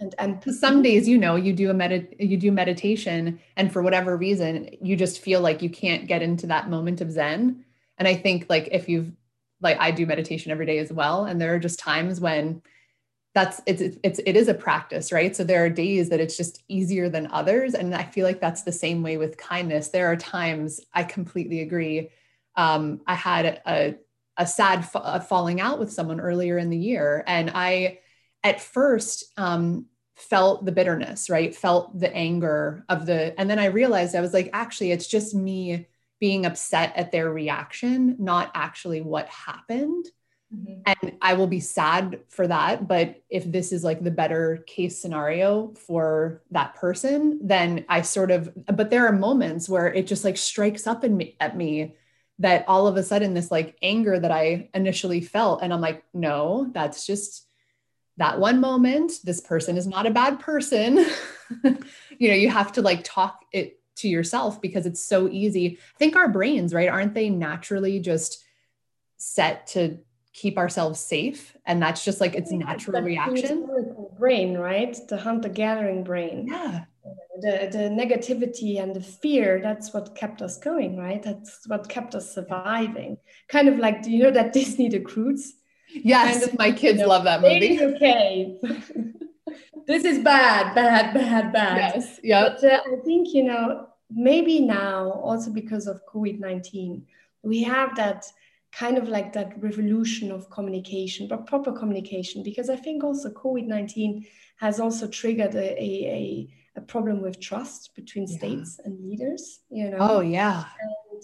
and 0.00 0.14
empathy. 0.18 0.52
Some 0.52 0.82
days, 0.82 1.08
you 1.08 1.18
know, 1.18 1.36
you 1.36 1.52
do 1.52 1.70
a 1.70 1.74
med 1.74 2.14
you 2.18 2.36
do 2.36 2.52
meditation, 2.52 3.40
and 3.56 3.72
for 3.72 3.82
whatever 3.82 4.16
reason, 4.16 4.70
you 4.80 4.96
just 4.96 5.20
feel 5.20 5.40
like 5.40 5.62
you 5.62 5.70
can't 5.70 6.06
get 6.06 6.22
into 6.22 6.46
that 6.48 6.70
moment 6.70 7.00
of 7.00 7.10
Zen. 7.10 7.64
And 7.98 8.08
I 8.08 8.14
think 8.14 8.46
like 8.48 8.68
if 8.72 8.88
you've 8.88 9.12
like 9.60 9.78
I 9.80 9.90
do 9.90 10.06
meditation 10.06 10.52
every 10.52 10.66
day 10.66 10.78
as 10.78 10.92
well, 10.92 11.24
and 11.24 11.40
there 11.40 11.54
are 11.54 11.58
just 11.58 11.78
times 11.78 12.20
when 12.20 12.62
that's 13.34 13.60
it's 13.66 13.96
it's 14.02 14.20
it 14.26 14.36
is 14.36 14.48
a 14.48 14.54
practice 14.54 15.10
right 15.10 15.34
so 15.34 15.42
there 15.42 15.64
are 15.64 15.70
days 15.70 16.10
that 16.10 16.20
it's 16.20 16.36
just 16.36 16.62
easier 16.68 17.08
than 17.08 17.26
others 17.28 17.74
and 17.74 17.94
i 17.94 18.02
feel 18.02 18.26
like 18.26 18.40
that's 18.40 18.62
the 18.62 18.72
same 18.72 19.02
way 19.02 19.16
with 19.16 19.38
kindness 19.38 19.88
there 19.88 20.10
are 20.10 20.16
times 20.16 20.80
i 20.92 21.02
completely 21.02 21.60
agree 21.60 22.10
um, 22.56 23.00
i 23.06 23.14
had 23.14 23.62
a, 23.66 23.94
a 24.36 24.46
sad 24.46 24.86
a 24.94 25.20
falling 25.20 25.60
out 25.60 25.78
with 25.78 25.90
someone 25.90 26.20
earlier 26.20 26.58
in 26.58 26.68
the 26.68 26.76
year 26.76 27.24
and 27.26 27.50
i 27.54 27.98
at 28.44 28.60
first 28.60 29.32
um, 29.36 29.86
felt 30.16 30.64
the 30.64 30.72
bitterness, 30.72 31.30
right? 31.30 31.54
Felt 31.54 31.98
the 31.98 32.14
anger 32.14 32.84
of 32.88 33.06
the, 33.06 33.38
and 33.38 33.48
then 33.48 33.58
I 33.58 33.66
realized 33.66 34.14
I 34.14 34.20
was 34.20 34.32
like, 34.32 34.50
actually, 34.52 34.92
it's 34.92 35.06
just 35.06 35.34
me 35.34 35.88
being 36.20 36.46
upset 36.46 36.92
at 36.96 37.10
their 37.10 37.32
reaction, 37.32 38.16
not 38.18 38.50
actually 38.54 39.00
what 39.00 39.28
happened. 39.28 40.06
Mm-hmm. 40.54 40.82
And 40.86 41.16
I 41.22 41.34
will 41.34 41.46
be 41.46 41.60
sad 41.60 42.20
for 42.28 42.46
that. 42.46 42.86
But 42.86 43.22
if 43.30 43.50
this 43.50 43.72
is 43.72 43.82
like 43.82 44.04
the 44.04 44.10
better 44.10 44.62
case 44.66 45.00
scenario 45.00 45.72
for 45.74 46.42
that 46.50 46.74
person, 46.74 47.40
then 47.42 47.84
I 47.88 48.02
sort 48.02 48.30
of, 48.30 48.52
but 48.66 48.90
there 48.90 49.06
are 49.06 49.12
moments 49.12 49.68
where 49.68 49.92
it 49.92 50.06
just 50.06 50.24
like 50.24 50.36
strikes 50.36 50.86
up 50.86 51.04
in 51.04 51.16
me, 51.16 51.36
at 51.40 51.56
me 51.56 51.96
that 52.38 52.64
all 52.68 52.86
of 52.86 52.96
a 52.96 53.02
sudden 53.02 53.34
this 53.34 53.50
like 53.50 53.76
anger 53.82 54.18
that 54.18 54.30
I 54.30 54.68
initially 54.74 55.20
felt. 55.22 55.62
And 55.62 55.72
I'm 55.72 55.80
like, 55.80 56.04
no, 56.12 56.70
that's 56.72 57.06
just, 57.06 57.48
that 58.22 58.38
one 58.38 58.60
moment 58.60 59.14
this 59.24 59.40
person 59.40 59.76
is 59.76 59.86
not 59.86 60.06
a 60.06 60.10
bad 60.10 60.38
person. 60.40 61.04
You 62.18 62.28
know 62.28 62.34
you 62.34 62.48
have 62.48 62.72
to 62.72 62.82
like 62.82 63.02
talk 63.04 63.44
it 63.52 63.78
to 63.96 64.08
yourself 64.08 64.62
because 64.62 64.86
it's 64.86 65.04
so 65.04 65.28
easy. 65.28 65.76
I 65.96 65.98
think 65.98 66.16
our 66.16 66.28
brains 66.28 66.72
right 66.72 66.88
aren't 66.88 67.12
they 67.12 67.28
naturally 67.28 68.00
just 68.00 68.42
set 69.18 69.66
to 69.74 69.98
keep 70.32 70.56
ourselves 70.56 70.98
safe? 70.98 71.54
And 71.66 71.82
that's 71.82 72.06
just 72.06 72.22
like 72.22 72.34
its 72.34 72.50
natural 72.52 73.02
reaction. 73.02 73.68
brain 74.18 74.56
right? 74.56 74.96
The 75.08 75.18
hunter 75.18 75.50
gathering 75.50 76.04
brain. 76.04 76.46
Yeah. 76.48 76.84
The, 77.40 77.68
the 77.70 77.90
negativity 78.02 78.80
and 78.80 78.96
the 78.96 79.02
fear 79.02 79.60
that's 79.62 79.92
what 79.92 80.14
kept 80.14 80.40
us 80.40 80.56
going 80.56 80.96
right? 80.96 81.22
That's 81.22 81.66
what 81.66 81.88
kept 81.88 82.14
us 82.14 82.34
surviving. 82.34 83.18
Kind 83.48 83.68
of 83.68 83.78
like 83.78 84.02
do 84.02 84.10
you 84.10 84.22
know 84.22 84.30
that 84.30 84.52
disney 84.60 84.88
the 84.88 85.00
Croods 85.00 85.52
Yes, 85.94 86.40
kind 86.40 86.50
of, 86.52 86.58
my 86.58 86.72
kids 86.72 86.98
you 86.98 87.04
know, 87.04 87.08
love 87.08 87.24
that 87.24 87.42
movie. 87.42 87.80
Okay. 87.80 88.58
this 89.86 90.04
is 90.04 90.18
bad, 90.20 90.74
bad, 90.74 91.14
bad, 91.14 91.52
bad. 91.52 91.94
Yes. 91.94 92.20
Yeah. 92.22 92.48
But 92.48 92.64
uh, 92.64 92.80
I 92.92 92.96
think, 93.04 93.34
you 93.34 93.44
know, 93.44 93.88
maybe 94.10 94.60
now, 94.60 95.10
also 95.10 95.50
because 95.50 95.86
of 95.86 96.00
COVID 96.06 96.38
19, 96.38 97.04
we 97.42 97.62
have 97.62 97.96
that 97.96 98.26
kind 98.72 98.96
of 98.96 99.08
like 99.08 99.32
that 99.34 99.52
revolution 99.62 100.30
of 100.30 100.48
communication, 100.50 101.28
but 101.28 101.46
proper 101.46 101.72
communication, 101.72 102.42
because 102.42 102.70
I 102.70 102.76
think 102.76 103.04
also 103.04 103.30
COVID 103.30 103.66
19 103.66 104.26
has 104.56 104.80
also 104.80 105.08
triggered 105.08 105.54
a, 105.54 105.82
a, 105.82 106.48
a, 106.76 106.80
problem 106.80 107.20
with 107.20 107.40
trust 107.40 107.94
between 107.94 108.26
yeah. 108.26 108.38
states 108.38 108.80
and 108.84 108.98
leaders, 109.04 109.60
you 109.70 109.90
know. 109.90 109.98
Oh, 110.00 110.20
yeah. 110.20 110.64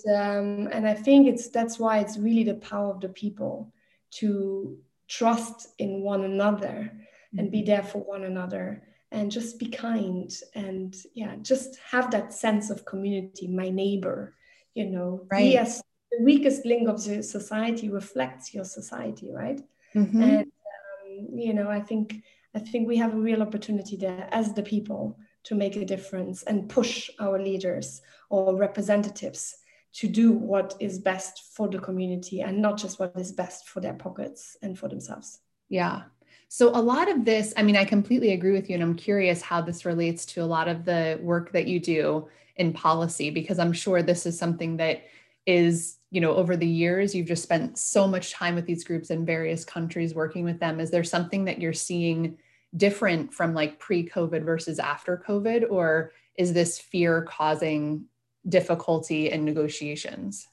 And, 0.04 0.66
um, 0.66 0.72
and 0.72 0.86
I 0.86 0.94
think 0.94 1.26
it's 1.26 1.48
that's 1.48 1.78
why 1.78 1.98
it's 1.98 2.18
really 2.18 2.44
the 2.44 2.54
power 2.54 2.92
of 2.92 3.00
the 3.00 3.08
people 3.08 3.72
to 4.10 4.78
trust 5.08 5.68
in 5.78 6.02
one 6.02 6.24
another 6.24 6.92
mm-hmm. 6.92 7.38
and 7.38 7.50
be 7.50 7.58
mm-hmm. 7.58 7.66
there 7.66 7.82
for 7.82 7.98
one 7.98 8.24
another 8.24 8.82
and 9.10 9.30
just 9.30 9.58
be 9.58 9.66
kind 9.66 10.30
and 10.54 10.94
yeah 11.14 11.34
just 11.40 11.78
have 11.90 12.10
that 12.10 12.32
sense 12.32 12.70
of 12.70 12.84
community 12.84 13.46
my 13.46 13.70
neighbor 13.70 14.34
you 14.74 14.86
know 14.86 15.26
right. 15.30 15.46
yes 15.46 15.82
the 16.12 16.22
weakest 16.22 16.64
link 16.64 16.88
of 16.88 17.02
the 17.04 17.22
society 17.22 17.88
reflects 17.88 18.52
your 18.54 18.64
society 18.64 19.30
right 19.32 19.60
mm-hmm. 19.94 20.22
and 20.22 20.42
um, 20.42 21.38
you 21.38 21.54
know 21.54 21.70
i 21.70 21.80
think 21.80 22.22
i 22.54 22.58
think 22.58 22.86
we 22.86 22.96
have 22.96 23.14
a 23.14 23.20
real 23.20 23.42
opportunity 23.42 23.96
there 23.96 24.28
as 24.30 24.52
the 24.52 24.62
people 24.62 25.18
to 25.44 25.54
make 25.54 25.76
a 25.76 25.84
difference 25.84 26.42
and 26.42 26.68
push 26.68 27.08
our 27.18 27.40
leaders 27.40 28.02
or 28.28 28.56
representatives 28.56 29.56
to 29.92 30.08
do 30.08 30.32
what 30.32 30.74
is 30.80 30.98
best 30.98 31.54
for 31.54 31.68
the 31.68 31.78
community 31.78 32.42
and 32.42 32.60
not 32.60 32.76
just 32.76 32.98
what 32.98 33.12
is 33.16 33.32
best 33.32 33.68
for 33.68 33.80
their 33.80 33.94
pockets 33.94 34.56
and 34.62 34.78
for 34.78 34.88
themselves 34.88 35.40
yeah 35.68 36.02
so, 36.50 36.70
a 36.70 36.80
lot 36.80 37.10
of 37.10 37.26
this, 37.26 37.52
I 37.58 37.62
mean, 37.62 37.76
I 37.76 37.84
completely 37.84 38.32
agree 38.32 38.52
with 38.52 38.70
you, 38.70 38.74
and 38.74 38.82
I'm 38.82 38.94
curious 38.94 39.42
how 39.42 39.60
this 39.60 39.84
relates 39.84 40.24
to 40.26 40.42
a 40.42 40.46
lot 40.46 40.66
of 40.66 40.86
the 40.86 41.18
work 41.22 41.52
that 41.52 41.66
you 41.66 41.78
do 41.78 42.28
in 42.56 42.72
policy, 42.72 43.28
because 43.28 43.58
I'm 43.58 43.72
sure 43.72 44.02
this 44.02 44.24
is 44.24 44.38
something 44.38 44.78
that 44.78 45.04
is, 45.44 45.98
you 46.10 46.22
know, 46.22 46.34
over 46.34 46.56
the 46.56 46.66
years, 46.66 47.14
you've 47.14 47.26
just 47.26 47.42
spent 47.42 47.76
so 47.76 48.08
much 48.08 48.32
time 48.32 48.54
with 48.54 48.64
these 48.64 48.82
groups 48.82 49.10
in 49.10 49.26
various 49.26 49.62
countries 49.62 50.14
working 50.14 50.42
with 50.42 50.58
them. 50.58 50.80
Is 50.80 50.90
there 50.90 51.04
something 51.04 51.44
that 51.44 51.60
you're 51.60 51.74
seeing 51.74 52.38
different 52.74 53.34
from 53.34 53.52
like 53.52 53.78
pre 53.78 54.08
COVID 54.08 54.42
versus 54.42 54.78
after 54.78 55.22
COVID, 55.28 55.70
or 55.70 56.12
is 56.34 56.54
this 56.54 56.78
fear 56.78 57.22
causing 57.28 58.06
difficulty 58.46 59.30
in 59.30 59.44
negotiations? 59.44 60.46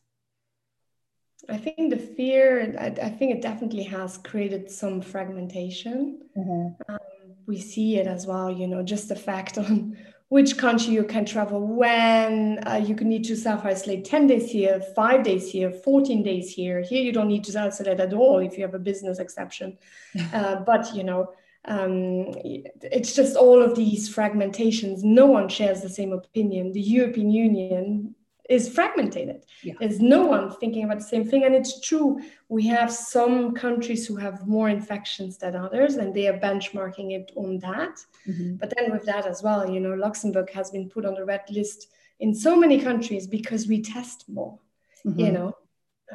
I 1.49 1.57
think 1.57 1.89
the 1.89 1.97
fear, 1.97 2.75
I, 2.79 2.87
I, 2.87 3.09
think 3.09 3.35
it 3.35 3.41
definitely 3.41 3.83
has 3.83 4.17
created 4.17 4.71
some 4.71 5.01
fragmentation. 5.01 6.21
Mm-hmm. 6.35 6.91
Um, 6.91 6.99
we 7.45 7.59
see 7.59 7.97
it 7.97 8.07
as 8.07 8.25
well, 8.25 8.49
you 8.49 8.67
know, 8.67 8.81
just 8.81 9.09
the 9.09 9.15
fact 9.15 9.57
on 9.57 9.97
which 10.29 10.57
country 10.57 10.93
you 10.93 11.03
can 11.03 11.23
travel 11.25 11.61
when, 11.61 12.59
uh, 12.67 12.81
you 12.83 12.95
can 12.95 13.09
need 13.09 13.23
to 13.25 13.35
self 13.35 13.63
isolate 13.63 14.05
10 14.05 14.27
days 14.27 14.49
here, 14.49 14.81
five 14.95 15.23
days 15.23 15.51
here, 15.51 15.71
14 15.71 16.23
days 16.23 16.51
here. 16.51 16.81
Here, 16.81 17.03
you 17.03 17.11
don't 17.11 17.27
need 17.27 17.43
to 17.43 17.51
self 17.51 17.73
isolate 17.73 17.99
at 17.99 18.13
all 18.13 18.39
if 18.39 18.57
you 18.57 18.63
have 18.63 18.73
a 18.73 18.79
business 18.79 19.19
exception. 19.19 19.77
uh, 20.33 20.57
but, 20.57 20.95
you 20.95 21.03
know, 21.03 21.33
um, 21.67 22.33
it's 22.43 23.15
just 23.15 23.35
all 23.35 23.61
of 23.61 23.75
these 23.75 24.13
fragmentations. 24.13 25.03
No 25.03 25.25
one 25.25 25.49
shares 25.49 25.81
the 25.81 25.89
same 25.89 26.13
opinion. 26.13 26.71
The 26.71 26.81
European 26.81 27.31
Union 27.31 28.15
is 28.49 28.69
fragmented. 28.69 29.43
Yeah. 29.63 29.73
There's 29.79 29.99
no 29.99 30.25
one 30.25 30.51
thinking 30.51 30.83
about 30.83 30.99
the 30.99 31.03
same 31.03 31.25
thing. 31.25 31.43
And 31.43 31.55
it's 31.55 31.81
true, 31.81 32.21
we 32.49 32.67
have 32.67 32.91
some 32.91 33.53
countries 33.53 34.05
who 34.05 34.15
have 34.17 34.47
more 34.47 34.69
infections 34.69 35.37
than 35.37 35.55
others, 35.55 35.95
and 35.95 36.13
they 36.13 36.27
are 36.27 36.37
benchmarking 36.37 37.11
it 37.11 37.31
on 37.35 37.57
that. 37.59 37.97
Mm-hmm. 38.27 38.57
But 38.57 38.73
then, 38.75 38.91
with 38.91 39.05
that 39.05 39.25
as 39.25 39.41
well, 39.41 39.67
you 39.69 39.79
know, 39.79 39.95
Luxembourg 39.95 40.51
has 40.51 40.69
been 40.69 40.89
put 40.89 41.05
on 41.05 41.15
the 41.15 41.25
red 41.25 41.41
list 41.49 41.87
in 42.19 42.33
so 42.35 42.55
many 42.55 42.79
countries 42.79 43.25
because 43.25 43.67
we 43.67 43.81
test 43.81 44.25
more. 44.29 44.59
Mm-hmm. 45.05 45.19
You 45.19 45.31
know, 45.31 45.57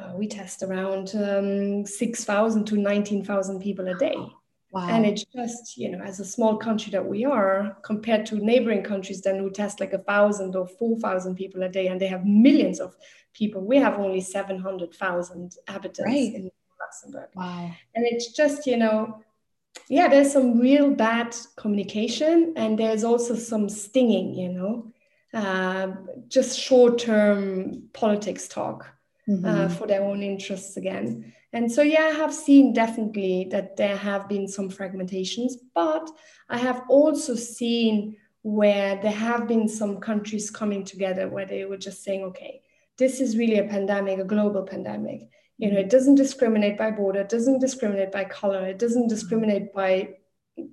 uh, 0.01 0.13
we 0.15 0.27
test 0.27 0.63
around 0.63 1.13
um, 1.15 1.85
6,000 1.85 2.65
to 2.65 2.77
19,000 2.77 3.59
people 3.59 3.87
a 3.89 3.95
day. 3.95 4.15
Wow. 4.71 4.87
And 4.89 5.05
it's 5.05 5.25
just, 5.25 5.77
you 5.77 5.89
know, 5.91 6.01
as 6.01 6.21
a 6.21 6.25
small 6.25 6.55
country 6.55 6.91
that 6.91 7.05
we 7.05 7.25
are, 7.25 7.77
compared 7.83 8.25
to 8.27 8.35
neighboring 8.35 8.83
countries 8.83 9.21
then 9.21 9.37
who 9.39 9.49
test 9.51 9.81
like 9.81 9.91
a 9.91 9.97
thousand 9.97 10.55
or 10.55 10.65
four 10.65 10.97
thousand 10.99 11.35
people 11.35 11.61
a 11.63 11.69
day, 11.69 11.87
and 11.87 11.99
they 11.99 12.07
have 12.07 12.25
millions 12.25 12.79
of 12.79 12.95
people. 13.33 13.61
We 13.61 13.77
have 13.77 13.99
only 13.99 14.21
seven 14.21 14.59
hundred 14.59 14.93
thousand 14.93 15.57
inhabitants 15.67 15.99
right. 15.99 16.33
in 16.33 16.49
Luxembourg. 16.79 17.29
Wow. 17.35 17.71
And 17.95 18.05
it's 18.05 18.31
just, 18.31 18.65
you 18.65 18.77
know, 18.77 19.21
yeah, 19.89 20.07
there's 20.07 20.31
some 20.31 20.57
real 20.57 20.91
bad 20.91 21.35
communication, 21.57 22.53
and 22.55 22.79
there's 22.79 23.03
also 23.03 23.35
some 23.35 23.67
stinging, 23.67 24.33
you 24.33 24.49
know, 24.49 24.91
uh, 25.33 25.87
just 26.29 26.57
short-term 26.57 27.89
politics 27.91 28.47
talk 28.47 28.87
mm-hmm. 29.29 29.45
uh, 29.45 29.69
for 29.69 29.87
their 29.87 30.03
own 30.03 30.23
interests 30.23 30.77
again. 30.77 31.33
And 31.53 31.71
so, 31.71 31.81
yeah, 31.81 32.03
I 32.03 32.15
have 32.15 32.33
seen 32.33 32.73
definitely 32.73 33.47
that 33.51 33.75
there 33.75 33.97
have 33.97 34.29
been 34.29 34.47
some 34.47 34.69
fragmentations, 34.69 35.53
but 35.75 36.09
I 36.49 36.57
have 36.57 36.83
also 36.89 37.35
seen 37.35 38.15
where 38.43 38.99
there 39.01 39.11
have 39.11 39.47
been 39.47 39.67
some 39.67 39.99
countries 39.99 40.49
coming 40.49 40.83
together 40.83 41.27
where 41.27 41.45
they 41.45 41.65
were 41.65 41.77
just 41.77 42.03
saying, 42.03 42.23
okay, 42.23 42.61
this 42.97 43.19
is 43.19 43.37
really 43.37 43.59
a 43.59 43.67
pandemic, 43.67 44.19
a 44.19 44.23
global 44.23 44.63
pandemic. 44.63 45.29
You 45.57 45.71
know, 45.71 45.79
it 45.79 45.89
doesn't 45.89 46.15
discriminate 46.15 46.77
by 46.77 46.91
border, 46.91 47.21
it 47.21 47.29
doesn't 47.29 47.59
discriminate 47.59 48.11
by 48.11 48.23
color, 48.23 48.65
it 48.65 48.79
doesn't 48.79 49.09
discriminate 49.09 49.73
by 49.73 50.15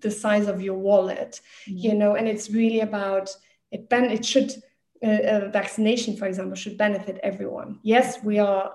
the 0.01 0.11
size 0.11 0.47
of 0.47 0.63
your 0.63 0.79
wallet, 0.79 1.41
mm-hmm. 1.69 1.77
you 1.77 1.95
know, 1.95 2.15
and 2.15 2.29
it's 2.29 2.51
really 2.51 2.81
about 2.81 3.31
it. 3.71 3.89
Ben, 3.91 4.11
it 4.11 4.25
should 4.25 4.55
a 5.03 5.49
vaccination, 5.49 6.17
for 6.17 6.27
example, 6.27 6.57
should 6.57 6.77
benefit 6.77 7.21
everyone. 7.23 7.79
Yes, 7.83 8.23
we 8.23 8.39
are 8.39 8.73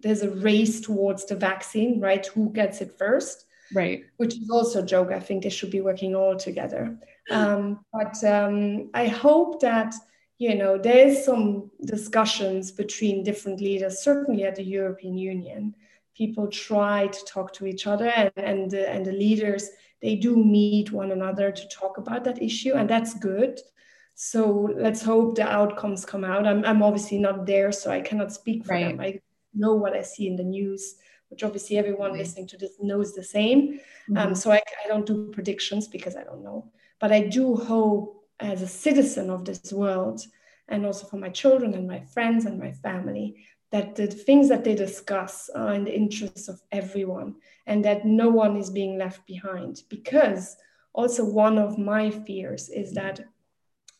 there's 0.00 0.22
a 0.22 0.30
race 0.30 0.80
towards 0.80 1.26
the 1.26 1.36
vaccine, 1.36 2.00
right? 2.00 2.24
Who 2.28 2.50
gets 2.50 2.80
it 2.80 2.96
first? 2.96 3.46
Right. 3.74 4.04
Which 4.16 4.34
is 4.34 4.48
also 4.50 4.82
a 4.82 4.86
joke. 4.86 5.10
I 5.10 5.20
think 5.20 5.42
they 5.42 5.50
should 5.50 5.70
be 5.70 5.80
working 5.80 6.14
all 6.14 6.36
together. 6.36 6.98
Um, 7.30 7.84
but 7.92 8.22
um, 8.24 8.90
I 8.94 9.08
hope 9.08 9.60
that 9.60 9.94
you 10.38 10.54
know 10.54 10.78
there's 10.78 11.24
some 11.24 11.70
discussions 11.84 12.70
between 12.70 13.24
different 13.24 13.60
leaders, 13.60 14.02
certainly 14.02 14.44
at 14.44 14.56
the 14.56 14.64
European 14.64 15.18
Union. 15.18 15.74
People 16.16 16.48
try 16.48 17.08
to 17.08 17.24
talk 17.26 17.52
to 17.54 17.66
each 17.66 17.86
other, 17.86 18.08
and 18.08 18.32
and, 18.36 18.74
uh, 18.74 18.78
and 18.78 19.04
the 19.04 19.12
leaders 19.12 19.68
they 20.00 20.14
do 20.14 20.36
meet 20.36 20.92
one 20.92 21.10
another 21.10 21.50
to 21.50 21.68
talk 21.68 21.98
about 21.98 22.24
that 22.24 22.40
issue, 22.40 22.72
and 22.74 22.88
that's 22.88 23.14
good. 23.14 23.60
So 24.20 24.74
let's 24.76 25.00
hope 25.00 25.36
the 25.36 25.48
outcomes 25.48 26.04
come 26.04 26.24
out. 26.24 26.44
I'm, 26.44 26.64
I'm 26.64 26.82
obviously 26.82 27.20
not 27.20 27.46
there, 27.46 27.70
so 27.70 27.88
I 27.92 28.00
cannot 28.00 28.32
speak 28.32 28.64
for 28.64 28.72
right. 28.72 28.88
them. 28.88 29.00
I 29.00 29.20
know 29.54 29.74
what 29.74 29.94
I 29.94 30.02
see 30.02 30.26
in 30.26 30.34
the 30.34 30.42
news, 30.42 30.96
which 31.28 31.44
obviously 31.44 31.78
everyone 31.78 32.10
right. 32.10 32.18
listening 32.18 32.48
to 32.48 32.58
this 32.58 32.72
knows 32.80 33.14
the 33.14 33.22
same. 33.22 33.58
Um, 34.08 34.16
mm-hmm. 34.16 34.16
Um, 34.16 34.34
so 34.34 34.50
I, 34.50 34.60
I 34.84 34.88
don't 34.88 35.06
do 35.06 35.30
predictions 35.32 35.86
because 35.86 36.16
I 36.16 36.24
don't 36.24 36.42
know. 36.42 36.68
But 36.98 37.12
I 37.12 37.28
do 37.28 37.54
hope, 37.54 38.24
as 38.40 38.60
a 38.60 38.66
citizen 38.66 39.30
of 39.30 39.44
this 39.44 39.72
world, 39.72 40.20
and 40.66 40.84
also 40.84 41.06
for 41.06 41.18
my 41.18 41.28
children 41.28 41.74
and 41.74 41.86
my 41.86 42.00
friends 42.00 42.44
and 42.44 42.58
my 42.58 42.72
family, 42.72 43.36
that 43.70 43.94
the 43.94 44.08
things 44.08 44.48
that 44.48 44.64
they 44.64 44.74
discuss 44.74 45.48
are 45.54 45.74
in 45.74 45.84
the 45.84 45.94
interests 45.94 46.48
of 46.48 46.60
everyone 46.72 47.36
and 47.68 47.84
that 47.84 48.04
no 48.04 48.30
one 48.30 48.56
is 48.56 48.68
being 48.68 48.98
left 48.98 49.24
behind. 49.28 49.82
Because 49.88 50.56
also, 50.92 51.24
one 51.24 51.56
of 51.56 51.78
my 51.78 52.10
fears 52.10 52.68
is 52.68 52.94
that 52.94 53.20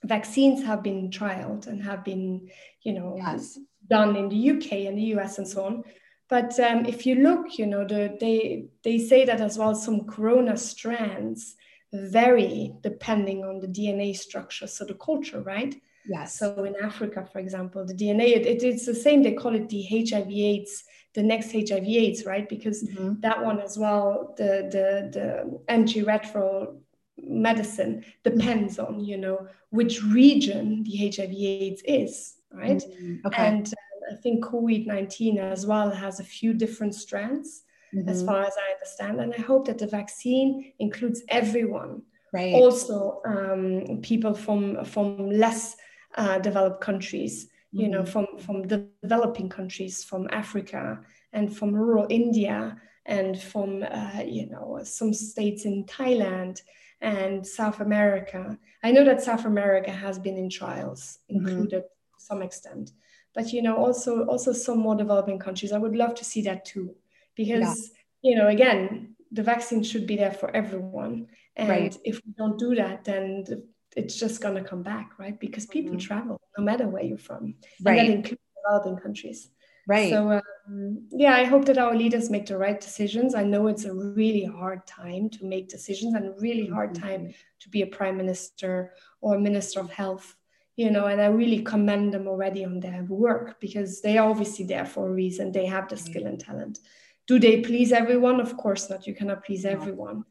vaccines 0.04 0.64
have 0.64 0.82
been 0.82 1.10
trialed 1.10 1.66
and 1.66 1.82
have 1.82 2.04
been, 2.04 2.48
you 2.82 2.92
know, 2.92 3.14
yes. 3.16 3.58
done 3.88 4.16
in 4.16 4.28
the 4.28 4.50
UK 4.50 4.72
and 4.86 4.96
the 4.96 5.14
US 5.14 5.38
and 5.38 5.48
so 5.48 5.64
on. 5.64 5.84
But 6.28 6.58
um, 6.60 6.84
if 6.84 7.06
you 7.06 7.16
look, 7.16 7.58
you 7.58 7.66
know, 7.66 7.84
the, 7.86 8.16
they 8.20 8.66
they 8.84 8.98
say 8.98 9.24
that 9.24 9.40
as 9.40 9.56
well. 9.56 9.74
Some 9.74 10.04
corona 10.04 10.56
strands 10.56 11.56
vary 11.92 12.74
depending 12.82 13.44
on 13.44 13.60
the 13.60 13.66
DNA 13.66 14.14
structure, 14.16 14.66
so 14.66 14.84
the 14.84 14.94
culture, 14.94 15.40
right? 15.40 15.74
Yes. 16.06 16.38
So 16.38 16.64
in 16.64 16.74
Africa, 16.82 17.26
for 17.32 17.38
example, 17.38 17.84
the 17.84 17.94
DNA 17.94 18.36
it, 18.36 18.46
it, 18.46 18.62
it's 18.62 18.84
the 18.84 18.94
same. 18.94 19.22
They 19.22 19.32
call 19.32 19.54
it 19.54 19.68
the 19.70 19.82
HIV/AIDS, 19.90 20.84
the 21.14 21.22
next 21.22 21.52
HIV/AIDS, 21.52 22.26
right? 22.26 22.48
Because 22.48 22.82
mm-hmm. 22.82 23.20
that 23.20 23.42
one 23.42 23.60
as 23.60 23.78
well, 23.78 24.34
the 24.36 24.68
the 24.70 25.18
the 25.18 25.72
antiretroviral 25.72 26.76
medicine 27.22 28.04
depends 28.24 28.78
on 28.78 29.00
you 29.00 29.16
know 29.16 29.46
which 29.70 30.02
region 30.04 30.82
the 30.84 31.08
hiv 31.08 31.30
aids 31.30 31.82
is 31.84 32.36
right 32.52 32.82
mm-hmm. 32.82 33.26
okay. 33.26 33.46
and 33.46 33.68
uh, 33.68 34.12
i 34.12 34.16
think 34.16 34.44
covid-19 34.44 35.38
as 35.38 35.66
well 35.66 35.90
has 35.90 36.20
a 36.20 36.24
few 36.24 36.52
different 36.52 36.94
strands 36.94 37.62
mm-hmm. 37.94 38.08
as 38.08 38.22
far 38.22 38.42
as 38.42 38.54
i 38.56 38.72
understand 38.72 39.20
and 39.20 39.34
i 39.34 39.40
hope 39.40 39.66
that 39.66 39.78
the 39.78 39.86
vaccine 39.86 40.72
includes 40.78 41.22
everyone 41.28 42.02
right 42.32 42.54
also 42.54 43.20
um, 43.26 44.00
people 44.02 44.34
from 44.34 44.84
from 44.84 45.30
less 45.30 45.76
uh, 46.16 46.38
developed 46.38 46.80
countries 46.80 47.46
mm-hmm. 47.46 47.80
you 47.80 47.88
know 47.88 48.02
mm-hmm. 48.02 48.38
from 48.38 48.38
from 48.38 48.88
developing 49.02 49.48
countries 49.48 50.04
from 50.04 50.28
africa 50.30 51.00
and 51.32 51.54
from 51.54 51.74
rural 51.74 52.06
india 52.08 52.76
and 53.08 53.40
from 53.40 53.82
uh, 53.82 54.22
you 54.24 54.48
know 54.48 54.78
some 54.84 55.12
states 55.12 55.64
in 55.64 55.84
thailand 55.84 56.62
and 57.00 57.46
South 57.46 57.78
America. 57.78 58.58
I 58.82 58.90
know 58.90 59.04
that 59.04 59.22
South 59.22 59.44
America 59.44 59.92
has 59.92 60.18
been 60.18 60.36
in 60.36 60.50
trials, 60.50 61.18
mm-hmm. 61.30 61.46
included 61.46 61.84
mm-hmm. 61.84 62.18
to 62.18 62.24
some 62.24 62.42
extent. 62.42 62.90
but 63.38 63.52
you 63.52 63.62
know 63.62 63.76
also 63.76 64.24
also 64.26 64.52
some 64.52 64.78
more 64.78 64.96
developing 64.96 65.38
countries 65.38 65.72
i 65.72 65.78
would 65.78 65.96
love 65.96 66.14
to 66.14 66.24
see 66.24 66.42
that 66.42 66.64
too 66.64 66.94
because 67.36 67.90
yeah. 68.22 68.30
you 68.30 68.36
know 68.36 68.48
again 68.48 69.14
the 69.32 69.42
vaccine 69.42 69.82
should 69.82 70.06
be 70.06 70.16
there 70.16 70.32
for 70.32 70.54
everyone 70.56 71.26
and 71.56 71.68
right. 71.68 71.96
if 72.04 72.20
we 72.24 72.32
don't 72.36 72.58
do 72.58 72.74
that 72.74 73.04
then 73.04 73.44
the, 73.44 73.62
it's 73.96 74.18
just 74.18 74.40
going 74.40 74.54
to 74.54 74.68
come 74.68 74.82
back 74.82 75.18
right 75.18 75.38
because 75.40 75.66
people 75.66 75.92
mm-hmm. 75.92 76.08
travel 76.08 76.40
no 76.56 76.64
matter 76.64 76.88
where 76.88 77.02
you're 77.02 77.26
from 77.30 77.54
right. 77.82 77.98
and 77.98 78.08
that 78.08 78.14
includes 78.16 78.42
developing 78.64 78.96
countries 78.96 79.50
right. 79.88 80.10
So 80.10 80.40
um, 80.68 81.08
yeah 81.10 81.34
i 81.34 81.44
hope 81.44 81.64
that 81.64 81.78
our 81.78 81.96
leaders 81.96 82.30
make 82.30 82.46
the 82.46 82.58
right 82.58 82.80
decisions. 82.80 83.34
I 83.34 83.42
know 83.42 83.66
it's 83.66 83.86
a 83.86 83.94
really 83.94 84.44
hard 84.44 84.86
time 84.86 85.28
to 85.30 85.44
make 85.44 85.68
decisions 85.68 86.14
and 86.14 86.26
a 86.26 86.38
really 86.38 86.68
hard 86.68 86.92
mm-hmm. 86.92 87.08
time 87.08 87.34
to 87.62 87.68
be 87.68 87.82
a 87.82 87.86
prime 87.86 88.16
minister 88.16 88.92
or 89.20 89.34
a 89.34 89.40
minister 89.40 89.80
of 89.80 89.90
health 89.90 90.36
you 90.78 90.90
know 90.92 91.06
and 91.06 91.20
i 91.20 91.26
really 91.26 91.62
commend 91.62 92.14
them 92.14 92.28
already 92.28 92.64
on 92.64 92.78
their 92.80 93.02
work 93.08 93.60
because 93.60 94.00
they 94.00 94.16
are 94.16 94.30
obviously 94.30 94.64
there 94.64 94.86
for 94.86 95.08
a 95.08 95.12
reason. 95.12 95.50
They 95.50 95.66
have 95.66 95.88
the 95.88 95.96
skill 95.96 96.26
and 96.26 96.40
talent. 96.40 96.78
Do 97.26 97.38
they 97.38 97.60
please 97.60 97.92
everyone? 97.92 98.40
Of 98.40 98.56
course 98.56 98.88
not. 98.88 99.06
You 99.06 99.14
cannot 99.14 99.44
please 99.44 99.64
everyone. 99.66 100.24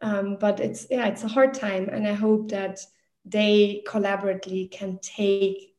Um, 0.00 0.36
but 0.38 0.60
it's 0.60 0.86
yeah 0.88 1.06
it's 1.08 1.24
a 1.24 1.28
hard 1.36 1.52
time. 1.52 1.88
And 1.88 2.06
i 2.06 2.14
hope 2.14 2.50
that 2.50 2.78
they 3.24 3.82
collaboratively 3.86 4.70
can 4.70 4.98
take 5.02 5.74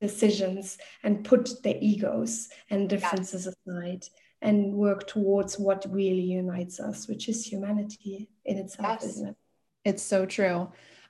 decisions 0.00 0.78
and 1.02 1.24
put 1.24 1.62
their 1.62 1.76
egos 1.80 2.48
and 2.70 2.88
differences 2.88 3.46
yes. 3.46 3.54
aside 3.66 4.04
and 4.40 4.72
work 4.72 5.06
towards 5.06 5.58
what 5.58 5.84
really 5.90 6.20
unites 6.20 6.80
us 6.80 7.08
which 7.08 7.28
is 7.28 7.44
humanity 7.44 8.28
in 8.44 8.58
itself 8.58 8.98
yes. 9.00 9.10
isn't 9.10 9.28
it 9.28 9.36
it's 9.84 10.02
so 10.02 10.26
true 10.26 10.68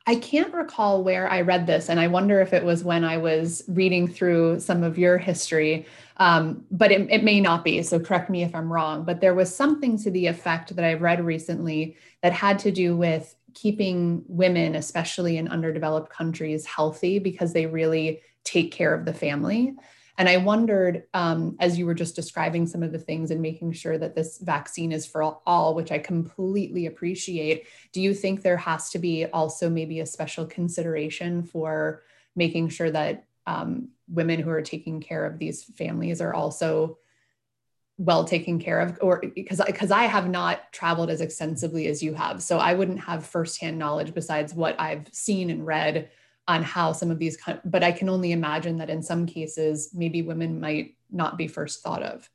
I 0.08 0.14
can't 0.14 0.54
recall 0.54 1.04
where 1.04 1.30
I 1.30 1.42
read 1.42 1.66
this, 1.66 1.90
and 1.90 2.00
I 2.00 2.06
wonder 2.06 2.40
if 2.40 2.54
it 2.54 2.64
was 2.64 2.82
when 2.82 3.04
I 3.04 3.18
was 3.18 3.62
reading 3.68 4.08
through 4.08 4.58
some 4.58 4.82
of 4.82 4.96
your 4.96 5.18
history, 5.18 5.84
um, 6.16 6.64
but 6.70 6.90
it, 6.90 7.10
it, 7.10 7.22
may 7.22 7.42
not 7.42 7.62
be. 7.62 7.82
So 7.82 8.00
correct 8.00 8.30
me 8.30 8.42
if 8.42 8.54
I'm 8.54 8.72
wrong. 8.72 9.04
But 9.04 9.20
there 9.20 9.34
was 9.34 9.54
something 9.54 9.98
to 9.98 10.10
the 10.10 10.26
effect 10.26 10.74
that 10.74 10.82
I've 10.82 11.02
read 11.02 11.22
recently 11.22 11.98
that 12.22 12.32
had 12.32 12.58
to 12.60 12.70
do 12.70 12.96
with 12.96 13.36
keeping 13.52 14.24
women, 14.28 14.76
especially 14.76 15.36
in 15.36 15.46
underdeveloped 15.46 16.10
countries, 16.10 16.64
healthy 16.64 17.18
because 17.18 17.52
they 17.52 17.66
really 17.66 18.22
take 18.48 18.72
care 18.72 18.94
of 18.94 19.04
the 19.04 19.12
family. 19.12 19.74
And 20.16 20.28
I 20.28 20.38
wondered, 20.38 21.04
um, 21.14 21.56
as 21.60 21.78
you 21.78 21.86
were 21.86 21.94
just 21.94 22.16
describing 22.16 22.66
some 22.66 22.82
of 22.82 22.90
the 22.90 22.98
things 22.98 23.30
and 23.30 23.40
making 23.40 23.72
sure 23.72 23.96
that 23.98 24.16
this 24.16 24.38
vaccine 24.38 24.90
is 24.90 25.06
for 25.06 25.22
all, 25.46 25.74
which 25.74 25.92
I 25.92 25.98
completely 25.98 26.86
appreciate, 26.86 27.68
do 27.92 28.00
you 28.00 28.12
think 28.12 28.42
there 28.42 28.56
has 28.56 28.90
to 28.90 28.98
be 28.98 29.26
also 29.26 29.70
maybe 29.70 30.00
a 30.00 30.06
special 30.06 30.44
consideration 30.44 31.44
for 31.44 32.02
making 32.34 32.70
sure 32.70 32.90
that 32.90 33.26
um, 33.46 33.90
women 34.08 34.40
who 34.40 34.50
are 34.50 34.62
taking 34.62 35.00
care 35.00 35.24
of 35.24 35.38
these 35.38 35.62
families 35.62 36.20
are 36.20 36.34
also 36.34 36.98
well 37.96 38.24
taken 38.24 38.60
care 38.60 38.80
of 38.80 38.96
or 39.02 39.20
because 39.34 39.60
because 39.66 39.90
I 39.90 40.04
have 40.04 40.28
not 40.28 40.72
traveled 40.72 41.10
as 41.10 41.20
extensively 41.20 41.88
as 41.88 42.00
you 42.00 42.14
have 42.14 42.40
so 42.40 42.58
I 42.58 42.74
wouldn't 42.74 43.00
have 43.00 43.26
firsthand 43.26 43.76
knowledge 43.76 44.14
besides 44.14 44.54
what 44.54 44.78
I've 44.78 45.08
seen 45.10 45.50
and 45.50 45.66
read 45.66 46.08
on 46.48 46.62
how 46.62 46.92
some 46.92 47.10
of 47.10 47.18
these, 47.18 47.36
but 47.64 47.84
I 47.84 47.92
can 47.92 48.08
only 48.08 48.32
imagine 48.32 48.78
that 48.78 48.90
in 48.90 49.02
some 49.02 49.26
cases, 49.26 49.90
maybe 49.92 50.22
women 50.22 50.58
might 50.58 50.96
not 51.10 51.36
be 51.36 51.46
first 51.46 51.82
thought 51.82 52.02
of. 52.02 52.28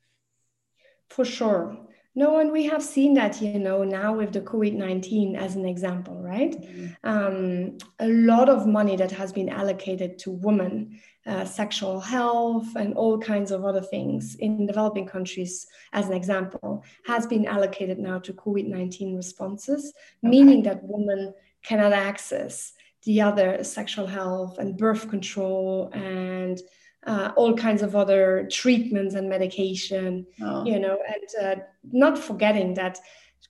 For 1.10 1.24
sure. 1.24 1.76
No, 2.16 2.38
and 2.38 2.52
we 2.52 2.64
have 2.66 2.82
seen 2.82 3.14
that, 3.14 3.42
you 3.42 3.58
know, 3.58 3.82
now 3.82 4.14
with 4.14 4.32
the 4.32 4.40
COVID 4.40 4.74
19 4.74 5.34
as 5.34 5.56
an 5.56 5.66
example, 5.66 6.22
right? 6.22 6.52
Mm-hmm. 6.52 6.86
Um, 7.02 7.78
a 7.98 8.06
lot 8.06 8.48
of 8.48 8.68
money 8.68 8.94
that 8.96 9.10
has 9.10 9.32
been 9.32 9.48
allocated 9.48 10.16
to 10.20 10.30
women, 10.30 11.00
uh, 11.26 11.44
sexual 11.44 11.98
health, 11.98 12.68
and 12.76 12.94
all 12.94 13.18
kinds 13.18 13.50
of 13.50 13.64
other 13.64 13.80
things 13.80 14.36
in 14.36 14.64
developing 14.64 15.06
countries, 15.06 15.66
as 15.92 16.06
an 16.06 16.12
example, 16.12 16.84
has 17.04 17.26
been 17.26 17.46
allocated 17.46 17.98
now 17.98 18.20
to 18.20 18.32
COVID 18.32 18.68
19 18.68 19.16
responses, 19.16 19.92
okay. 20.22 20.30
meaning 20.30 20.62
that 20.62 20.84
women 20.84 21.34
cannot 21.64 21.92
access 21.92 22.73
the 23.04 23.20
other 23.20 23.62
sexual 23.62 24.06
health 24.06 24.58
and 24.58 24.76
birth 24.76 25.08
control 25.08 25.90
and 25.92 26.60
uh, 27.06 27.32
all 27.36 27.54
kinds 27.54 27.82
of 27.82 27.94
other 27.94 28.48
treatments 28.50 29.14
and 29.14 29.28
medication, 29.28 30.26
oh. 30.40 30.64
you 30.64 30.78
know, 30.78 30.98
and 31.06 31.58
uh, 31.58 31.62
not 31.92 32.18
forgetting 32.18 32.74
that 32.74 32.98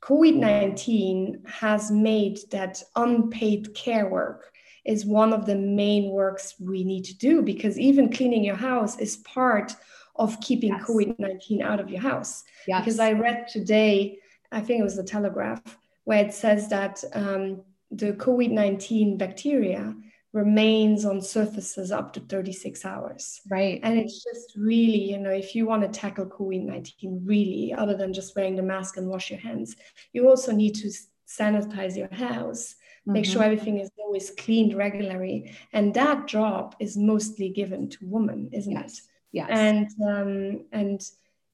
COVID 0.02 0.36
19 0.36 1.42
has 1.46 1.90
made 1.90 2.38
that 2.50 2.82
unpaid 2.96 3.74
care 3.74 4.08
work 4.08 4.52
is 4.84 5.06
one 5.06 5.32
of 5.32 5.46
the 5.46 5.54
main 5.54 6.10
works 6.10 6.54
we 6.60 6.84
need 6.84 7.04
to 7.04 7.16
do 7.16 7.40
because 7.40 7.78
even 7.78 8.12
cleaning 8.12 8.44
your 8.44 8.56
house 8.56 8.98
is 8.98 9.16
part 9.18 9.72
of 10.16 10.38
keeping 10.40 10.70
yes. 10.70 10.84
COVID 10.84 11.18
19 11.18 11.62
out 11.62 11.80
of 11.80 11.88
your 11.88 12.02
house. 12.02 12.44
Yes. 12.66 12.80
Because 12.80 13.00
I 13.00 13.12
read 13.12 13.48
today, 13.48 14.18
I 14.52 14.60
think 14.60 14.80
it 14.80 14.84
was 14.84 14.96
the 14.96 15.04
Telegraph, 15.04 15.62
where 16.04 16.24
it 16.24 16.34
says 16.34 16.68
that. 16.68 17.02
Um, 17.12 17.62
the 17.96 18.12
COVID 18.12 18.50
19 18.50 19.16
bacteria 19.16 19.94
remains 20.32 21.04
on 21.04 21.22
surfaces 21.22 21.92
up 21.92 22.12
to 22.12 22.20
36 22.20 22.84
hours. 22.84 23.40
Right. 23.48 23.78
And 23.84 23.98
it's 23.98 24.22
just 24.24 24.56
really, 24.56 25.10
you 25.10 25.18
know, 25.18 25.30
if 25.30 25.54
you 25.54 25.64
want 25.64 25.82
to 25.82 26.00
tackle 26.00 26.26
COVID 26.26 26.64
19 26.64 27.22
really, 27.24 27.72
other 27.72 27.96
than 27.96 28.12
just 28.12 28.34
wearing 28.34 28.56
the 28.56 28.62
mask 28.62 28.96
and 28.96 29.08
wash 29.08 29.30
your 29.30 29.38
hands, 29.38 29.76
you 30.12 30.28
also 30.28 30.52
need 30.52 30.74
to 30.74 30.90
sanitize 31.28 31.96
your 31.96 32.12
house, 32.12 32.74
mm-hmm. 32.74 33.12
make 33.12 33.24
sure 33.24 33.42
mm-hmm. 33.42 33.52
everything 33.52 33.78
is 33.78 33.90
always 33.96 34.32
cleaned 34.32 34.74
regularly. 34.74 35.54
And 35.72 35.94
that 35.94 36.26
job 36.26 36.74
is 36.80 36.96
mostly 36.96 37.50
given 37.50 37.88
to 37.90 37.98
women, 38.02 38.50
isn't 38.52 38.72
yes. 38.72 38.98
it? 38.98 39.02
Yes. 39.32 39.48
And, 39.50 39.88
um, 40.04 40.64
and, 40.72 41.00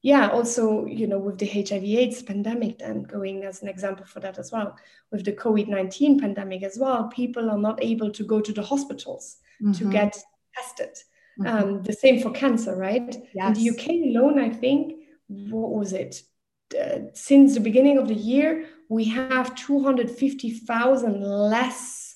yeah, 0.01 0.29
also, 0.29 0.85
you 0.85 1.05
know, 1.05 1.19
with 1.19 1.37
the 1.37 1.45
HIV 1.47 1.83
AIDS 1.83 2.23
pandemic, 2.23 2.79
then 2.79 3.03
going 3.03 3.43
as 3.43 3.61
an 3.61 3.67
example 3.67 4.05
for 4.05 4.19
that 4.19 4.39
as 4.39 4.51
well, 4.51 4.75
with 5.11 5.25
the 5.25 5.33
COVID 5.33 5.67
19 5.67 6.19
pandemic 6.19 6.63
as 6.63 6.77
well, 6.79 7.07
people 7.09 7.49
are 7.49 7.57
not 7.57 7.83
able 7.83 8.11
to 8.11 8.23
go 8.23 8.41
to 8.41 8.51
the 8.51 8.63
hospitals 8.63 9.37
mm-hmm. 9.61 9.73
to 9.73 9.91
get 9.91 10.17
tested. 10.55 10.97
Mm-hmm. 11.39 11.47
Um, 11.47 11.83
the 11.83 11.93
same 11.93 12.19
for 12.19 12.31
cancer, 12.31 12.75
right? 12.75 13.15
Yes. 13.33 13.57
In 13.57 13.63
the 13.63 13.69
UK 13.69 13.89
alone, 14.15 14.39
I 14.39 14.49
think, 14.49 14.93
what 15.27 15.71
was 15.71 15.93
it? 15.93 16.23
Uh, 16.79 17.11
since 17.13 17.53
the 17.53 17.59
beginning 17.59 17.97
of 17.97 18.07
the 18.07 18.15
year, 18.15 18.65
we 18.89 19.05
have 19.05 19.55
250,000 19.55 21.21
less 21.21 22.11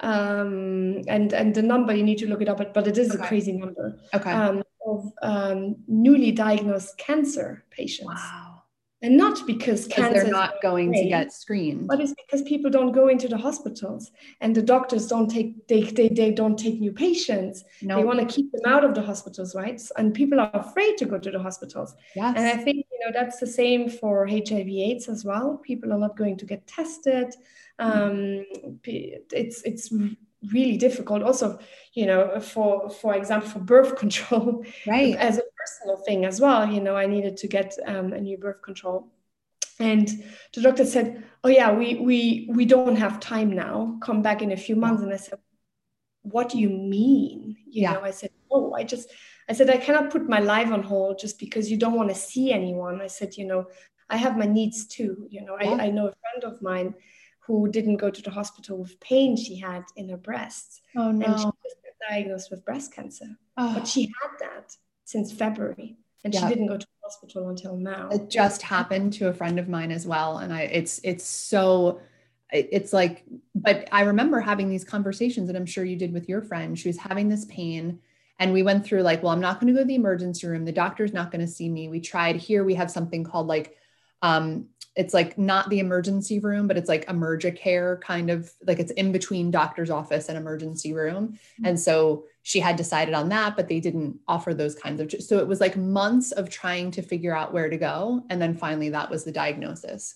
um, 0.00 1.02
and 1.08 1.32
and 1.32 1.54
the 1.54 1.62
number 1.62 1.94
you 1.94 2.02
need 2.02 2.18
to 2.18 2.28
look 2.28 2.42
it 2.42 2.48
up, 2.48 2.58
but, 2.58 2.74
but 2.74 2.86
it 2.86 2.98
is 2.98 3.12
okay. 3.12 3.24
a 3.24 3.26
crazy 3.26 3.52
number. 3.52 3.98
Okay. 4.12 4.30
Um, 4.30 4.62
of 4.86 5.12
um, 5.22 5.76
newly 5.88 6.32
diagnosed 6.32 6.96
cancer 6.98 7.64
patients. 7.70 8.06
Wow. 8.06 8.62
And 9.02 9.18
not 9.18 9.46
because 9.46 9.86
cancer 9.86 10.22
they're 10.22 10.32
not 10.32 10.62
going 10.62 10.90
to 10.94 11.04
get 11.04 11.30
screened, 11.30 11.86
but 11.86 12.00
it's 12.00 12.14
because 12.14 12.40
people 12.48 12.70
don't 12.70 12.92
go 12.92 13.08
into 13.08 13.28
the 13.28 13.36
hospitals 13.36 14.10
and 14.40 14.54
the 14.54 14.62
doctors 14.62 15.06
don't 15.06 15.30
take 15.30 15.68
they 15.68 15.82
they, 15.82 16.08
they 16.08 16.32
don't 16.32 16.58
take 16.58 16.80
new 16.80 16.92
patients. 16.92 17.62
Nope. 17.82 17.98
They 17.98 18.04
want 18.04 18.20
to 18.20 18.34
keep 18.34 18.50
them 18.52 18.62
out 18.64 18.84
of 18.84 18.94
the 18.94 19.02
hospitals, 19.02 19.54
right? 19.54 19.80
And 19.98 20.14
people 20.14 20.40
are 20.40 20.50
afraid 20.54 20.96
to 20.96 21.04
go 21.04 21.18
to 21.18 21.30
the 21.30 21.38
hospitals. 21.38 21.94
Yes. 22.14 22.34
And 22.38 22.46
I 22.46 22.56
think 22.56 22.86
you 22.90 22.98
know 23.04 23.12
that's 23.12 23.38
the 23.38 23.46
same 23.46 23.90
for 23.90 24.26
HIV/AIDS 24.26 25.08
as 25.08 25.26
well. 25.26 25.58
People 25.58 25.92
are 25.92 25.98
not 25.98 26.16
going 26.16 26.38
to 26.38 26.46
get 26.46 26.66
tested. 26.66 27.34
Um, 27.78 28.46
it's 28.82 29.60
it's 29.62 29.92
really 30.52 30.76
difficult. 30.76 31.22
Also 31.22 31.58
you 31.96 32.04
know 32.04 32.38
for 32.38 32.88
for 32.90 33.16
example 33.16 33.48
for 33.48 33.58
birth 33.58 33.96
control 34.04 34.64
right. 34.86 35.16
as 35.16 35.38
a 35.38 35.42
personal 35.58 35.96
thing 36.04 36.24
as 36.24 36.40
well 36.40 36.70
you 36.70 36.80
know 36.80 36.94
i 36.94 37.06
needed 37.06 37.36
to 37.38 37.48
get 37.48 37.74
um, 37.86 38.12
a 38.12 38.20
new 38.20 38.38
birth 38.38 38.62
control. 38.62 39.12
And 39.78 40.08
the 40.54 40.62
doctor 40.62 40.86
said 40.86 41.22
oh 41.44 41.50
yeah 41.50 41.70
we 41.70 41.96
we 41.96 42.48
we 42.50 42.64
don't 42.64 42.96
have 42.96 43.20
time 43.20 43.50
now. 43.52 43.98
Come 44.00 44.22
back 44.22 44.40
in 44.40 44.52
a 44.52 44.56
few 44.56 44.74
months. 44.74 45.02
And 45.02 45.12
i 45.12 45.18
said 45.18 45.38
what 46.22 46.48
do 46.48 46.58
you 46.58 46.70
mean? 46.70 47.56
You 47.66 47.82
yeah. 47.82 47.92
know 47.92 48.00
i 48.02 48.10
said 48.10 48.30
oh 48.50 48.72
i 48.72 48.84
just 48.84 49.10
i 49.50 49.52
said 49.52 49.68
i 49.68 49.76
cannot 49.76 50.10
put 50.10 50.28
my 50.28 50.38
life 50.38 50.70
on 50.72 50.82
hold 50.82 51.18
just 51.18 51.38
because 51.38 51.70
you 51.70 51.76
don't 51.76 51.98
want 52.00 52.08
to 52.08 52.14
see 52.14 52.52
anyone. 52.52 53.02
I 53.02 53.08
said 53.08 53.36
you 53.36 53.46
know 53.46 53.66
i 54.08 54.16
have 54.16 54.38
my 54.38 54.46
needs 54.46 54.86
too 54.86 55.26
you 55.30 55.44
know 55.44 55.56
yeah. 55.60 55.72
I, 55.72 55.86
I 55.86 55.90
know 55.90 56.06
a 56.06 56.14
friend 56.22 56.42
of 56.44 56.62
mine 56.62 56.94
who 57.46 57.68
didn't 57.70 57.96
go 57.96 58.10
to 58.10 58.22
the 58.22 58.30
hospital 58.30 58.78
with 58.78 58.98
pain 59.00 59.36
she 59.36 59.56
had 59.56 59.84
in 59.96 60.08
her 60.08 60.16
breasts. 60.16 60.80
Oh 60.96 61.10
no. 61.12 61.26
And 61.26 61.38
she 61.38 61.46
was 61.46 61.74
diagnosed 62.08 62.50
with 62.50 62.64
breast 62.64 62.92
cancer. 62.92 63.26
Oh. 63.56 63.74
But 63.74 63.86
she 63.86 64.12
had 64.20 64.30
that 64.40 64.76
since 65.04 65.32
February. 65.32 65.96
And 66.24 66.34
she 66.34 66.46
didn't 66.48 66.66
go 66.66 66.76
to 66.76 66.84
the 66.84 67.04
hospital 67.04 67.50
until 67.50 67.76
now. 67.76 68.08
It 68.10 68.30
just 68.30 68.60
happened 68.62 69.12
to 69.14 69.28
a 69.28 69.32
friend 69.32 69.60
of 69.60 69.68
mine 69.68 69.92
as 69.92 70.08
well. 70.08 70.38
And 70.38 70.52
I 70.52 70.62
it's 70.62 71.00
it's 71.04 71.24
so 71.24 72.00
it's 72.50 72.92
like, 72.92 73.24
but 73.54 73.88
I 73.92 74.02
remember 74.02 74.40
having 74.40 74.68
these 74.68 74.84
conversations, 74.84 75.48
and 75.48 75.56
I'm 75.56 75.66
sure 75.66 75.84
you 75.84 75.96
did 75.96 76.12
with 76.12 76.28
your 76.28 76.42
friend. 76.42 76.76
She 76.78 76.88
was 76.88 76.98
having 76.98 77.28
this 77.28 77.44
pain. 77.44 78.00
And 78.38 78.52
we 78.52 78.62
went 78.62 78.84
through 78.84 79.02
like, 79.02 79.22
well, 79.22 79.32
I'm 79.32 79.40
not 79.40 79.60
going 79.60 79.68
to 79.68 79.72
go 79.72 79.84
to 79.84 79.86
the 79.86 79.94
emergency 79.94 80.46
room. 80.46 80.64
The 80.64 80.72
doctor's 80.72 81.12
not 81.12 81.30
going 81.30 81.40
to 81.40 81.50
see 81.50 81.68
me. 81.68 81.88
We 81.88 82.00
tried 82.00 82.36
here. 82.36 82.64
We 82.64 82.74
have 82.74 82.90
something 82.90 83.24
called 83.24 83.46
like 83.46 83.76
um, 84.20 84.66
it's 84.96 85.12
like 85.12 85.36
not 85.36 85.68
the 85.68 85.78
emergency 85.78 86.38
room, 86.38 86.66
but 86.66 86.78
it's 86.78 86.88
like 86.88 87.06
Emergicare 87.06 88.00
kind 88.00 88.30
of 88.30 88.50
like 88.66 88.78
it's 88.78 88.92
in 88.92 89.12
between 89.12 89.50
doctor's 89.50 89.90
office 89.90 90.30
and 90.30 90.38
emergency 90.38 90.94
room. 90.94 91.28
Mm-hmm. 91.34 91.66
And 91.66 91.78
so 91.78 92.24
she 92.42 92.60
had 92.60 92.76
decided 92.76 93.12
on 93.12 93.28
that, 93.28 93.56
but 93.56 93.68
they 93.68 93.78
didn't 93.78 94.18
offer 94.26 94.54
those 94.54 94.74
kinds 94.74 95.00
of. 95.00 95.12
So 95.22 95.38
it 95.38 95.46
was 95.46 95.60
like 95.60 95.76
months 95.76 96.32
of 96.32 96.48
trying 96.48 96.90
to 96.92 97.02
figure 97.02 97.36
out 97.36 97.52
where 97.52 97.68
to 97.68 97.76
go. 97.76 98.24
And 98.30 98.40
then 98.40 98.54
finally, 98.54 98.88
that 98.88 99.10
was 99.10 99.22
the 99.22 99.32
diagnosis. 99.32 100.14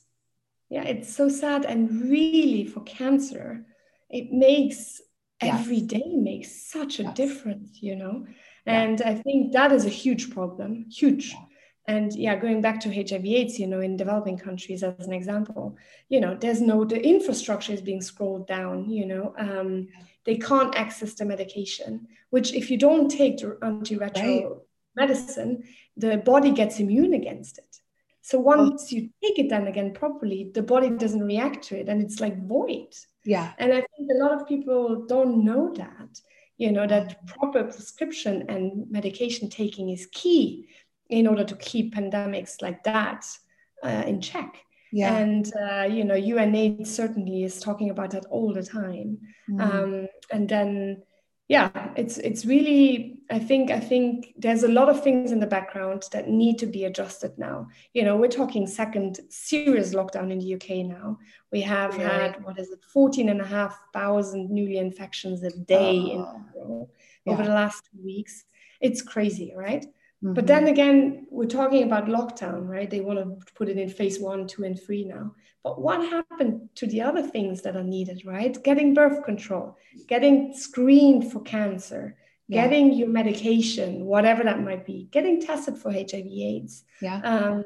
Yeah, 0.70 0.84
it's 0.84 1.14
so 1.14 1.28
sad. 1.28 1.66
And 1.66 2.10
really, 2.10 2.66
for 2.66 2.80
cancer, 2.80 3.66
it 4.08 4.32
makes 4.32 5.02
yes. 5.42 5.60
every 5.60 5.82
day 5.82 6.14
makes 6.14 6.70
such 6.70 7.00
a 7.00 7.02
yes. 7.02 7.14
difference, 7.14 7.82
you 7.82 7.96
know? 7.96 8.26
And 8.64 9.00
yeah. 9.00 9.10
I 9.10 9.14
think 9.16 9.52
that 9.52 9.72
is 9.72 9.84
a 9.84 9.90
huge 9.90 10.30
problem, 10.30 10.86
huge. 10.88 11.32
Yeah 11.32 11.44
and 11.90 12.14
yeah 12.14 12.36
going 12.36 12.60
back 12.60 12.78
to 12.80 12.88
hiv 12.88 13.24
aids 13.24 13.58
you 13.58 13.66
know 13.66 13.80
in 13.80 13.96
developing 13.96 14.38
countries 14.38 14.82
as 14.82 15.06
an 15.06 15.12
example 15.12 15.76
you 16.08 16.20
know 16.20 16.36
there's 16.42 16.60
no 16.60 16.84
the 16.84 17.00
infrastructure 17.14 17.72
is 17.72 17.82
being 17.90 18.02
scrolled 18.10 18.46
down 18.46 18.88
you 18.98 19.06
know 19.06 19.34
um, 19.38 19.88
they 20.26 20.36
can't 20.36 20.74
access 20.84 21.14
the 21.14 21.24
medication 21.24 22.06
which 22.30 22.54
if 22.54 22.70
you 22.70 22.78
don't 22.86 23.08
take 23.08 23.38
the 23.38 23.48
antiretroviral 23.70 24.50
right. 24.50 25.02
medicine 25.02 25.62
the 25.96 26.16
body 26.18 26.50
gets 26.50 26.80
immune 26.80 27.14
against 27.14 27.58
it. 27.58 27.76
So 28.22 28.38
once 28.38 28.84
oh. 28.84 28.96
you 28.96 29.10
take 29.22 29.38
it 29.38 29.48
then 29.50 29.66
again 29.66 29.92
properly 29.92 30.50
the 30.54 30.62
body 30.62 30.90
doesn't 30.90 31.30
react 31.34 31.62
to 31.68 31.78
it 31.80 31.88
and 31.88 32.00
it's 32.02 32.20
like 32.20 32.46
void. 32.46 32.92
Yeah. 33.24 33.52
And 33.58 33.72
i 33.72 33.80
think 33.90 34.10
a 34.10 34.22
lot 34.24 34.32
of 34.32 34.48
people 34.52 35.04
don't 35.06 35.44
know 35.44 35.74
that 35.74 36.12
you 36.56 36.70
know 36.72 36.86
that 36.86 37.26
proper 37.26 37.64
prescription 37.64 38.34
and 38.48 38.90
medication 38.90 39.48
taking 39.48 39.90
is 39.90 40.06
key 40.20 40.68
in 41.10 41.26
order 41.26 41.44
to 41.44 41.56
keep 41.56 41.94
pandemics 41.94 42.62
like 42.62 42.82
that 42.84 43.26
uh, 43.82 44.04
in 44.06 44.20
check. 44.20 44.56
Yeah. 44.92 45.16
And, 45.18 45.52
uh, 45.54 45.82
you 45.84 46.04
know, 46.04 46.14
UNAIDS 46.14 46.86
certainly 46.86 47.44
is 47.44 47.60
talking 47.60 47.90
about 47.90 48.10
that 48.10 48.26
all 48.26 48.52
the 48.52 48.62
time. 48.62 49.18
Mm. 49.48 49.60
Um, 49.60 50.08
and 50.32 50.48
then, 50.48 51.02
yeah, 51.48 51.70
it's, 51.96 52.18
it's 52.18 52.44
really, 52.44 53.20
I 53.30 53.38
think, 53.38 53.70
I 53.70 53.78
think 53.78 54.34
there's 54.36 54.64
a 54.64 54.68
lot 54.68 54.88
of 54.88 55.02
things 55.02 55.30
in 55.30 55.38
the 55.38 55.46
background 55.46 56.04
that 56.12 56.28
need 56.28 56.58
to 56.58 56.66
be 56.66 56.84
adjusted 56.84 57.38
now. 57.38 57.68
You 57.92 58.04
know, 58.04 58.16
we're 58.16 58.28
talking 58.28 58.66
second 58.66 59.20
serious 59.28 59.94
lockdown 59.94 60.32
in 60.32 60.40
the 60.40 60.54
UK 60.54 60.86
now. 60.86 61.18
We 61.52 61.60
have 61.62 61.94
had, 61.94 62.42
what 62.44 62.58
is 62.58 62.70
it, 62.70 62.84
14 62.92 63.28
and 63.28 63.40
a 63.40 63.46
half 63.46 63.78
thousand 63.92 64.50
newly 64.50 64.78
infections 64.78 65.42
a 65.42 65.50
day 65.50 66.16
oh. 66.16 66.42
in 66.56 66.86
yeah. 67.26 67.32
over 67.32 67.44
the 67.44 67.50
last 67.50 67.88
two 67.92 68.04
weeks. 68.04 68.44
It's 68.80 69.02
crazy, 69.02 69.52
right? 69.56 69.86
Mm-hmm. 70.22 70.34
But 70.34 70.46
then 70.46 70.68
again, 70.68 71.26
we're 71.30 71.46
talking 71.46 71.82
about 71.82 72.06
lockdown, 72.06 72.68
right? 72.68 72.90
They 72.90 73.00
want 73.00 73.18
to 73.18 73.52
put 73.54 73.68
it 73.68 73.78
in 73.78 73.88
phase 73.88 74.20
one, 74.20 74.46
two, 74.46 74.64
and 74.64 74.80
three 74.80 75.04
now. 75.04 75.34
But 75.62 75.80
what 75.80 76.00
happened 76.00 76.68
to 76.76 76.86
the 76.86 77.02
other 77.02 77.22
things 77.22 77.62
that 77.62 77.76
are 77.76 77.84
needed, 77.84 78.22
right? 78.26 78.62
Getting 78.62 78.94
birth 78.94 79.24
control, 79.24 79.76
getting 80.08 80.54
screened 80.54 81.32
for 81.32 81.40
cancer, 81.40 82.16
yeah. 82.48 82.62
getting 82.62 82.92
your 82.92 83.08
medication, 83.08 84.04
whatever 84.04 84.42
that 84.44 84.62
might 84.62 84.84
be, 84.84 85.08
getting 85.10 85.40
tested 85.40 85.76
for 85.76 85.90
HIV/AIDS. 85.90 86.84
Yeah. 87.00 87.20
Um, 87.22 87.64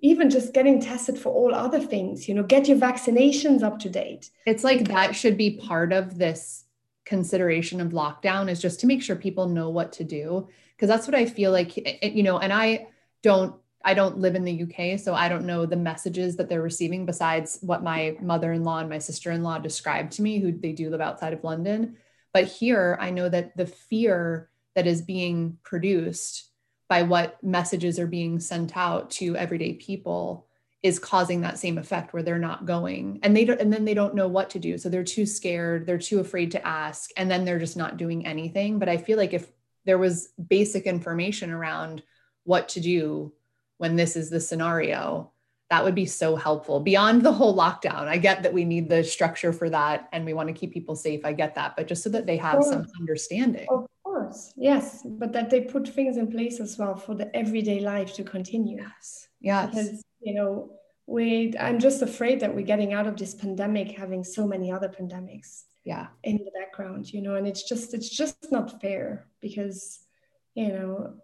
even 0.00 0.28
just 0.28 0.52
getting 0.52 0.80
tested 0.80 1.18
for 1.18 1.32
all 1.32 1.54
other 1.54 1.80
things, 1.80 2.28
you 2.28 2.34
know, 2.34 2.42
get 2.42 2.68
your 2.68 2.76
vaccinations 2.76 3.62
up 3.62 3.78
to 3.78 3.88
date. 3.88 4.30
It's 4.46 4.62
like 4.62 4.88
that 4.88 5.16
should 5.16 5.38
be 5.38 5.56
part 5.56 5.94
of 5.94 6.18
this 6.18 6.64
consideration 7.06 7.80
of 7.80 7.92
lockdown 7.92 8.50
is 8.50 8.60
just 8.60 8.80
to 8.80 8.86
make 8.86 9.02
sure 9.02 9.16
people 9.16 9.48
know 9.48 9.70
what 9.70 9.92
to 9.92 10.04
do 10.04 10.48
because 10.76 10.88
that's 10.88 11.06
what 11.06 11.14
I 11.14 11.26
feel 11.26 11.52
like, 11.52 11.76
eh, 11.78 11.98
eh, 12.02 12.08
you 12.08 12.22
know, 12.22 12.38
and 12.38 12.52
I 12.52 12.88
don't 13.22 13.54
I 13.86 13.92
don't 13.92 14.18
live 14.18 14.34
in 14.34 14.44
the 14.44 14.62
UK, 14.62 14.98
so 14.98 15.14
I 15.14 15.28
don't 15.28 15.44
know 15.44 15.66
the 15.66 15.76
messages 15.76 16.36
that 16.36 16.48
they're 16.48 16.62
receiving 16.62 17.04
besides 17.04 17.58
what 17.60 17.82
my 17.82 18.16
mother-in-law 18.20 18.78
and 18.78 18.88
my 18.88 18.98
sister-in-law 18.98 19.58
described 19.58 20.12
to 20.12 20.22
me, 20.22 20.38
who 20.38 20.52
they 20.52 20.72
do 20.72 20.88
live 20.88 21.02
outside 21.02 21.34
of 21.34 21.44
London. 21.44 21.96
But 22.32 22.46
here, 22.46 22.96
I 22.98 23.10
know 23.10 23.28
that 23.28 23.56
the 23.56 23.66
fear 23.66 24.48
that 24.74 24.86
is 24.86 25.02
being 25.02 25.58
produced 25.64 26.50
by 26.88 27.02
what 27.02 27.42
messages 27.42 27.98
are 27.98 28.06
being 28.06 28.40
sent 28.40 28.76
out 28.76 29.10
to 29.10 29.36
everyday 29.36 29.74
people 29.74 30.46
is 30.82 30.98
causing 30.98 31.40
that 31.40 31.58
same 31.58 31.78
effect 31.78 32.12
where 32.12 32.22
they're 32.22 32.38
not 32.38 32.66
going. 32.66 33.18
And 33.22 33.34
they 33.34 33.44
don't 33.46 33.60
and 33.60 33.72
then 33.72 33.84
they 33.84 33.94
don't 33.94 34.14
know 34.14 34.28
what 34.28 34.50
to 34.50 34.58
do. 34.58 34.76
So 34.76 34.88
they're 34.88 35.02
too 35.02 35.24
scared 35.24 35.86
they're 35.86 35.98
too 35.98 36.20
afraid 36.20 36.50
to 36.52 36.66
ask 36.66 37.10
and 37.16 37.30
then 37.30 37.44
they're 37.44 37.58
just 37.58 37.76
not 37.76 37.96
doing 37.96 38.26
anything. 38.26 38.78
But 38.78 38.88
i 38.88 38.98
feel 38.98 39.16
like 39.16 39.32
if 39.32 39.50
there 39.84 39.98
was 39.98 40.28
basic 40.48 40.84
information 40.84 41.50
around 41.50 42.02
what 42.44 42.68
to 42.70 42.80
do 42.80 43.32
when 43.78 43.96
this 43.96 44.16
is 44.16 44.30
the 44.30 44.40
scenario. 44.40 45.30
That 45.70 45.84
would 45.84 45.94
be 45.94 46.06
so 46.06 46.36
helpful. 46.36 46.80
Beyond 46.80 47.22
the 47.22 47.32
whole 47.32 47.56
lockdown 47.56 48.06
i 48.06 48.16
get 48.16 48.42
that 48.42 48.52
we 48.52 48.64
need 48.64 48.88
the 48.88 49.02
structure 49.02 49.52
for 49.52 49.70
that 49.70 50.08
and 50.12 50.24
we 50.24 50.34
want 50.34 50.48
to 50.48 50.54
keep 50.54 50.72
people 50.72 50.94
safe 50.94 51.24
i 51.24 51.32
get 51.32 51.54
that 51.54 51.74
but 51.76 51.86
just 51.86 52.02
so 52.02 52.10
that 52.10 52.26
they 52.26 52.36
have 52.36 52.62
some 52.62 52.86
understanding. 53.00 53.66
Of 53.70 53.86
course 54.02 54.52
yes 54.56 55.02
but 55.04 55.32
that 55.32 55.50
they 55.50 55.62
put 55.62 55.88
things 55.88 56.16
in 56.16 56.30
place 56.30 56.60
as 56.60 56.78
well 56.78 56.96
for 56.96 57.14
the 57.14 57.34
everyday 57.34 57.80
life 57.80 58.14
to 58.14 58.24
continue. 58.24 58.82
Yes 58.82 59.28
yes. 59.40 59.70
Because 59.70 60.02
you 60.20 60.34
know 60.34 60.70
we 61.06 61.52
i'm 61.60 61.78
just 61.78 62.00
afraid 62.02 62.40
that 62.40 62.54
we're 62.54 62.64
getting 62.64 62.92
out 62.94 63.06
of 63.06 63.16
this 63.16 63.34
pandemic 63.34 63.90
having 63.90 64.24
so 64.24 64.46
many 64.46 64.72
other 64.72 64.88
pandemics 64.88 65.64
yeah. 65.84 66.06
in 66.22 66.38
the 66.38 66.50
background 66.58 67.12
you 67.12 67.20
know 67.20 67.34
and 67.34 67.46
it's 67.46 67.62
just 67.62 67.94
it's 67.94 68.08
just 68.08 68.50
not 68.50 68.80
fair 68.80 69.26
because 69.40 70.00
you 70.54 70.68
know 70.68 71.14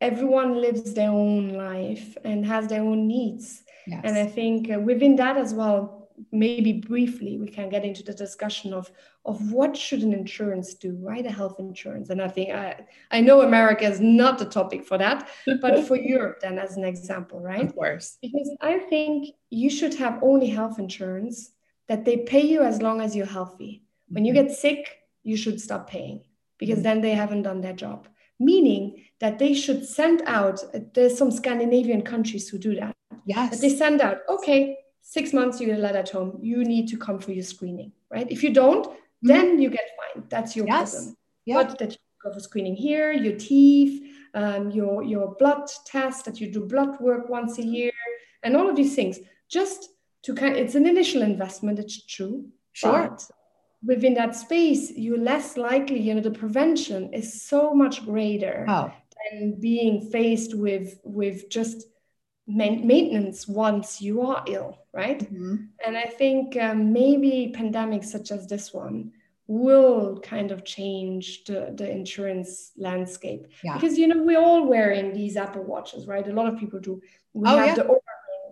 everyone 0.00 0.60
lives 0.60 0.94
their 0.94 1.10
own 1.10 1.50
life 1.50 2.16
and 2.24 2.44
has 2.44 2.66
their 2.66 2.82
own 2.82 3.06
needs. 3.06 3.62
Yes. 3.86 4.02
and 4.04 4.16
i 4.16 4.26
think 4.26 4.70
uh, 4.70 4.78
within 4.78 5.16
that 5.16 5.36
as 5.36 5.52
well 5.54 6.02
maybe 6.30 6.72
briefly 6.74 7.36
we 7.36 7.48
can 7.48 7.68
get 7.68 7.84
into 7.84 8.02
the 8.04 8.14
discussion 8.14 8.72
of 8.72 8.90
of 9.24 9.52
what 9.52 9.76
should 9.76 10.02
an 10.02 10.12
insurance 10.12 10.74
do 10.74 10.96
right? 11.00 11.26
A 11.26 11.30
health 11.30 11.58
insurance. 11.58 12.10
And 12.10 12.22
i 12.22 12.28
think 12.28 12.50
i, 12.50 12.76
I 13.10 13.20
know 13.20 13.40
america 13.42 13.84
is 13.84 14.00
not 14.00 14.38
the 14.38 14.44
topic 14.44 14.84
for 14.84 14.98
that 14.98 15.28
but 15.60 15.84
for 15.86 15.96
europe 16.14 16.38
then 16.40 16.58
as 16.58 16.76
an 16.76 16.84
example 16.84 17.40
right? 17.40 17.64
Of 17.64 17.74
course. 17.74 18.18
Because 18.22 18.50
i 18.60 18.78
think 18.78 19.34
you 19.50 19.68
should 19.68 19.94
have 19.94 20.22
only 20.22 20.48
health 20.48 20.78
insurance 20.78 21.50
that 21.92 22.06
they 22.06 22.16
pay 22.16 22.40
you 22.40 22.62
as 22.62 22.80
long 22.80 23.02
as 23.02 23.14
you're 23.14 23.26
healthy. 23.26 23.82
When 24.08 24.24
you 24.24 24.32
mm-hmm. 24.32 24.46
get 24.46 24.56
sick, 24.56 24.96
you 25.24 25.36
should 25.36 25.60
stop 25.60 25.90
paying 25.90 26.24
because 26.56 26.76
mm-hmm. 26.76 26.84
then 26.84 27.00
they 27.02 27.12
haven't 27.12 27.42
done 27.42 27.60
their 27.60 27.74
job. 27.74 28.08
Meaning 28.40 29.04
that 29.20 29.38
they 29.38 29.52
should 29.52 29.84
send 29.84 30.22
out, 30.24 30.64
there's 30.94 31.18
some 31.18 31.30
Scandinavian 31.30 32.00
countries 32.00 32.48
who 32.48 32.56
do 32.56 32.74
that. 32.76 32.94
Yes. 33.26 33.50
That 33.50 33.60
they 33.60 33.68
send 33.68 34.00
out, 34.00 34.20
okay, 34.26 34.78
six 35.02 35.34
months 35.34 35.60
you 35.60 35.66
get 35.66 35.80
a 35.80 35.82
letter 35.82 35.98
at 35.98 36.08
home, 36.08 36.38
you 36.40 36.64
need 36.64 36.88
to 36.88 36.96
come 36.96 37.18
for 37.18 37.32
your 37.32 37.44
screening, 37.44 37.92
right? 38.10 38.26
If 38.30 38.42
you 38.42 38.54
don't, 38.54 38.86
mm-hmm. 38.86 39.28
then 39.28 39.60
you 39.60 39.68
get 39.68 39.86
fined. 39.98 40.30
That's 40.30 40.56
your 40.56 40.66
yes. 40.66 40.94
problem. 40.94 41.16
Yeah. 41.44 41.62
But 41.62 41.78
that 41.78 41.92
you 41.92 41.98
go 42.24 42.32
for 42.32 42.40
screening 42.40 42.74
here, 42.74 43.12
your 43.12 43.36
teeth, 43.36 44.02
um, 44.32 44.70
your 44.70 45.02
your 45.02 45.36
blood 45.38 45.68
test, 45.84 46.24
that 46.24 46.40
you 46.40 46.50
do 46.50 46.64
blood 46.64 46.98
work 47.00 47.28
once 47.28 47.58
a 47.58 47.66
year, 47.76 47.92
and 48.42 48.56
all 48.56 48.70
of 48.70 48.76
these 48.76 48.94
things. 48.94 49.20
Just 49.50 49.90
to 50.22 50.34
kind 50.34 50.56
it's 50.56 50.74
an 50.74 50.86
initial 50.86 51.22
investment 51.22 51.78
it's 51.78 52.04
true 52.06 52.46
sure 52.72 53.08
but 53.08 53.30
within 53.84 54.14
that 54.14 54.34
space 54.34 54.90
you're 54.92 55.18
less 55.18 55.56
likely 55.56 56.00
you 56.00 56.14
know 56.14 56.20
the 56.20 56.30
prevention 56.30 57.12
is 57.12 57.42
so 57.42 57.74
much 57.74 58.04
greater 58.04 58.64
oh. 58.68 58.92
than 59.30 59.58
being 59.60 60.00
faced 60.10 60.54
with 60.54 60.98
with 61.04 61.48
just 61.50 61.86
maintenance 62.46 63.46
once 63.46 64.00
you 64.00 64.20
are 64.22 64.44
ill 64.46 64.78
right 64.92 65.20
mm-hmm. 65.20 65.56
and 65.86 65.96
i 65.96 66.04
think 66.04 66.56
um, 66.56 66.92
maybe 66.92 67.52
pandemics 67.56 68.06
such 68.06 68.30
as 68.30 68.46
this 68.46 68.72
one 68.72 69.12
will 69.48 70.18
kind 70.20 70.50
of 70.50 70.64
change 70.64 71.44
the, 71.44 71.72
the 71.76 71.88
insurance 71.88 72.72
landscape 72.76 73.46
yeah. 73.62 73.74
because 73.74 73.98
you 73.98 74.06
know 74.06 74.22
we're 74.22 74.40
all 74.40 74.66
wearing 74.66 75.12
these 75.12 75.36
apple 75.36 75.62
watches 75.62 76.06
right 76.06 76.26
a 76.28 76.32
lot 76.32 76.46
of 76.46 76.58
people 76.58 76.80
do 76.80 77.00
we 77.32 77.48
oh, 77.48 77.56
have 77.56 77.66
yeah. 77.66 77.74
the 77.74 77.84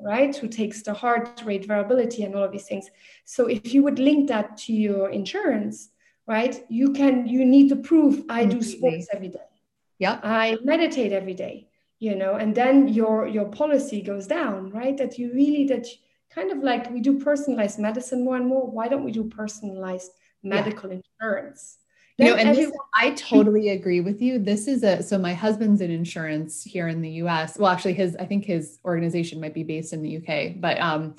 right? 0.03 0.35
Who 0.35 0.49
takes 0.49 0.83
the 0.83 0.95
heart 0.95 1.43
rate 1.45 1.67
variability 1.67 2.23
and 2.25 2.35
all 2.35 2.45
of 2.45 2.53
these 2.53 2.67
things. 2.67 2.89
So 3.25 3.47
if 3.47 3.75
you 3.75 3.83
would 3.83 3.99
link 3.99 4.29
that 4.29 4.57
to 4.59 4.73
your 4.73 5.11
insurance, 5.11 5.91
right? 6.27 6.63
You 6.69 6.93
can, 6.93 7.27
you 7.27 7.45
need 7.45 7.69
to 7.71 7.77
prove 7.77 8.25
I 8.29 8.45
do 8.45 8.63
sports 8.63 9.09
every 9.13 9.29
day. 9.29 9.41
Yeah. 9.99 10.19
I 10.23 10.57
meditate 10.65 11.13
every 11.13 11.35
day, 11.35 11.69
you 11.99 12.17
know, 12.17 12.35
and 12.35 12.55
then 12.55 12.89
your 12.89 13.27
your 13.27 13.47
policy 13.47 14.01
goes 14.01 14.27
down, 14.27 14.71
right? 14.71 14.97
That 14.97 15.19
you 15.19 15.33
really 15.35 15.67
that 15.67 15.87
kind 16.31 16.51
of 16.51 16.59
like 16.59 16.91
we 16.91 17.01
do 17.01 17.19
personalized 17.19 17.79
medicine 17.79 18.25
more 18.25 18.37
and 18.37 18.47
more. 18.47 18.67
Why 18.71 18.89
don't 18.89 19.05
we 19.05 19.13
do 19.13 19.25
personalized 19.25 20.13
medical 20.43 20.91
yeah. 20.91 21.01
insurance? 21.21 21.80
No, 22.21 22.35
and 22.35 22.57
this, 22.57 22.73
I 22.95 23.13
totally 23.13 23.71
agree 23.71 24.01
with 24.01 24.21
you. 24.21 24.39
This 24.39 24.69
is 24.69 24.83
a 24.83 25.03
so 25.03 25.19
my 25.19 25.35
husband's 25.35 25.81
in 25.81 25.91
insurance 25.91 26.63
here 26.63 26.89
in 26.89 27.01
the 27.03 27.11
US. 27.23 27.59
Well, 27.59 27.71
actually, 27.71 27.95
his 27.95 28.17
I 28.17 28.27
think 28.27 28.45
his 28.45 28.79
organization 28.85 29.41
might 29.41 29.55
be 29.55 29.65
based 29.65 29.93
in 29.93 30.03
the 30.03 30.19
UK, 30.19 30.61
but 30.61 30.81
um, 30.81 31.17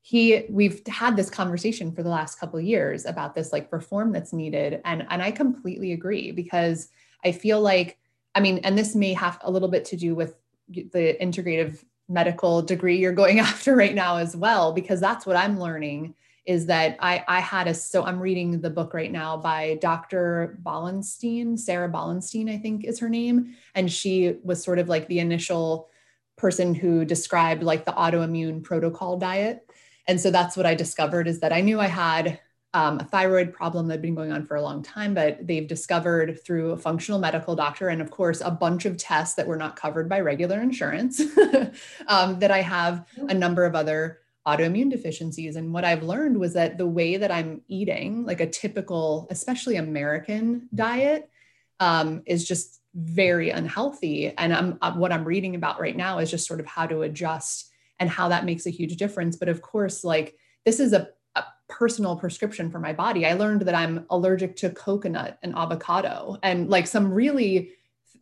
he 0.00 0.44
we've 0.48 0.86
had 0.86 1.16
this 1.16 1.28
conversation 1.28 1.92
for 1.92 2.02
the 2.02 2.08
last 2.08 2.38
couple 2.38 2.58
of 2.58 2.64
years 2.64 3.04
about 3.04 3.34
this 3.34 3.52
like 3.52 3.72
reform 3.72 4.12
that's 4.12 4.32
needed, 4.32 4.80
and 4.84 5.06
and 5.10 5.22
I 5.22 5.30
completely 5.30 5.92
agree 5.92 6.32
because 6.32 6.88
I 7.24 7.32
feel 7.32 7.60
like 7.60 7.98
I 8.34 8.40
mean, 8.40 8.58
and 8.58 8.78
this 8.78 8.94
may 8.94 9.12
have 9.14 9.38
a 9.42 9.50
little 9.50 9.68
bit 9.68 9.84
to 9.86 9.96
do 9.96 10.14
with 10.14 10.34
the 10.68 11.16
integrative 11.20 11.84
medical 12.08 12.62
degree 12.62 12.98
you're 12.98 13.12
going 13.12 13.40
after 13.50 13.74
right 13.74 13.94
now 13.94 14.16
as 14.16 14.36
well, 14.36 14.72
because 14.72 15.00
that's 15.00 15.26
what 15.26 15.36
I'm 15.36 15.58
learning 15.58 16.14
is 16.48 16.64
that 16.64 16.96
I, 16.98 17.22
I 17.28 17.40
had 17.40 17.68
a, 17.68 17.74
so 17.74 18.04
I'm 18.04 18.18
reading 18.18 18.62
the 18.62 18.70
book 18.70 18.94
right 18.94 19.12
now 19.12 19.36
by 19.36 19.78
Dr. 19.82 20.58
Ballenstein, 20.62 21.58
Sarah 21.58 21.90
Ballenstein, 21.90 22.50
I 22.50 22.56
think 22.56 22.86
is 22.86 22.98
her 23.00 23.10
name. 23.10 23.54
And 23.74 23.92
she 23.92 24.36
was 24.42 24.64
sort 24.64 24.78
of 24.78 24.88
like 24.88 25.06
the 25.08 25.18
initial 25.18 25.90
person 26.38 26.74
who 26.74 27.04
described 27.04 27.62
like 27.62 27.84
the 27.84 27.92
autoimmune 27.92 28.62
protocol 28.62 29.18
diet. 29.18 29.70
And 30.06 30.18
so 30.18 30.30
that's 30.30 30.56
what 30.56 30.64
I 30.64 30.74
discovered 30.74 31.28
is 31.28 31.40
that 31.40 31.52
I 31.52 31.60
knew 31.60 31.80
I 31.80 31.86
had 31.86 32.40
um, 32.72 32.98
a 32.98 33.04
thyroid 33.04 33.52
problem 33.52 33.86
that 33.88 33.94
had 33.94 34.02
been 34.02 34.14
going 34.14 34.32
on 34.32 34.46
for 34.46 34.56
a 34.56 34.62
long 34.62 34.82
time, 34.82 35.12
but 35.12 35.46
they've 35.46 35.68
discovered 35.68 36.42
through 36.46 36.70
a 36.70 36.78
functional 36.78 37.20
medical 37.20 37.56
doctor 37.56 37.90
and, 37.90 38.00
of 38.00 38.10
course, 38.10 38.40
a 38.40 38.50
bunch 38.50 38.86
of 38.86 38.96
tests 38.96 39.34
that 39.34 39.46
were 39.46 39.56
not 39.56 39.76
covered 39.76 40.08
by 40.08 40.20
regular 40.20 40.62
insurance 40.62 41.20
um, 42.06 42.38
that 42.38 42.50
I 42.50 42.62
have 42.62 43.06
a 43.28 43.34
number 43.34 43.66
of 43.66 43.74
other 43.74 44.20
autoimmune 44.48 44.90
deficiencies. 44.90 45.56
And 45.56 45.72
what 45.74 45.84
I've 45.84 46.02
learned 46.02 46.38
was 46.38 46.52
that 46.54 46.78
the 46.78 46.86
way 46.86 47.18
that 47.18 47.30
I'm 47.30 47.62
eating, 47.68 48.24
like 48.24 48.40
a 48.40 48.46
typical, 48.62 49.26
especially 49.30 49.76
American 49.76 50.68
diet, 50.74 51.30
um, 51.80 52.22
is 52.26 52.48
just 52.48 52.80
very 52.94 53.50
unhealthy. 53.50 54.32
And 54.36 54.54
I'm, 54.54 54.78
uh, 54.80 54.94
what 54.94 55.12
I'm 55.12 55.24
reading 55.24 55.54
about 55.54 55.80
right 55.80 55.96
now 55.96 56.18
is 56.18 56.30
just 56.30 56.46
sort 56.46 56.60
of 56.60 56.66
how 56.66 56.86
to 56.86 57.02
adjust 57.02 57.70
and 58.00 58.08
how 58.08 58.28
that 58.28 58.44
makes 58.44 58.66
a 58.66 58.70
huge 58.70 58.96
difference. 58.96 59.36
But 59.36 59.48
of 59.48 59.60
course, 59.60 60.02
like 60.02 60.36
this 60.64 60.80
is 60.80 60.92
a 60.92 61.08
personal 61.68 62.16
prescription 62.16 62.70
for 62.70 62.80
my 62.80 62.92
body. 62.92 63.26
I 63.26 63.34
learned 63.34 63.62
that 63.62 63.74
I'm 63.74 64.06
allergic 64.10 64.56
to 64.56 64.70
coconut 64.70 65.38
and 65.42 65.54
avocado 65.54 66.38
and 66.42 66.68
like 66.68 66.86
some 66.86 67.12
really 67.12 67.72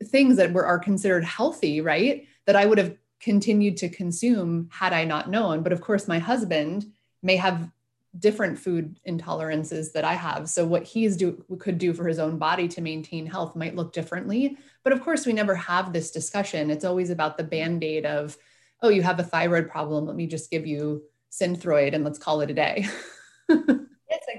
things 0.04 0.36
that 0.36 0.52
were 0.52 0.66
are 0.66 0.78
considered 0.78 1.24
healthy, 1.24 1.80
right? 1.80 2.26
That 2.46 2.56
I 2.56 2.66
would 2.66 2.78
have 2.78 2.96
continued 3.20 3.76
to 3.78 3.88
consume 3.88 4.68
had 4.70 4.92
I 4.92 5.04
not 5.04 5.30
known. 5.30 5.62
But 5.62 5.72
of 5.72 5.80
course, 5.80 6.08
my 6.08 6.18
husband 6.18 6.86
may 7.22 7.36
have 7.36 7.70
different 8.18 8.58
food 8.58 8.98
intolerances 9.06 9.92
that 9.92 10.04
I 10.04 10.14
have. 10.14 10.48
So 10.48 10.66
what 10.66 10.84
he's 10.84 11.16
do 11.16 11.44
could 11.58 11.78
do 11.78 11.92
for 11.92 12.06
his 12.06 12.18
own 12.18 12.38
body 12.38 12.68
to 12.68 12.80
maintain 12.80 13.26
health 13.26 13.56
might 13.56 13.76
look 13.76 13.92
differently. 13.92 14.56
But 14.84 14.92
of 14.92 15.02
course, 15.02 15.26
we 15.26 15.32
never 15.32 15.54
have 15.54 15.92
this 15.92 16.10
discussion. 16.10 16.70
It's 16.70 16.84
always 16.84 17.10
about 17.10 17.36
the 17.36 17.44
band-aid 17.44 18.06
of, 18.06 18.36
oh, 18.82 18.88
you 18.88 19.02
have 19.02 19.18
a 19.18 19.24
thyroid 19.24 19.68
problem. 19.68 20.06
Let 20.06 20.16
me 20.16 20.26
just 20.26 20.50
give 20.50 20.66
you 20.66 21.02
Synthroid 21.30 21.94
and 21.94 22.04
let's 22.04 22.18
call 22.18 22.40
it 22.40 22.50
a 22.50 22.54
day. 22.54 22.86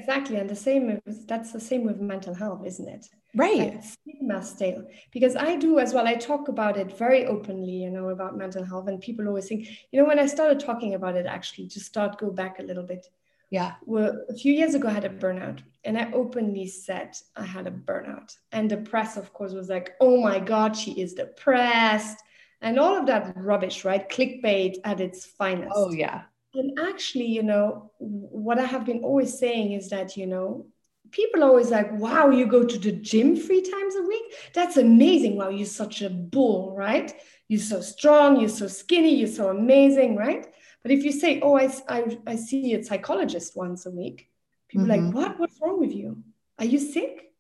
exactly. 0.08 0.38
And 0.38 0.49
the 0.49 0.55
same 0.55 1.01
that's 1.28 1.51
the 1.51 1.60
same 1.60 1.84
with 1.84 1.99
mental 1.99 2.34
health, 2.34 2.66
isn't 2.66 2.88
it? 2.88 3.08
Right. 3.36 3.74
Like 3.74 3.84
stigma 3.84 4.41
still. 4.43 4.88
Because 5.12 5.36
I 5.36 5.58
do 5.58 5.80
as 5.80 5.93
well, 5.93 6.08
I 6.08 6.16
talk 6.16 6.47
about 6.47 6.78
it 6.78 6.97
very 6.97 7.26
openly, 7.26 7.72
you 7.72 7.89
know, 7.89 8.10
about 8.10 8.38
mental 8.38 8.64
health. 8.64 8.88
And 8.88 9.01
people 9.01 9.28
always 9.28 9.47
think, 9.47 9.68
you 9.91 9.99
know, 9.99 10.08
when 10.08 10.20
I 10.20 10.26
started 10.26 10.60
talking 10.60 10.93
about 10.93 11.16
it, 11.16 11.26
actually, 11.26 11.68
to 11.70 11.80
start 11.80 12.18
go 12.18 12.32
back 12.32 12.60
a 12.60 12.64
little 12.64 12.84
bit. 12.84 13.08
Yeah. 13.49 13.76
Well, 13.86 14.26
a 14.30 14.34
few 14.34 14.53
years 14.53 14.76
ago, 14.76 14.88
I 14.88 14.91
had 14.91 15.05
a 15.05 15.10
burnout, 15.10 15.60
and 15.86 15.97
I 15.97 16.12
openly 16.12 16.68
said 16.68 17.16
I 17.36 17.45
had 17.45 17.66
a 17.66 17.72
burnout. 17.72 18.36
And 18.51 18.70
the 18.70 18.78
press, 18.78 19.16
of 19.16 19.32
course, 19.32 19.53
was 19.53 19.70
like, 19.70 19.93
oh 20.01 20.22
my 20.22 20.39
God, 20.39 20.76
she 20.76 20.99
is 20.99 21.14
depressed. 21.14 22.18
And 22.62 22.80
all 22.80 22.97
of 22.97 23.05
that 23.05 23.34
rubbish, 23.38 23.86
right? 23.86 24.10
Clickbait 24.10 24.78
at 24.84 24.99
its 24.99 25.26
finest. 25.26 25.72
Oh, 25.76 25.91
yeah. 25.91 26.24
And 26.54 26.80
actually, 26.80 27.26
you 27.26 27.43
know, 27.43 27.91
what 28.00 28.60
I 28.60 28.66
have 28.66 28.86
been 28.86 29.04
always 29.04 29.38
saying 29.38 29.74
is 29.74 29.89
that, 29.89 30.18
you 30.18 30.26
know, 30.26 30.68
people 31.12 31.43
are 31.43 31.48
always 31.48 31.70
like, 31.70 31.91
wow, 31.93 32.30
you 32.30 32.48
go 32.48 32.64
to 32.64 32.78
the 32.78 32.91
gym 32.91 33.36
three 33.36 33.62
times 33.62 33.95
a 33.95 34.04
week? 34.04 34.34
That's 34.54 34.78
amazing. 34.78 35.36
Wow, 35.36 35.50
you're 35.50 35.66
such 35.66 36.02
a 36.02 36.10
bull, 36.10 36.74
right? 36.76 37.14
You're 37.48 37.62
so 37.62 37.82
strong, 37.82 38.39
you're 38.39 38.50
so 38.50 38.68
skinny, 38.68 39.16
you're 39.16 39.28
so 39.28 39.50
amazing, 39.50 40.16
right? 40.16 40.48
But 40.84 40.91
if 40.91 41.04
you 41.04 41.12
say, 41.12 41.39
oh, 41.41 41.58
I, 41.58 41.74
I, 41.88 42.18
I 42.26 42.36
see 42.36 42.74
a 42.74 42.84
psychologist 42.84 43.56
once 43.56 43.86
a 43.86 43.91
week, 43.91 44.30
people 44.68 44.88
mm-hmm. 44.88 45.06
like, 45.06 45.16
what? 45.16 45.39
What's 45.39 45.60
wrong 45.62 45.80
with 45.80 45.93
you? 45.93 46.24
Are 46.60 46.66
you 46.66 46.80
sick? 46.80 47.32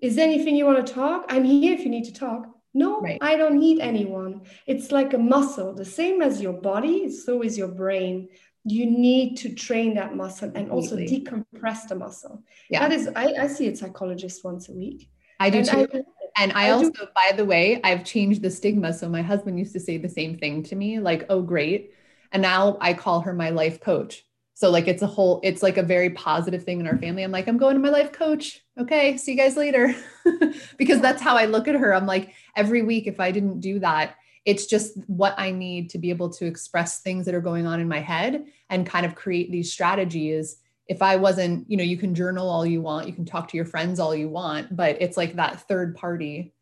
Is 0.00 0.16
there 0.16 0.26
anything 0.26 0.56
you 0.56 0.66
want 0.66 0.84
to 0.84 0.92
talk? 0.92 1.26
I'm 1.28 1.44
here 1.44 1.74
if 1.74 1.80
you 1.80 1.90
need 1.90 2.04
to 2.04 2.14
talk. 2.14 2.46
No, 2.74 3.00
right. 3.00 3.18
I 3.20 3.36
don't 3.36 3.58
need 3.58 3.80
anyone. 3.80 4.42
It's 4.66 4.90
like 4.90 5.12
a 5.12 5.18
muscle, 5.18 5.74
the 5.74 5.84
same 5.84 6.22
as 6.22 6.40
your 6.40 6.54
body, 6.54 7.10
so 7.10 7.42
is 7.42 7.58
your 7.58 7.68
brain 7.68 8.28
you 8.64 8.86
need 8.86 9.36
to 9.38 9.54
train 9.54 9.94
that 9.94 10.14
muscle 10.14 10.52
and 10.54 10.70
also 10.70 10.96
decompress 10.96 11.88
the 11.88 11.96
muscle. 11.96 12.42
Yeah. 12.70 12.88
That 12.88 12.92
is, 12.92 13.08
I, 13.16 13.34
I 13.40 13.46
see 13.48 13.68
a 13.68 13.76
psychologist 13.76 14.44
once 14.44 14.68
a 14.68 14.72
week. 14.72 15.10
I 15.40 15.50
do 15.50 15.58
and 15.58 15.66
too. 15.66 15.88
I, 15.92 16.02
and 16.42 16.52
I, 16.52 16.68
I 16.68 16.70
also, 16.70 16.90
do. 16.90 17.06
by 17.14 17.32
the 17.36 17.44
way, 17.44 17.80
I've 17.82 18.04
changed 18.04 18.42
the 18.42 18.50
stigma. 18.50 18.92
So 18.92 19.08
my 19.08 19.22
husband 19.22 19.58
used 19.58 19.72
to 19.72 19.80
say 19.80 19.98
the 19.98 20.08
same 20.08 20.38
thing 20.38 20.62
to 20.64 20.76
me, 20.76 21.00
like, 21.00 21.26
oh, 21.28 21.42
great. 21.42 21.92
And 22.30 22.40
now 22.40 22.78
I 22.80 22.94
call 22.94 23.20
her 23.20 23.34
my 23.34 23.50
life 23.50 23.80
coach. 23.80 24.24
So 24.54 24.70
like 24.70 24.86
it's 24.86 25.02
a 25.02 25.06
whole, 25.08 25.40
it's 25.42 25.62
like 25.62 25.76
a 25.76 25.82
very 25.82 26.10
positive 26.10 26.62
thing 26.62 26.78
in 26.78 26.86
our 26.86 26.96
family. 26.96 27.24
I'm 27.24 27.32
like, 27.32 27.48
I'm 27.48 27.58
going 27.58 27.74
to 27.74 27.80
my 27.80 27.88
life 27.88 28.12
coach. 28.12 28.60
Okay, 28.78 29.16
see 29.16 29.32
you 29.32 29.36
guys 29.36 29.56
later. 29.56 29.94
because 30.78 31.00
that's 31.00 31.20
how 31.20 31.36
I 31.36 31.46
look 31.46 31.66
at 31.66 31.74
her. 31.74 31.92
I'm 31.92 32.06
like, 32.06 32.32
every 32.54 32.82
week, 32.82 33.08
if 33.08 33.18
I 33.18 33.32
didn't 33.32 33.60
do 33.60 33.80
that, 33.80 34.14
it's 34.44 34.66
just 34.66 34.96
what 35.06 35.34
I 35.38 35.50
need 35.50 35.90
to 35.90 35.98
be 35.98 36.10
able 36.10 36.30
to 36.30 36.46
express 36.46 37.00
things 37.00 37.26
that 37.26 37.34
are 37.34 37.40
going 37.40 37.66
on 37.66 37.80
in 37.80 37.88
my 37.88 38.00
head 38.00 38.46
and 38.68 38.86
kind 38.86 39.06
of 39.06 39.14
create 39.14 39.52
these 39.52 39.72
strategies. 39.72 40.56
If 40.88 41.00
I 41.00 41.16
wasn't, 41.16 41.70
you 41.70 41.76
know, 41.76 41.84
you 41.84 41.96
can 41.96 42.14
journal 42.14 42.48
all 42.48 42.66
you 42.66 42.82
want, 42.82 43.06
you 43.06 43.12
can 43.12 43.24
talk 43.24 43.48
to 43.48 43.56
your 43.56 43.66
friends 43.66 44.00
all 44.00 44.14
you 44.14 44.28
want, 44.28 44.74
but 44.74 45.00
it's 45.00 45.16
like 45.16 45.36
that 45.36 45.68
third 45.68 45.94
party. 45.94 46.52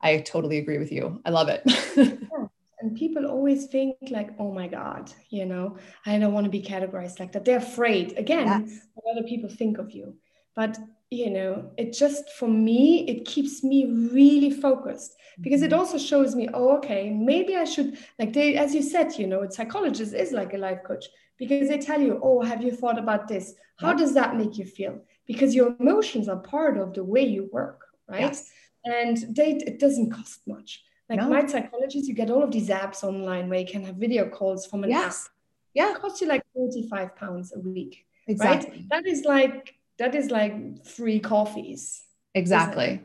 I 0.00 0.18
totally 0.18 0.58
agree 0.58 0.78
with 0.78 0.92
you. 0.92 1.20
I 1.24 1.30
love 1.30 1.48
it. 1.48 1.62
and 2.80 2.96
people 2.96 3.26
always 3.26 3.66
think 3.66 3.96
like 4.10 4.30
oh 4.38 4.52
my 4.52 4.68
god 4.68 5.12
you 5.30 5.44
know 5.44 5.76
i 6.06 6.18
don't 6.18 6.32
want 6.32 6.44
to 6.44 6.50
be 6.50 6.62
categorized 6.62 7.18
like 7.18 7.32
that 7.32 7.44
they're 7.44 7.58
afraid 7.58 8.16
again 8.16 8.46
yes. 8.46 8.86
what 8.94 9.16
other 9.16 9.26
people 9.26 9.48
think 9.48 9.78
of 9.78 9.90
you 9.90 10.14
but 10.54 10.78
you 11.10 11.30
know 11.30 11.70
it 11.78 11.92
just 11.92 12.30
for 12.32 12.48
me 12.48 13.08
it 13.08 13.24
keeps 13.24 13.64
me 13.64 13.86
really 14.12 14.50
focused 14.50 15.16
because 15.40 15.62
it 15.62 15.70
mm-hmm. 15.70 15.78
also 15.78 15.96
shows 15.96 16.34
me 16.34 16.48
oh 16.52 16.76
okay 16.76 17.10
maybe 17.10 17.56
i 17.56 17.64
should 17.64 17.96
like 18.18 18.32
they 18.32 18.56
as 18.56 18.74
you 18.74 18.82
said 18.82 19.12
you 19.16 19.26
know 19.26 19.42
a 19.42 19.50
psychologist 19.50 20.12
is 20.12 20.32
like 20.32 20.52
a 20.52 20.58
life 20.58 20.80
coach 20.86 21.06
because 21.38 21.68
they 21.68 21.78
tell 21.78 22.00
you 22.00 22.20
oh 22.22 22.42
have 22.42 22.62
you 22.62 22.70
thought 22.70 22.98
about 22.98 23.26
this 23.26 23.54
how 23.78 23.94
does 23.94 24.12
that 24.12 24.36
make 24.36 24.58
you 24.58 24.64
feel 24.64 25.00
because 25.26 25.54
your 25.54 25.74
emotions 25.80 26.28
are 26.28 26.40
part 26.40 26.76
of 26.76 26.92
the 26.92 27.04
way 27.04 27.22
you 27.22 27.48
work 27.52 27.86
right 28.08 28.20
yes. 28.20 28.50
and 28.84 29.34
they 29.34 29.52
it 29.52 29.78
doesn't 29.78 30.10
cost 30.10 30.40
much 30.46 30.84
like 31.08 31.20
no. 31.20 31.28
my 31.28 31.46
psychologist 31.46 32.06
you 32.06 32.14
get 32.14 32.30
all 32.30 32.42
of 32.42 32.50
these 32.50 32.68
apps 32.68 33.02
online 33.02 33.48
where 33.48 33.60
you 33.60 33.66
can 33.66 33.82
have 33.82 33.96
video 33.96 34.28
calls 34.28 34.66
from 34.66 34.84
an 34.84 34.90
yes. 34.90 35.24
app 35.24 35.32
yeah 35.72 35.92
it 35.92 36.00
costs 36.00 36.20
you 36.20 36.26
like 36.26 36.42
45 36.54 37.16
pounds 37.16 37.52
a 37.56 37.60
week 37.60 38.04
exactly. 38.26 38.70
right 38.70 38.88
that 38.90 39.06
is 39.06 39.24
like 39.24 39.77
that 39.98 40.14
is 40.14 40.30
like 40.30 40.84
three 40.84 41.20
coffees. 41.20 42.02
Exactly. 42.34 43.02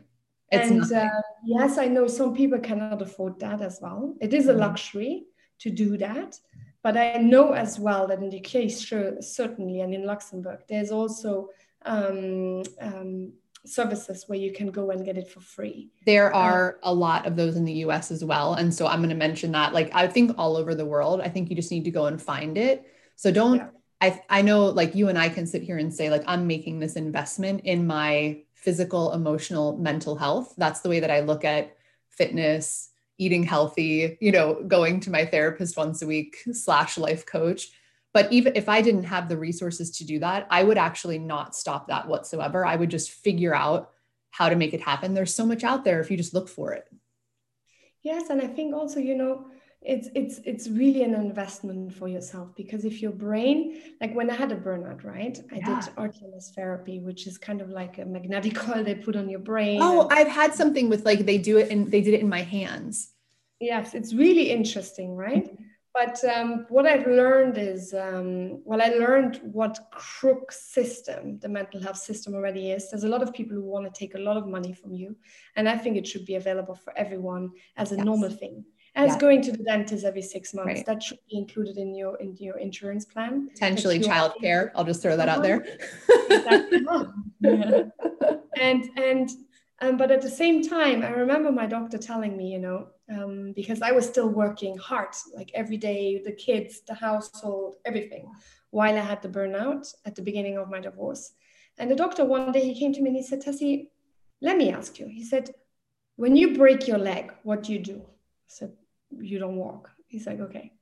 And 0.52 0.92
uh, 0.92 1.08
yes, 1.44 1.78
I 1.78 1.86
know 1.86 2.06
some 2.06 2.34
people 2.34 2.60
cannot 2.60 3.02
afford 3.02 3.40
that 3.40 3.60
as 3.60 3.80
well. 3.82 4.14
It 4.20 4.32
is 4.32 4.46
a 4.46 4.50
mm-hmm. 4.50 4.60
luxury 4.60 5.24
to 5.60 5.70
do 5.70 5.96
that. 5.98 6.38
But 6.82 6.96
I 6.96 7.14
know 7.14 7.52
as 7.52 7.78
well 7.78 8.06
that 8.08 8.18
in 8.18 8.28
the 8.28 8.40
case, 8.40 8.80
sure, 8.80 9.20
certainly, 9.20 9.80
and 9.80 9.94
in 9.94 10.04
Luxembourg, 10.04 10.60
there's 10.68 10.90
also 10.90 11.48
um, 11.86 12.62
um, 12.80 13.32
services 13.64 14.24
where 14.26 14.38
you 14.38 14.52
can 14.52 14.70
go 14.70 14.90
and 14.90 15.04
get 15.04 15.16
it 15.16 15.28
for 15.28 15.40
free. 15.40 15.90
There 16.04 16.34
uh, 16.34 16.38
are 16.38 16.78
a 16.82 16.92
lot 16.92 17.26
of 17.26 17.36
those 17.36 17.56
in 17.56 17.64
the 17.64 17.72
US 17.86 18.10
as 18.10 18.22
well. 18.22 18.54
And 18.54 18.72
so 18.72 18.86
I'm 18.86 18.98
going 18.98 19.08
to 19.08 19.16
mention 19.16 19.50
that. 19.52 19.72
Like, 19.72 19.90
I 19.94 20.06
think 20.06 20.32
all 20.36 20.56
over 20.56 20.74
the 20.74 20.84
world, 20.84 21.22
I 21.22 21.28
think 21.30 21.48
you 21.48 21.56
just 21.56 21.70
need 21.70 21.84
to 21.84 21.90
go 21.90 22.06
and 22.06 22.20
find 22.20 22.58
it. 22.58 22.84
So 23.16 23.32
don't. 23.32 23.56
Yeah 23.56 23.68
I, 24.04 24.22
I 24.28 24.42
know 24.42 24.66
like 24.66 24.94
you 24.94 25.08
and 25.08 25.18
I 25.18 25.30
can 25.30 25.46
sit 25.46 25.62
here 25.62 25.78
and 25.78 25.92
say, 25.92 26.10
like, 26.10 26.24
I'm 26.26 26.46
making 26.46 26.78
this 26.78 26.96
investment 26.96 27.62
in 27.64 27.86
my 27.86 28.42
physical, 28.52 29.12
emotional, 29.12 29.78
mental 29.78 30.14
health. 30.14 30.52
That's 30.58 30.80
the 30.80 30.90
way 30.90 31.00
that 31.00 31.10
I 31.10 31.20
look 31.20 31.42
at 31.44 31.74
fitness, 32.10 32.90
eating 33.16 33.44
healthy, 33.44 34.18
you 34.20 34.30
know, 34.30 34.62
going 34.62 35.00
to 35.00 35.10
my 35.10 35.24
therapist 35.24 35.78
once 35.78 36.02
a 36.02 36.06
week 36.06 36.36
slash 36.52 36.98
life 36.98 37.24
coach. 37.24 37.70
But 38.12 38.30
even 38.30 38.54
if 38.56 38.68
I 38.68 38.82
didn't 38.82 39.04
have 39.04 39.28
the 39.28 39.38
resources 39.38 39.90
to 39.98 40.04
do 40.04 40.18
that, 40.18 40.46
I 40.50 40.64
would 40.64 40.78
actually 40.78 41.18
not 41.18 41.56
stop 41.56 41.88
that 41.88 42.06
whatsoever. 42.06 42.66
I 42.66 42.76
would 42.76 42.90
just 42.90 43.10
figure 43.10 43.54
out 43.54 43.90
how 44.30 44.50
to 44.50 44.56
make 44.56 44.74
it 44.74 44.82
happen. 44.82 45.14
There's 45.14 45.34
so 45.34 45.46
much 45.46 45.64
out 45.64 45.82
there 45.82 46.00
if 46.00 46.10
you 46.10 46.18
just 46.18 46.34
look 46.34 46.48
for 46.48 46.72
it. 46.72 46.84
Yes. 48.02 48.28
And 48.28 48.42
I 48.42 48.48
think 48.48 48.74
also, 48.74 49.00
you 49.00 49.16
know, 49.16 49.46
it's 49.84 50.08
it's 50.14 50.40
it's 50.44 50.68
really 50.68 51.02
an 51.02 51.14
investment 51.14 51.92
for 51.92 52.08
yourself 52.08 52.48
because 52.56 52.86
if 52.86 53.02
your 53.02 53.12
brain 53.12 53.82
like 54.00 54.14
when 54.14 54.30
i 54.30 54.34
had 54.34 54.50
a 54.50 54.56
burnout 54.56 55.04
right 55.04 55.40
i 55.52 55.56
yeah. 55.56 55.80
did 55.80 55.94
rtms 55.96 56.54
therapy 56.54 57.00
which 57.00 57.26
is 57.26 57.36
kind 57.36 57.60
of 57.60 57.68
like 57.68 57.98
a 57.98 58.04
magnetic 58.04 58.54
coil 58.62 58.82
they 58.82 58.94
put 58.94 59.14
on 59.14 59.28
your 59.28 59.40
brain 59.40 59.78
oh 59.82 60.02
and- 60.02 60.12
i've 60.12 60.28
had 60.28 60.54
something 60.54 60.88
with 60.88 61.04
like 61.04 61.26
they 61.26 61.38
do 61.38 61.58
it 61.58 61.70
and 61.70 61.90
they 61.90 62.00
did 62.00 62.14
it 62.14 62.20
in 62.20 62.28
my 62.28 62.42
hands 62.42 63.12
yes 63.60 63.94
it's 63.94 64.14
really 64.14 64.50
interesting 64.50 65.14
right 65.14 65.44
mm-hmm. 65.44 65.62
but 65.92 66.24
um, 66.24 66.64
what 66.70 66.86
i've 66.86 67.06
learned 67.06 67.58
is 67.58 67.92
um, 67.92 68.62
well 68.64 68.80
i 68.80 68.88
learned 68.88 69.38
what 69.42 69.78
crook 69.90 70.50
system 70.50 71.38
the 71.40 71.48
mental 71.48 71.80
health 71.80 71.98
system 71.98 72.34
already 72.34 72.70
is 72.70 72.90
there's 72.90 73.04
a 73.04 73.08
lot 73.08 73.22
of 73.22 73.34
people 73.34 73.54
who 73.54 73.62
want 73.62 73.84
to 73.84 73.98
take 73.98 74.14
a 74.14 74.18
lot 74.18 74.38
of 74.38 74.48
money 74.48 74.72
from 74.72 74.94
you 74.94 75.14
and 75.56 75.68
i 75.68 75.76
think 75.76 75.98
it 75.98 76.06
should 76.06 76.24
be 76.24 76.36
available 76.36 76.74
for 76.74 76.96
everyone 76.96 77.50
as 77.76 77.92
a 77.92 77.96
yes. 77.96 78.04
normal 78.04 78.30
thing 78.30 78.64
as 78.96 79.10
Yeah. 79.12 79.18
going 79.18 79.42
to 79.42 79.52
the 79.52 79.62
dentist 79.64 80.04
every 80.04 80.22
six 80.22 80.54
months. 80.54 80.66
Right. 80.74 80.86
That 80.86 81.02
should 81.02 81.18
be 81.30 81.36
included 81.38 81.76
in 81.78 81.94
your 81.94 82.16
in 82.18 82.36
your 82.36 82.58
insurance 82.58 83.04
plan. 83.04 83.48
Potentially 83.48 83.98
That 83.98 84.06
you 84.06 84.12
are- 84.12 84.30
childcare. 84.30 84.70
I'll 84.74 84.84
just 84.84 85.02
throw 85.02 85.16
that 85.16 85.28
out 85.28 85.42
there. 85.42 85.64
Exactly. 86.30 86.80
Yeah. 87.40 87.82
and 88.60 88.90
and 88.96 89.30
um, 89.80 89.96
but 89.96 90.10
at 90.10 90.22
the 90.22 90.30
same 90.30 90.62
time 90.62 91.02
i 91.02 91.10
remember 91.10 91.50
my 91.50 91.66
doctor 91.66 91.98
telling 91.98 92.36
me 92.36 92.46
you 92.52 92.58
know 92.58 92.86
um, 93.14 93.52
because 93.54 93.82
i 93.82 93.90
was 93.92 94.06
still 94.08 94.28
working 94.28 94.76
hard 94.78 95.08
like 95.36 95.50
every 95.54 95.76
day 95.76 96.22
the 96.24 96.32
kids 96.32 96.82
the 96.86 96.94
household 96.94 97.74
everything 97.84 98.30
while 98.70 98.94
i 98.96 99.00
had 99.00 99.20
the 99.22 99.28
burnout 99.28 99.92
at 100.06 100.14
the 100.14 100.22
beginning 100.22 100.56
of 100.56 100.70
my 100.70 100.80
divorce 100.80 101.32
and 101.78 101.90
the 101.90 101.96
doctor 101.96 102.24
one 102.24 102.52
day 102.52 102.64
he 102.64 102.78
came 102.78 102.92
to 102.92 103.02
me 103.02 103.08
and 103.10 103.16
he 103.16 103.22
said 103.22 103.42
Tessy 103.42 103.90
let 104.40 104.56
me 104.56 104.70
ask 104.70 104.98
you 104.98 105.06
he 105.06 105.24
said 105.24 105.50
when 106.16 106.36
you 106.36 106.56
break 106.56 106.86
your 106.86 106.98
leg 106.98 107.32
what 107.42 107.62
do 107.64 107.72
you 107.72 107.80
do 107.80 107.96
i 108.06 108.48
said 108.58 108.72
you 109.20 109.38
don't 109.38 109.56
walk 109.56 109.90
he's 110.06 110.26
like 110.26 110.40
okay 110.40 110.72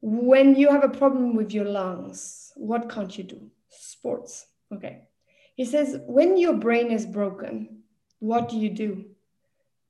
when 0.00 0.54
you 0.56 0.68
have 0.68 0.84
a 0.84 0.88
problem 0.88 1.36
with 1.36 1.52
your 1.52 1.64
lungs 1.64 2.52
what 2.56 2.90
can't 2.90 3.16
you 3.16 3.24
do 3.24 3.50
sports 3.68 4.46
okay 4.72 5.02
he 5.54 5.64
says, 5.64 6.00
when 6.06 6.36
your 6.38 6.54
brain 6.54 6.90
is 6.90 7.06
broken, 7.06 7.82
what 8.18 8.48
do 8.48 8.58
you 8.58 8.70
do? 8.70 9.04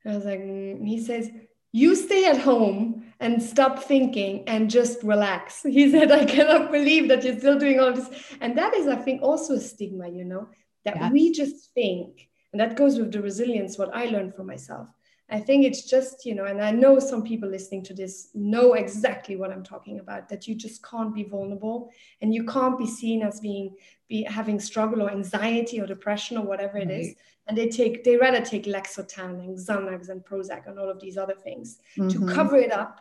I 0.05 0.16
was 0.16 0.24
like, 0.24 0.40
mm. 0.40 0.86
he 0.86 1.00
says, 1.00 1.30
you 1.70 1.94
stay 1.94 2.26
at 2.26 2.38
home 2.38 3.12
and 3.20 3.42
stop 3.42 3.82
thinking 3.84 4.44
and 4.48 4.70
just 4.70 5.03
relax. 5.03 5.62
He 5.78 5.90
said, 5.90 6.11
I 6.11 6.24
cannot 6.24 6.72
believe 6.72 7.09
that 7.09 7.22
you're 7.22 7.38
still 7.38 7.59
doing 7.59 7.78
all 7.78 7.92
this. 7.92 8.11
And 8.40 8.59
that 8.59 8.74
is, 8.74 8.88
I 8.88 8.96
think, 8.96 9.22
also 9.22 9.55
a 9.55 9.61
stigma, 9.61 10.09
you 10.09 10.24
know, 10.24 10.48
that 10.84 10.96
Yeah. 10.96 11.11
we 11.11 11.32
just 11.32 11.72
think, 11.72 12.28
and 12.53 12.61
that 12.61 12.76
goes 12.76 12.98
with 12.98 13.12
the 13.12 13.22
resilience, 13.22 13.78
what 13.78 13.94
I 13.94 14.07
learned 14.07 14.34
for 14.34 14.44
myself. 14.44 14.88
I 15.33 15.41
think 15.41 15.64
it's 15.64 15.85
just, 15.89 16.26
you 16.26 16.35
know, 16.35 16.45
and 16.45 16.61
I 16.61 16.72
know 16.72 16.99
some 16.99 17.22
people 17.22 17.49
listening 17.49 17.83
to 17.85 17.95
this 17.95 18.28
know 18.35 18.74
exactly 18.74 19.35
what 19.35 19.51
I'm 19.51 19.62
talking 19.64 19.99
about, 19.99 20.28
that 20.28 20.47
you 20.47 20.55
just 20.55 20.85
can't 20.87 21.14
be 21.14 21.24
vulnerable 21.24 21.91
and 22.20 22.35
you 22.35 22.45
can't 22.45 22.78
be 22.78 22.87
seen 22.87 23.22
as 23.22 23.41
being 23.41 23.74
be 24.09 24.24
having 24.24 24.61
struggle 24.61 25.01
or 25.03 25.11
anxiety 25.11 25.80
or 25.80 25.87
depression 25.87 26.37
or 26.37 26.45
whatever 26.45 26.76
it 26.76 26.91
is. 26.91 27.07
Right. 27.07 27.16
And 27.47 27.57
they 27.57 27.68
take 27.70 28.05
they 28.05 28.18
rather 28.18 28.43
take 28.43 28.64
Lexotan 28.64 29.41
and 29.41 29.57
Xanax 29.57 30.11
and 30.11 30.22
Prozac 30.22 30.66
and 30.66 30.78
all 30.78 30.91
of 30.91 31.01
these 31.01 31.16
other 31.16 31.35
things 31.35 31.78
to 31.97 32.03
Mhm. 32.03 32.35
cover 32.35 32.59
it 32.59 32.70
up 32.70 33.01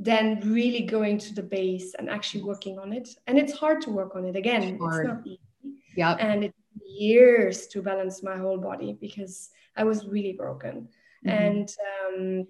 than 0.00 0.40
really 0.58 0.82
going 0.82 1.16
to 1.18 1.32
the 1.32 1.44
base 1.44 1.94
and 1.94 2.10
actually 2.10 2.42
working 2.42 2.78
on 2.80 2.92
it. 2.92 3.08
And 3.28 3.38
it's 3.38 3.52
hard 3.52 3.80
to 3.82 3.90
work 3.90 4.16
on 4.16 4.24
it 4.24 4.34
again. 4.34 4.78
Hard. 4.78 5.06
It's 5.06 5.08
not 5.14 5.26
easy. 5.26 5.40
Yep. 5.96 6.16
And 6.20 6.44
it 6.44 6.54
years 6.98 7.66
to 7.68 7.82
balance 7.82 8.22
my 8.22 8.36
whole 8.36 8.58
body 8.58 8.96
because 9.00 9.50
I 9.76 9.84
was 9.84 10.06
really 10.06 10.32
broken 10.32 10.88
Mhm. 11.24 11.30
and 11.30 12.46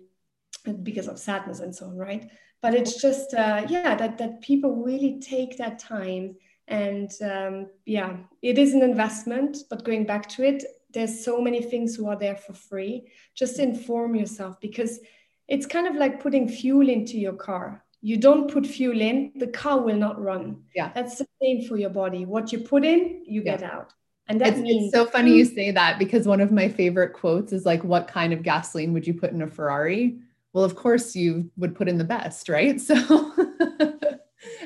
um, 0.66 0.82
because 0.82 1.08
of 1.08 1.18
sadness 1.18 1.60
and 1.60 1.74
so 1.74 1.86
on, 1.86 1.96
right? 1.96 2.30
But 2.60 2.74
it's 2.74 3.00
just 3.00 3.34
uh, 3.34 3.66
yeah 3.68 3.94
that 3.94 4.18
that 4.18 4.40
people 4.40 4.76
really 4.84 5.20
take 5.20 5.56
that 5.58 5.78
time 5.78 6.36
and 6.66 7.10
um, 7.22 7.70
yeah, 7.86 8.16
it 8.42 8.58
is 8.58 8.74
an 8.74 8.82
investment. 8.82 9.56
But 9.70 9.84
going 9.84 10.04
back 10.04 10.28
to 10.30 10.42
it, 10.42 10.64
there's 10.92 11.24
so 11.24 11.40
many 11.40 11.62
things 11.62 11.96
who 11.96 12.08
are 12.08 12.18
there 12.18 12.36
for 12.36 12.52
free. 12.52 13.10
Just 13.34 13.58
inform 13.58 14.14
yourself 14.14 14.60
because 14.60 15.00
it's 15.46 15.64
kind 15.66 15.86
of 15.86 15.94
like 15.96 16.20
putting 16.20 16.46
fuel 16.48 16.88
into 16.90 17.16
your 17.18 17.32
car. 17.34 17.84
You 18.02 18.16
don't 18.18 18.50
put 18.50 18.66
fuel 18.66 19.00
in, 19.00 19.32
the 19.36 19.46
car 19.46 19.80
will 19.80 19.96
not 19.96 20.20
run. 20.20 20.62
Yeah. 20.74 20.92
That's 20.94 21.16
the 21.16 21.26
same 21.40 21.62
for 21.66 21.76
your 21.78 21.90
body. 21.90 22.26
What 22.26 22.52
you 22.52 22.58
put 22.60 22.84
in, 22.84 23.24
you 23.26 23.42
Yeah. 23.42 23.56
get 23.56 23.62
out. 23.62 23.94
And 24.28 24.40
that 24.40 24.48
It's, 24.54 24.58
means 24.58 24.84
it's 24.86 24.92
so 24.94 25.06
funny 25.06 25.32
you 25.36 25.46
hmm. 25.46 25.54
say 25.54 25.70
that 25.70 25.98
because 25.98 26.26
one 26.26 26.40
of 26.40 26.52
my 26.52 26.68
favorite 26.68 27.12
quotes 27.14 27.52
is 27.52 27.64
like, 27.66 27.82
What 27.84 28.08
kind 28.08 28.32
of 28.32 28.42
gasoline 28.42 28.92
would 28.92 29.06
you 29.06 29.14
put 29.14 29.32
in 29.32 29.42
a 29.42 29.46
Ferrari? 29.46 30.18
Well, 30.52 30.64
of 30.64 30.74
course, 30.76 31.14
you 31.14 31.50
would 31.56 31.74
put 31.74 31.88
in 31.88 31.98
the 31.98 32.04
best, 32.04 32.48
right? 32.48 32.80
So, 32.88 32.94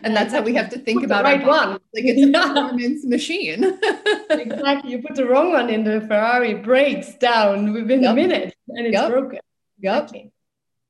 and 0.04 0.14
that's 0.16 0.32
how 0.32 0.42
we 0.42 0.54
have 0.54 0.68
to 0.70 0.78
think 0.78 1.00
Put 1.00 1.08
the 1.08 1.14
about 1.20 1.24
right 1.24 1.46
one. 1.46 1.70
Like 1.72 2.04
it's 2.04 2.22
a 2.22 2.28
Yeah. 2.30 2.48
performance 2.48 3.04
machine. 3.06 3.78
exactly. 4.30 4.90
You 4.90 5.02
put 5.02 5.16
the 5.16 5.26
wrong 5.26 5.52
one 5.52 5.70
in 5.70 5.84
the 5.84 6.00
Ferrari, 6.08 6.54
breaks 6.54 7.14
down 7.16 7.72
within 7.72 8.02
Yep. 8.02 8.12
a 8.12 8.14
minute 8.14 8.54
and 8.68 8.86
it's 8.86 8.94
Yep. 8.94 9.10
broken. 9.10 9.38
Yep. 9.80 10.02
Exactly. 10.02 10.32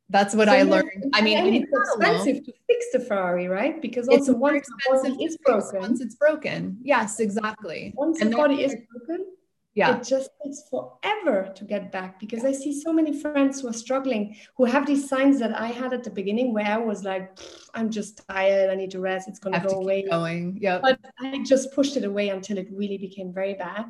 That's 0.08 0.34
what 0.34 0.48
So 0.48 0.54
I 0.54 0.62
learned. 0.62 1.04
I 1.14 1.22
mean, 1.22 1.38
it's 1.54 1.72
alone. 1.72 2.14
expensive 2.16 2.44
to 2.44 2.52
fix 2.68 2.86
the 2.92 3.00
Ferrari, 3.00 3.48
right? 3.48 3.80
Because 3.80 4.08
It's 4.08 4.28
also 4.28 4.34
once 4.34 4.66
the 4.66 4.74
expensive 4.76 5.12
body 5.12 5.24
is 5.24 5.36
broken, 5.38 5.80
once 5.80 6.00
it's 6.00 6.14
broken. 6.16 6.78
Yes, 6.82 7.18
exactly. 7.20 7.92
once 7.96 8.20
And 8.20 8.32
the 8.32 8.36
body 8.36 8.62
is 8.64 8.74
broken, 8.90 9.26
Yeah. 9.74 9.96
it 9.96 10.04
just 10.04 10.28
takes 10.44 10.68
forever 10.68 11.50
to 11.54 11.64
get 11.64 11.90
back 11.90 12.20
because 12.20 12.44
I 12.44 12.52
see 12.52 12.78
so 12.78 12.92
many 12.92 13.18
friends 13.18 13.62
who 13.62 13.68
are 13.68 13.72
struggling 13.72 14.36
who 14.56 14.64
have 14.66 14.86
these 14.86 15.08
signs 15.08 15.38
that 15.38 15.58
I 15.58 15.68
had 15.68 15.94
at 15.94 16.04
the 16.04 16.10
beginning 16.10 16.52
where 16.52 16.66
I 16.66 16.76
was 16.76 17.04
like, 17.04 17.38
I'm 17.72 17.88
just 17.90 18.20
tired, 18.28 18.68
I 18.68 18.74
need 18.74 18.90
to 18.90 19.00
rest, 19.00 19.28
it's 19.28 19.38
gonna 19.38 19.60
go 19.60 19.70
to 19.70 19.76
away. 19.76 20.02
going. 20.02 20.58
Yep. 20.60 20.82
But 20.82 21.00
I 21.20 21.42
just 21.42 21.72
pushed 21.74 21.96
it 21.96 22.04
away 22.04 22.28
until 22.28 22.58
it 22.58 22.68
really 22.70 22.98
became 22.98 23.32
very 23.32 23.54
bad. 23.54 23.86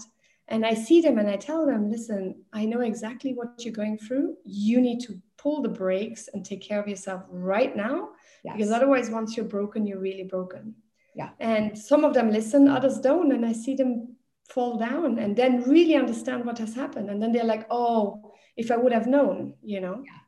And 0.49 0.65
I 0.67 0.75
see 0.75 1.01
them 1.01 1.19
and 1.19 1.29
I 1.29 1.37
tell 1.37 1.67
them, 1.67 1.91
listen, 1.91 2.45
I 2.53 2.65
know 2.65 2.81
exactly 2.81 3.33
what 3.33 3.65
you're 3.65 3.73
going 3.83 3.97
through. 3.99 4.37
You 4.45 4.81
need 4.81 5.01
to 5.07 5.21
pull 5.43 5.63
the 5.63 5.69
brakes 5.69 6.29
and 6.33 6.45
take 6.45 6.63
care 6.63 6.81
of 6.81 6.89
yourself 6.89 7.23
right 7.29 7.75
now 7.77 8.11
Yes. 8.45 8.57
because 8.57 8.71
otherwise, 8.73 9.09
once 9.11 9.37
you're 9.37 9.47
broken, 9.47 9.87
you're 9.87 10.01
really 10.01 10.25
broken. 10.25 10.75
Yeah. 11.15 11.31
And 11.39 11.79
some 11.79 12.05
of 12.05 12.15
them 12.15 12.31
listen, 12.31 12.69
others 12.69 12.99
don't. 12.99 13.31
And 13.33 13.47
I 13.47 13.53
see 13.53 13.75
them 13.77 14.17
fall 14.49 14.79
down 14.79 15.19
and 15.19 15.37
then 15.37 15.63
really 15.63 15.95
understand 15.95 16.45
what 16.45 16.59
has 16.59 16.75
happened. 16.75 17.09
And 17.11 17.23
then 17.23 17.33
they're 17.33 17.45
like, 17.45 17.67
oh, 17.71 18.33
if 18.57 18.71
I 18.71 18.77
would 18.77 18.93
have 18.93 19.07
known, 19.07 19.55
you 19.63 19.81
know? 19.81 20.03
Yeah. 20.05 20.19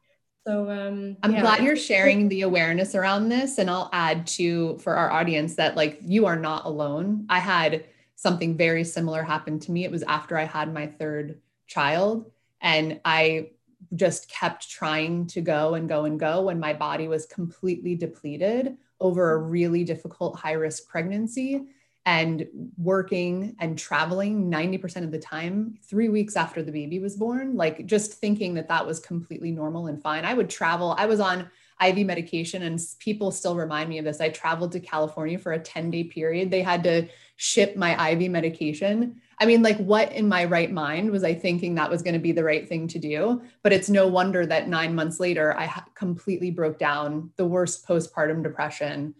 So 0.46 0.70
um, 0.70 1.16
I'm 1.22 1.32
yeah, 1.32 1.40
glad 1.40 1.64
you're 1.64 1.76
sharing 1.76 2.28
the 2.28 2.42
awareness 2.42 2.94
around 2.94 3.30
this. 3.30 3.58
And 3.58 3.68
I'll 3.68 3.90
add 3.92 4.26
to 4.38 4.78
for 4.78 4.94
our 4.94 5.10
audience 5.10 5.56
that 5.56 5.74
like 5.74 5.98
you 6.02 6.26
are 6.26 6.36
not 6.36 6.66
alone. 6.66 7.26
I 7.28 7.40
had 7.40 7.86
something 8.14 8.56
very 8.56 8.84
similar 8.84 9.22
happen 9.22 9.58
to 9.60 9.72
me. 9.72 9.84
It 9.84 9.90
was 9.90 10.02
after 10.04 10.38
I 10.38 10.44
had 10.44 10.72
my 10.72 10.86
third 10.86 11.40
child. 11.66 12.30
And 12.60 13.00
I 13.04 13.50
just 13.94 14.28
kept 14.28 14.68
trying 14.70 15.26
to 15.28 15.40
go 15.40 15.74
and 15.74 15.88
go 15.88 16.04
and 16.04 16.18
go 16.18 16.42
when 16.42 16.58
my 16.60 16.72
body 16.72 17.08
was 17.08 17.26
completely 17.26 17.94
depleted 17.94 18.76
over 19.00 19.32
a 19.32 19.38
really 19.38 19.84
difficult 19.84 20.38
high 20.38 20.52
risk 20.52 20.88
pregnancy 20.88 21.66
and 22.06 22.46
working 22.76 23.56
and 23.60 23.78
traveling 23.78 24.50
90% 24.50 25.04
of 25.04 25.10
the 25.10 25.18
time, 25.18 25.78
three 25.82 26.10
weeks 26.10 26.36
after 26.36 26.62
the 26.62 26.72
baby 26.72 26.98
was 26.98 27.16
born, 27.16 27.56
like 27.56 27.86
just 27.86 28.12
thinking 28.12 28.54
that 28.54 28.68
that 28.68 28.86
was 28.86 29.00
completely 29.00 29.50
normal 29.50 29.86
and 29.86 30.02
fine. 30.02 30.24
I 30.24 30.34
would 30.34 30.50
travel, 30.50 30.94
I 30.98 31.06
was 31.06 31.20
on 31.20 31.50
IV 31.82 32.06
medication, 32.06 32.62
and 32.62 32.78
people 32.98 33.30
still 33.30 33.56
remind 33.56 33.88
me 33.88 33.98
of 33.98 34.04
this. 34.04 34.20
I 34.20 34.28
traveled 34.28 34.72
to 34.72 34.80
California 34.80 35.38
for 35.38 35.52
a 35.52 35.58
10 35.58 35.90
day 35.90 36.04
period. 36.04 36.50
They 36.50 36.62
had 36.62 36.84
to 36.84 37.08
ship 37.36 37.74
my 37.74 38.10
IV 38.10 38.30
medication. 38.30 39.22
I 39.38 39.46
mean, 39.46 39.62
like, 39.62 39.78
what 39.78 40.12
in 40.12 40.28
my 40.28 40.44
right 40.44 40.70
mind 40.70 41.10
was 41.10 41.24
I 41.24 41.34
thinking 41.34 41.74
that 41.74 41.90
was 41.90 42.02
going 42.02 42.14
to 42.14 42.20
be 42.20 42.32
the 42.32 42.44
right 42.44 42.68
thing 42.68 42.88
to 42.88 42.98
do? 42.98 43.42
But 43.62 43.72
it's 43.72 43.88
no 43.88 44.06
wonder 44.06 44.46
that 44.46 44.68
nine 44.68 44.94
months 44.94 45.20
later, 45.20 45.56
I 45.56 45.82
completely 45.94 46.50
broke 46.50 46.78
down 46.78 47.32
the 47.36 47.46
worst 47.46 47.86
postpartum 47.86 48.42
depression 48.42 49.14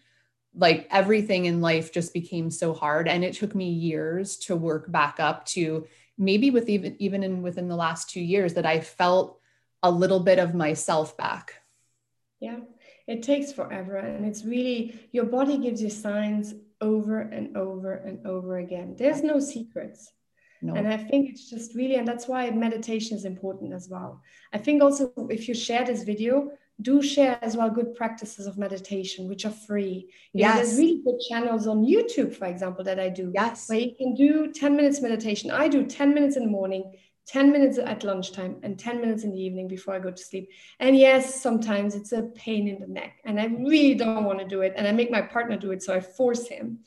like 0.57 0.87
everything 0.91 1.47
in 1.47 1.61
life 1.61 1.93
just 1.93 2.15
became 2.15 2.51
so 2.51 2.73
hard 2.73 3.09
and 3.09 3.25
it 3.25 3.35
took 3.35 3.55
me 3.55 3.69
years 3.71 4.37
to 4.37 4.55
work 4.55 4.91
back 4.91 5.19
up 5.19 5.45
to 5.47 5.87
maybe 6.17 6.51
with 6.51 6.69
even 6.69 6.95
even 7.01 7.25
in 7.25 7.43
within 7.43 7.69
the 7.69 7.77
last 7.77 8.11
2 8.11 8.21
years 8.21 8.55
that 8.55 8.67
I 8.67 8.81
felt 8.81 9.41
a 9.83 9.91
little 9.91 10.21
bit 10.21 10.39
of 10.39 10.55
myself 10.55 11.17
back. 11.17 11.55
Yeah, 12.41 12.59
it 13.07 13.23
takes 13.23 13.53
forever. 13.53 13.97
And 13.97 14.25
it's 14.25 14.45
really, 14.45 14.99
your 15.13 15.25
body 15.25 15.59
gives 15.59 15.83
you 15.83 15.91
signs 15.91 16.55
over 16.85 17.21
and 17.21 17.57
over 17.57 17.95
and 17.95 18.27
over 18.27 18.59
again. 18.59 18.95
There's 18.97 19.23
no 19.23 19.41
secrets. 19.41 20.13
No. 20.63 20.75
And 20.75 20.87
I 20.89 20.97
think 20.97 21.31
it's 21.31 21.51
just 21.51 21.75
really, 21.75 21.97
and 21.97 22.07
that's 22.07 22.29
why 22.29 22.51
meditation 22.51 23.17
is 23.17 23.25
important 23.25 23.73
as 23.75 23.89
well. 23.91 24.23
I 24.53 24.59
think 24.59 24.83
also 24.83 25.13
if 25.29 25.49
you 25.49 25.55
share 25.55 25.85
this 25.85 26.05
video, 26.05 26.51
do 26.81 27.03
share 27.03 27.39
as 27.43 27.57
well 27.57 27.71
good 27.71 27.95
practices 27.95 28.47
of 28.47 28.59
meditation, 28.59 29.29
which 29.29 29.45
are 29.45 29.57
free. 29.69 30.11
You 30.33 30.43
know, 30.43 30.49
yes. 30.49 30.57
there's 30.57 30.79
really 30.79 31.03
good 31.05 31.21
channels 31.29 31.67
on 31.67 31.85
YouTube, 31.85 32.35
for 32.35 32.47
example, 32.47 32.85
that 32.85 32.99
I 32.99 33.09
do, 33.11 33.31
yes. 33.35 33.69
where 33.69 33.79
you 33.79 33.95
can 33.97 34.15
do 34.15 34.51
10 34.53 34.75
minutes 34.75 35.01
meditation. 35.01 35.51
I 35.51 35.69
do 35.69 35.87
10 35.87 36.15
minutes 36.15 36.37
in 36.37 36.45
the 36.45 36.51
morning, 36.51 36.97
10 37.27 37.51
minutes 37.53 37.79
at 37.79 38.05
lunchtime, 38.05 38.57
and 38.63 38.79
10 38.79 39.01
minutes 39.01 39.25
in 39.25 39.33
the 39.33 39.41
evening 39.41 39.67
before 39.69 39.95
I 39.95 39.99
go 39.99 40.11
to 40.11 40.23
sleep. 40.23 40.51
And 40.81 40.97
yes, 40.97 41.41
sometimes 41.41 41.95
it's 41.95 42.13
a 42.13 42.23
pain 42.35 42.69
in 42.69 42.81
the 42.81 42.87
neck, 42.87 43.21
and 43.25 43.41
I 43.41 43.47
really 43.47 43.95
don't 43.95 44.25
want 44.25 44.41
to 44.41 44.47
do 44.47 44.61
it. 44.61 44.75
And 44.77 44.87
I 44.87 44.93
make 44.93 45.11
my 45.11 45.23
partner 45.23 45.57
do 45.57 45.73
it, 45.73 45.83
so 45.83 45.95
I 45.95 46.01
force 46.01 46.47
him. 46.49 46.81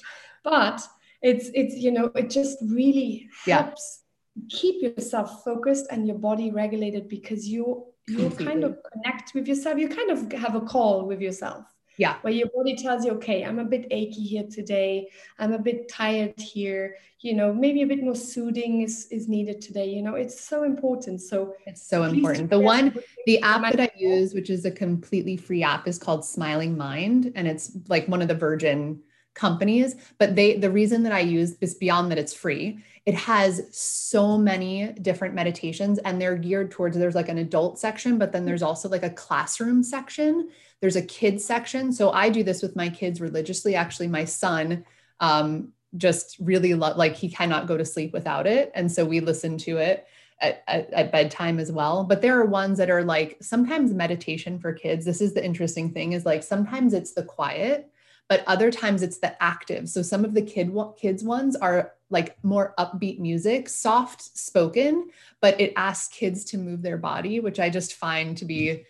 But 0.44 0.82
it's 1.22 1.50
it's 1.54 1.76
you 1.76 1.92
know 1.92 2.12
it 2.16 2.30
just 2.30 2.58
really 2.62 3.28
Yeah. 3.48 3.64
helps 3.64 4.04
keep 4.50 4.84
yourself 4.84 5.44
focused 5.44 5.88
and 5.90 6.06
your 6.06 6.18
body 6.20 6.52
regulated 6.52 7.10
because 7.10 7.48
you 7.48 7.86
you 8.08 8.30
kind 8.30 8.64
of 8.64 8.78
connect 8.94 9.34
with 9.34 9.48
yourself. 9.48 9.80
You 9.80 9.90
kind 9.90 10.12
of 10.12 10.32
have 10.34 10.56
a 10.56 10.62
call 10.62 11.06
with 11.08 11.20
yourself. 11.20 11.66
Yeah. 11.98 12.18
Where 12.22 12.34
your 12.34 12.48
body 12.56 12.76
tells 12.76 13.06
you, 13.06 13.12
okay, 13.14 13.43
I'm 13.43 13.60
a 13.60 13.66
bit 13.66 13.88
achy 13.91 14.22
here 14.24 14.45
today. 14.50 15.10
I'm 15.39 15.54
a 15.54 15.60
bit 15.60 15.89
tired 15.89 16.39
here. 16.39 16.95
You 17.22 17.34
know, 17.34 17.52
maybe 17.52 17.82
a 17.82 17.88
bit 17.88 18.04
more 18.04 18.16
soothing 18.16 18.82
is, 18.82 19.08
is 19.10 19.28
needed 19.28 19.60
today. 19.62 19.89
You 19.89 20.04
know, 20.04 20.14
it's 20.14 20.39
so 20.39 20.64
important. 20.64 21.22
So 21.22 21.56
it's 21.66 21.82
so 21.82 22.04
important. 22.04 22.52
The 22.52 22.60
one, 22.60 22.95
the 23.26 23.41
app 23.41 23.64
that 23.74 23.80
I 23.80 23.91
use, 23.98 24.36
which 24.36 24.52
is 24.52 24.66
a 24.66 24.72
completely 24.72 25.36
free 25.36 25.64
app, 25.64 25.88
is 25.88 25.98
called 25.98 26.24
Smiling 26.24 26.78
Mind. 26.78 27.32
And 27.36 27.48
it's 27.48 27.72
like 27.88 28.08
one 28.08 28.22
of 28.22 28.28
the 28.28 28.36
Virgin 28.36 29.02
companies. 29.38 29.96
But 30.18 30.36
they 30.36 30.58
the 30.58 30.72
reason 30.72 31.04
that 31.04 31.14
I 31.14 31.22
use 31.22 31.56
is 31.62 31.76
beyond 31.76 32.12
that 32.12 32.18
it's 32.18 32.34
free. 32.34 32.80
It 33.06 33.16
has 33.16 33.66
so 33.72 34.38
many 34.38 34.88
different 35.02 35.34
meditations 35.34 35.98
and 36.00 36.20
they're 36.20 36.36
geared 36.36 36.72
towards 36.72 36.98
there's 36.98 37.16
like 37.16 37.30
an 37.30 37.38
adult 37.38 37.80
section 37.80 38.18
but 38.18 38.34
then 38.34 38.44
there's 38.44 38.64
also 38.64 38.90
like 38.90 39.04
a 39.04 39.10
classroom 39.10 39.84
section. 39.84 40.50
There's 40.82 40.98
a 40.98 41.02
kids 41.02 41.46
section. 41.46 41.94
So 41.94 42.12
i 42.12 42.30
do 42.30 42.44
this 42.44 42.62
with 42.62 42.76
my 42.76 42.90
kids 42.90 43.22
religiously. 43.22 43.76
Actually 43.76 44.08
my 44.08 44.26
son 44.26 44.84
um, 45.20 45.70
just 45.96 46.38
really 46.40 46.74
love 46.74 46.98
like 46.98 47.16
he 47.16 47.30
cannot 47.30 47.68
go 47.68 47.78
to 47.78 47.86
sleep 47.86 48.12
without 48.12 48.46
it. 48.46 48.72
And 48.76 48.92
so 48.92 49.06
we 49.06 49.22
listen 49.22 49.58
to 49.60 49.78
it 49.78 50.06
at, 50.42 50.64
at, 50.68 50.92
at, 50.94 51.12
bedtime 51.12 51.60
as 51.60 51.72
well. 51.72 52.04
But 52.04 52.22
there 52.22 52.40
are 52.40 52.46
ones 52.46 52.78
that 52.78 52.92
are 52.92 53.04
like 53.04 53.38
sometimes 53.42 53.94
meditation 53.94 54.60
for 54.60 54.74
kids 54.74 55.06
this 55.06 55.22
is 55.22 55.34
the 55.34 55.44
interesting 55.44 55.92
thing 55.92 56.14
is 56.14 56.26
like 56.26 56.44
sometimes 56.44 56.94
it's 56.94 57.14
the 57.14 57.24
quiet 57.24 57.90
but 58.30 58.44
other 58.48 58.72
times 58.72 59.04
it's 59.04 59.20
the 59.20 59.42
active 59.42 59.88
so 59.88 60.02
some 60.02 60.26
of 60.26 60.34
the 60.34 60.42
kid 60.42 60.72
kids 60.98 61.24
ones 61.24 61.56
are 61.56 61.94
like 62.10 62.42
more 62.44 62.74
upbeat 62.80 63.20
music, 63.20 63.68
soft 63.68 64.22
spoken, 64.38 65.10
but 65.42 65.60
it 65.60 65.74
asks 65.76 66.16
kids 66.16 66.46
to 66.46 66.58
move 66.58 66.82
their 66.82 66.98
body, 66.98 67.40
which 67.40 67.60
I 67.60 67.70
just 67.70 67.96
find 67.96 68.38
to 68.38 68.46
be 68.46 68.84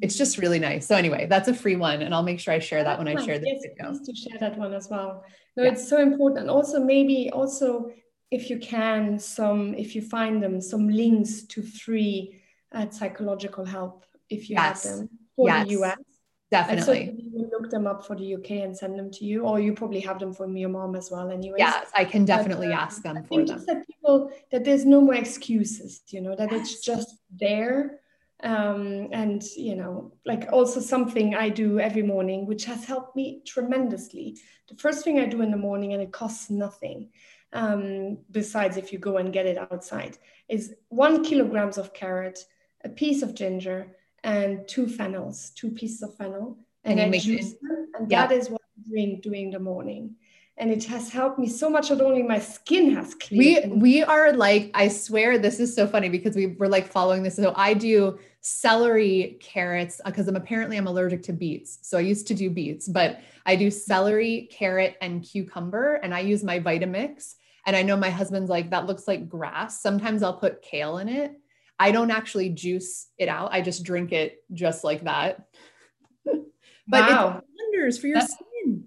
it's 0.00 0.18
just 0.18 0.38
really 0.38 0.58
nice. 0.58 0.88
So 0.88 0.96
anyway, 0.96 1.26
that's 1.30 1.46
a 1.46 1.54
free 1.54 1.76
one, 1.76 2.02
and 2.02 2.12
I'll 2.12 2.24
make 2.24 2.40
sure 2.40 2.52
I 2.52 2.58
share 2.58 2.82
that 2.82 2.98
when 2.98 3.06
I 3.06 3.14
share 3.24 3.38
the 3.38 3.46
yes, 3.46 3.62
video. 3.62 3.92
Please 3.92 4.06
to 4.08 4.28
share 4.28 4.38
that 4.40 4.58
one 4.58 4.74
as 4.74 4.88
well. 4.90 5.24
No, 5.56 5.62
yeah. 5.62 5.70
it's 5.70 5.88
so 5.88 6.00
important. 6.02 6.40
And 6.40 6.50
Also, 6.50 6.80
maybe 6.82 7.30
also 7.30 7.92
if 8.32 8.50
you 8.50 8.58
can, 8.58 9.20
some 9.20 9.72
if 9.74 9.94
you 9.94 10.02
find 10.02 10.42
them, 10.42 10.60
some 10.60 10.88
links 10.88 11.42
to 11.42 11.62
free 11.62 12.42
uh, 12.72 12.90
psychological 12.90 13.64
help 13.64 14.04
if 14.28 14.50
you 14.50 14.56
yes. 14.56 14.82
have 14.82 14.96
them 14.96 15.08
for 15.36 15.48
yes. 15.48 15.68
the 15.68 15.72
US. 15.82 16.13
Definitely. 16.54 17.08
And 17.08 17.18
so 17.18 17.38
you 17.38 17.50
look 17.50 17.68
them 17.68 17.86
up 17.88 18.06
for 18.06 18.14
the 18.14 18.34
UK 18.36 18.50
and 18.66 18.76
send 18.76 18.96
them 18.96 19.10
to 19.10 19.24
you, 19.24 19.42
or 19.42 19.58
you 19.58 19.72
probably 19.72 19.98
have 20.00 20.20
them 20.20 20.32
from 20.32 20.56
your 20.56 20.68
mom 20.68 20.94
as 20.94 21.10
well. 21.10 21.28
Anyway. 21.30 21.56
Yes, 21.58 21.90
I 21.96 22.04
can 22.04 22.24
definitely 22.24 22.68
but, 22.68 22.78
uh, 22.78 22.86
ask 22.86 23.02
them 23.02 23.16
I 23.16 23.22
for 23.22 23.38
them. 23.38 23.56
Just 23.56 23.66
that 23.66 23.84
people 23.88 24.30
that 24.52 24.64
there's 24.64 24.84
no 24.84 25.00
more 25.00 25.16
excuses, 25.16 26.02
you 26.08 26.20
know, 26.20 26.36
that 26.36 26.52
yes. 26.52 26.60
it's 26.60 26.84
just 26.84 27.16
there. 27.46 27.98
Um, 28.44 29.08
and 29.10 29.42
you 29.56 29.74
know, 29.74 30.12
like 30.24 30.52
also 30.52 30.78
something 30.78 31.34
I 31.34 31.48
do 31.48 31.80
every 31.80 32.02
morning, 32.02 32.46
which 32.46 32.64
has 32.66 32.84
helped 32.84 33.16
me 33.16 33.42
tremendously. 33.44 34.38
The 34.68 34.76
first 34.76 35.02
thing 35.02 35.18
I 35.18 35.26
do 35.26 35.42
in 35.42 35.50
the 35.50 35.56
morning, 35.56 35.92
and 35.92 36.02
it 36.02 36.12
costs 36.12 36.50
nothing. 36.50 37.10
Um, 37.52 38.18
besides 38.30 38.76
if 38.76 38.92
you 38.92 38.98
go 38.98 39.16
and 39.16 39.32
get 39.32 39.46
it 39.46 39.58
outside, 39.58 40.18
is 40.48 40.74
one 40.88 41.24
kilograms 41.24 41.78
of 41.78 41.94
carrot, 41.94 42.38
a 42.84 42.88
piece 42.88 43.22
of 43.22 43.34
ginger, 43.34 43.96
and 44.24 44.66
two 44.66 44.88
fennels, 44.88 45.50
two 45.50 45.70
pieces 45.70 46.02
of 46.02 46.16
fennel, 46.16 46.58
and, 46.82 46.98
and 46.98 47.14
I 47.14 47.18
juice 47.18 47.52
it, 47.52 47.60
them, 47.62 47.86
and 47.98 48.10
yeah. 48.10 48.26
that 48.26 48.34
is 48.34 48.48
what 48.48 48.60
I 48.62 48.88
drink 48.88 49.22
during 49.22 49.50
the 49.50 49.60
morning. 49.60 50.16
And 50.56 50.70
it 50.70 50.84
has 50.84 51.10
helped 51.10 51.38
me 51.38 51.48
so 51.48 51.68
much. 51.68 51.90
Not 51.90 52.00
only 52.00 52.22
my 52.22 52.38
skin 52.38 52.94
has 52.94 53.14
cleared. 53.14 53.70
We 53.70 53.76
we 53.76 54.02
are 54.02 54.32
like 54.32 54.70
I 54.72 54.88
swear 54.88 55.36
this 55.36 55.58
is 55.58 55.74
so 55.74 55.86
funny 55.86 56.08
because 56.08 56.36
we 56.36 56.46
were 56.46 56.68
like 56.68 56.86
following 56.86 57.24
this. 57.24 57.36
So 57.36 57.52
I 57.56 57.74
do 57.74 58.18
celery, 58.40 59.36
carrots 59.40 60.00
uh, 60.04 60.10
because 60.10 60.28
I'm 60.28 60.36
apparently 60.36 60.76
I'm 60.76 60.86
allergic 60.86 61.22
to 61.24 61.32
beets. 61.32 61.80
So 61.82 61.98
I 61.98 62.02
used 62.02 62.28
to 62.28 62.34
do 62.34 62.50
beets, 62.50 62.86
but 62.86 63.20
I 63.46 63.56
do 63.56 63.70
celery, 63.70 64.48
carrot, 64.50 64.96
and 65.00 65.22
cucumber, 65.22 65.94
and 65.96 66.14
I 66.14 66.20
use 66.20 66.44
my 66.44 66.60
Vitamix. 66.60 67.34
And 67.66 67.74
I 67.74 67.82
know 67.82 67.96
my 67.96 68.10
husband's 68.10 68.50
like 68.50 68.70
that 68.70 68.86
looks 68.86 69.08
like 69.08 69.28
grass. 69.28 69.80
Sometimes 69.80 70.22
I'll 70.22 70.38
put 70.38 70.62
kale 70.62 70.98
in 70.98 71.08
it 71.08 71.32
I 71.78 71.90
don't 71.90 72.10
actually 72.10 72.50
juice 72.50 73.08
it 73.18 73.28
out. 73.28 73.52
I 73.52 73.60
just 73.60 73.84
drink 73.84 74.12
it 74.12 74.42
just 74.52 74.84
like 74.84 75.04
that. 75.04 75.46
but 76.24 77.10
wow. 77.10 77.38
it 77.38 77.44
wonders 77.58 77.98
for 77.98 78.06
your 78.06 78.18
That's, 78.18 78.34
skin. 78.34 78.84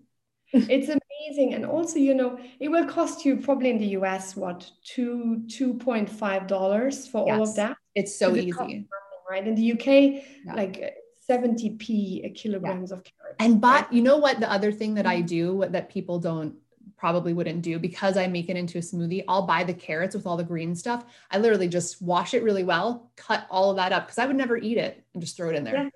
it's 0.54 0.88
amazing. 0.88 1.54
And 1.54 1.66
also, 1.66 2.00
you 2.00 2.14
know, 2.14 2.40
it 2.60 2.70
will 2.70 2.86
cost 2.86 3.26
you 3.26 3.38
probably 3.38 3.70
in 3.70 3.78
the 3.78 3.88
US 4.00 4.36
what 4.36 4.70
two 4.84 5.44
two 5.50 5.74
point 5.74 6.10
five 6.10 6.48
dollars 6.48 7.08
for 7.08 7.28
yes. 7.28 7.36
all 7.36 7.44
of 7.44 7.56
that. 7.56 7.78
It's 7.96 8.16
so 8.16 8.36
easy. 8.36 8.52
Nothing, 8.52 8.88
right? 9.30 9.46
In 9.46 9.56
the 9.56 9.74
UK, 9.74 10.24
yeah. 10.46 10.54
like 10.54 10.96
70p 11.30 12.36
kilograms 12.36 12.92
yeah. 12.92 12.98
of 12.98 13.04
carrots. 13.04 13.36
And 13.40 13.60
but 13.60 13.84
right? 13.84 13.94
you 13.94 14.02
know 14.02 14.18
what 14.18 14.40
the 14.40 14.50
other 14.52 14.72
thing 14.72 14.94
that 14.96 15.06
mm-hmm. 15.06 15.18
I 15.18 15.22
do 15.22 15.56
what, 15.56 15.74
that 15.74 15.90
people 15.90 16.20
don't 16.20 16.56
probably 16.98 17.34
wouldn't 17.34 17.62
do 17.62 17.80
because 17.80 18.18
I 18.18 18.28
make 18.28 18.50
it 18.50 18.58
into 18.58 18.80
a 18.80 18.82
smoothie. 18.82 19.24
I'll 19.28 19.46
buy 19.46 19.64
the 19.64 19.74
carrots 19.74 20.16
with 20.16 20.26
all 20.26 20.36
the 20.36 20.44
green 20.44 20.76
stuff. 20.76 21.06
I 21.32 21.38
literally 21.38 21.68
just 21.68 22.02
wash 22.02 22.34
it 22.34 22.44
really 22.44 22.64
well, 22.64 23.12
cut 23.16 23.46
all 23.50 23.70
of 23.70 23.78
that 23.78 23.92
up 23.92 24.08
because 24.08 24.18
I 24.18 24.26
would 24.26 24.36
never 24.36 24.58
eat 24.58 24.78
it 24.78 25.04
and 25.14 25.22
just 25.22 25.38
throw 25.38 25.50
it 25.50 25.56
in 25.56 25.64
there. 25.64 25.76
Yeah. 25.76 25.90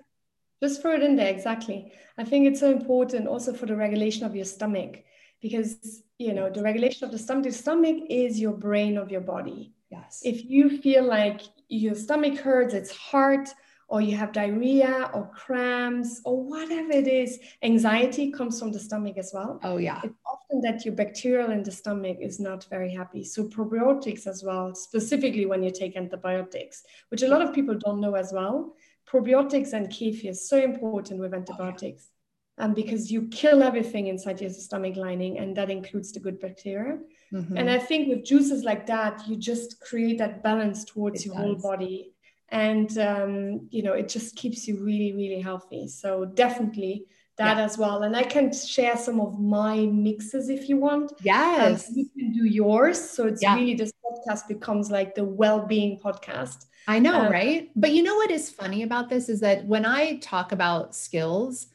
Just 0.62 0.80
throw 0.80 0.94
it 0.94 1.02
in 1.02 1.16
there. 1.16 1.28
Exactly. 1.28 1.92
I 2.16 2.24
think 2.24 2.46
it's 2.46 2.60
so 2.60 2.70
important 2.70 3.26
also 3.26 3.52
for 3.52 3.66
the 3.66 3.74
regulation 3.74 4.24
of 4.24 4.36
your 4.36 4.44
stomach 4.44 5.02
because, 5.40 6.02
you 6.18 6.32
know, 6.32 6.48
the 6.50 6.62
regulation 6.62 7.04
of 7.04 7.10
the 7.10 7.18
stomach, 7.18 7.44
the 7.44 7.52
stomach 7.52 7.96
is 8.08 8.38
your 8.38 8.52
brain 8.52 8.96
of 8.96 9.10
your 9.10 9.22
body. 9.22 9.74
Yes. 9.90 10.22
If 10.24 10.44
you 10.44 10.78
feel 10.80 11.04
like 11.04 11.40
your 11.68 11.96
stomach 11.96 12.38
hurts, 12.38 12.74
it's 12.74 12.92
hard, 12.92 13.48
or 13.92 14.00
you 14.00 14.16
have 14.16 14.32
diarrhea 14.32 15.10
or 15.12 15.30
cramps 15.34 16.22
or 16.24 16.42
whatever 16.42 16.92
it 16.92 17.06
is, 17.06 17.38
anxiety 17.62 18.32
comes 18.32 18.58
from 18.58 18.72
the 18.72 18.78
stomach 18.78 19.18
as 19.18 19.32
well. 19.34 19.60
Oh, 19.62 19.76
yeah. 19.76 20.00
It's 20.02 20.14
often 20.26 20.62
that 20.62 20.86
your 20.86 20.94
bacterial 20.94 21.50
in 21.50 21.62
the 21.62 21.70
stomach 21.70 22.16
is 22.18 22.40
not 22.40 22.64
very 22.70 22.90
happy. 22.90 23.22
So, 23.22 23.44
probiotics 23.44 24.26
as 24.26 24.42
well, 24.42 24.74
specifically 24.74 25.44
when 25.44 25.62
you 25.62 25.70
take 25.70 25.94
antibiotics, 25.94 26.84
which 27.10 27.20
a 27.20 27.28
lot 27.28 27.42
of 27.42 27.52
people 27.52 27.76
don't 27.84 28.00
know 28.00 28.14
as 28.14 28.32
well. 28.32 28.74
Probiotics 29.06 29.74
and 29.74 29.90
kefir 29.90 30.30
is 30.30 30.48
so 30.48 30.56
important 30.56 31.20
with 31.20 31.34
antibiotics. 31.34 32.08
Oh, 32.08 32.62
yeah. 32.62 32.64
um, 32.64 32.72
because 32.72 33.12
you 33.12 33.28
kill 33.28 33.62
everything 33.62 34.06
inside 34.06 34.40
your 34.40 34.48
stomach 34.48 34.96
lining, 34.96 35.38
and 35.38 35.54
that 35.58 35.68
includes 35.68 36.12
the 36.12 36.20
good 36.20 36.40
bacteria. 36.40 36.98
Mm-hmm. 37.30 37.58
And 37.58 37.68
I 37.68 37.78
think 37.78 38.08
with 38.08 38.24
juices 38.24 38.64
like 38.64 38.86
that, 38.86 39.28
you 39.28 39.36
just 39.36 39.80
create 39.80 40.16
that 40.16 40.42
balance 40.42 40.86
towards 40.86 41.20
it 41.20 41.26
your 41.26 41.34
does. 41.34 41.44
whole 41.44 41.56
body 41.56 42.14
and 42.52 42.98
um, 42.98 43.66
you 43.70 43.82
know 43.82 43.94
it 43.94 44.08
just 44.08 44.36
keeps 44.36 44.68
you 44.68 44.76
really 44.76 45.12
really 45.12 45.40
healthy. 45.40 45.88
So 45.88 46.24
definitely 46.24 47.06
that 47.38 47.56
yeah. 47.56 47.64
as 47.64 47.78
well. 47.78 48.02
And 48.02 48.14
i 48.14 48.22
can 48.22 48.52
share 48.52 48.96
some 48.96 49.18
of 49.18 49.40
my 49.40 49.86
mixes 49.86 50.48
if 50.50 50.68
you 50.68 50.76
want. 50.76 51.12
Yes. 51.22 51.88
um, 51.88 51.94
you 51.96 52.08
can 52.16 52.32
do 52.32 52.44
yours. 52.46 53.00
So 53.00 53.26
it's 53.26 53.42
yeah. 53.42 53.54
really 53.54 53.74
this 53.74 53.92
podcast 54.04 54.46
becomes 54.46 54.90
like 54.90 55.14
the 55.14 55.24
well-being 55.24 55.98
podcast. 55.98 56.66
I 56.86 56.98
know 56.98 57.22
um, 57.22 57.32
right? 57.32 57.70
But 57.74 57.92
you 57.92 58.02
know 58.02 58.16
what 58.16 58.30
is 58.30 58.50
funny 58.50 58.82
about 58.82 59.08
this 59.08 59.28
is 59.28 59.40
that 59.40 59.64
when 59.64 59.86
i 59.86 60.16
talk 60.16 60.52
about 60.52 60.94
skills 60.94 61.68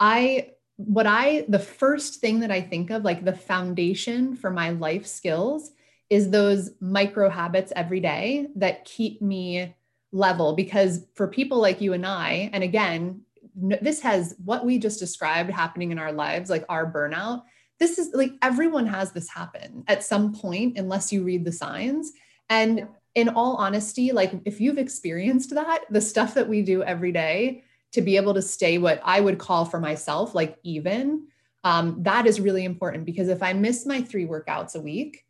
i 0.00 0.50
what 0.76 1.06
i 1.06 1.44
the 1.48 1.58
first 1.58 2.20
thing 2.20 2.40
that 2.40 2.50
i 2.52 2.60
think 2.60 2.90
of 2.90 3.02
like 3.02 3.24
the 3.24 3.32
foundation 3.32 4.36
for 4.36 4.50
my 4.50 4.70
life 4.70 5.06
skills 5.06 5.72
is 6.10 6.30
those 6.30 6.70
micro 6.80 7.28
habits 7.28 7.72
every 7.74 8.00
day 8.00 8.46
that 8.56 8.84
keep 8.84 9.20
me 9.20 9.74
level 10.12 10.54
because 10.54 11.06
for 11.14 11.28
people 11.28 11.58
like 11.58 11.80
you 11.80 11.92
and 11.92 12.06
I, 12.06 12.50
and 12.52 12.64
again, 12.64 13.22
this 13.54 14.00
has 14.00 14.34
what 14.44 14.64
we 14.64 14.78
just 14.78 15.00
described 15.00 15.50
happening 15.50 15.90
in 15.90 15.98
our 15.98 16.12
lives, 16.12 16.50
like 16.50 16.64
our 16.68 16.90
burnout. 16.90 17.42
This 17.78 17.98
is 17.98 18.10
like 18.14 18.32
everyone 18.42 18.86
has 18.86 19.12
this 19.12 19.28
happen 19.28 19.84
at 19.88 20.04
some 20.04 20.34
point, 20.34 20.78
unless 20.78 21.12
you 21.12 21.22
read 21.22 21.44
the 21.44 21.52
signs. 21.52 22.12
And 22.48 22.88
in 23.14 23.28
all 23.28 23.56
honesty, 23.56 24.12
like 24.12 24.32
if 24.44 24.60
you've 24.60 24.78
experienced 24.78 25.54
that, 25.54 25.80
the 25.90 26.00
stuff 26.00 26.34
that 26.34 26.48
we 26.48 26.62
do 26.62 26.82
every 26.82 27.12
day 27.12 27.64
to 27.92 28.02
be 28.02 28.16
able 28.16 28.34
to 28.34 28.42
stay 28.42 28.78
what 28.78 29.00
I 29.04 29.20
would 29.20 29.38
call 29.38 29.64
for 29.64 29.80
myself, 29.80 30.34
like 30.34 30.56
even, 30.62 31.26
um, 31.64 32.02
that 32.02 32.26
is 32.26 32.40
really 32.40 32.64
important 32.64 33.04
because 33.04 33.28
if 33.28 33.42
I 33.42 33.52
miss 33.52 33.86
my 33.86 34.02
three 34.02 34.26
workouts 34.26 34.76
a 34.76 34.80
week, 34.80 35.24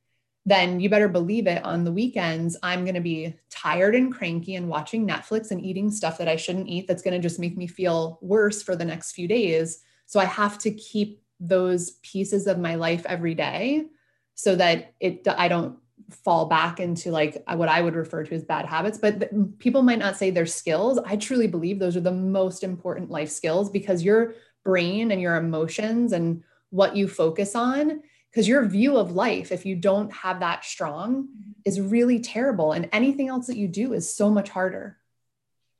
then 0.49 0.81
you 0.81 0.89
better 0.89 1.09
believe 1.09 1.47
it 1.47 1.65
on 1.65 1.85
the 1.85 1.93
weekends 1.93 2.57
i'm 2.63 2.85
going 2.85 2.95
to 2.95 3.01
be 3.01 3.35
tired 3.51 3.95
and 3.95 4.15
cranky 4.15 4.55
and 4.55 4.69
watching 4.69 5.07
netflix 5.07 5.51
and 5.51 5.65
eating 5.65 5.91
stuff 5.91 6.19
that 6.19 6.29
i 6.29 6.37
shouldn't 6.37 6.69
eat 6.69 6.87
that's 6.87 7.03
going 7.03 7.15
to 7.15 7.21
just 7.21 7.39
make 7.39 7.57
me 7.57 7.67
feel 7.67 8.19
worse 8.23 8.63
for 8.63 8.75
the 8.77 8.85
next 8.85 9.13
few 9.13 9.29
days. 9.29 9.83
So 10.07 10.21
i 10.21 10.25
have 10.25 10.59
to 10.61 10.71
keep 10.71 11.23
those 11.41 11.93
pieces 12.03 12.47
of 12.47 12.59
my 12.59 12.75
life 12.75 13.05
every 13.07 13.35
day 13.35 13.87
so 14.35 14.57
that 14.57 14.95
it 15.01 15.27
i 15.29 15.49
don't 15.49 15.79
fall 16.11 16.47
back 16.47 16.81
into 16.81 17.11
like 17.11 17.43
uh, 17.47 17.57
what 17.57 17.69
i 17.69 17.83
would 17.83 17.95
refer 17.95 18.25
to 18.25 18.35
as 18.35 18.45
bad 18.45 18.65
habits. 18.65 18.99
But 18.99 19.59
people 19.59 19.83
might 19.83 19.99
not 19.99 20.17
say 20.17 20.31
they're 20.31 20.47
skills. 20.47 20.99
I 21.05 21.17
truly 21.17 21.47
believe 21.47 21.79
those 21.79 21.97
are 21.97 22.01
the 22.01 22.13
most 22.13 22.65
important 22.65 23.11
life 23.11 23.31
skills 23.31 23.69
because 23.69 24.03
your 24.03 24.35
brain 24.65 25.11
and 25.11 25.21
your 25.21 25.37
emotions 25.37 26.13
and 26.13 26.43
what 26.71 26.97
you 26.97 27.09
focus 27.09 27.55
on 27.55 28.03
because 28.31 28.47
your 28.49 28.65
view 28.67 28.97
of 28.97 29.13
life 29.13 29.51
if 29.53 29.65
you 29.67 29.77
don't 29.77 30.13
have 30.13 30.41
that 30.41 30.65
strong 30.65 31.29
is 31.65 31.81
really 31.81 32.21
terrible 32.21 32.73
and 32.73 32.89
anything 32.93 33.29
else 33.29 33.47
that 33.47 33.57
you 33.57 33.69
do 33.69 33.93
is 33.93 34.15
so 34.15 34.31
much 34.31 34.51
harder 34.51 34.97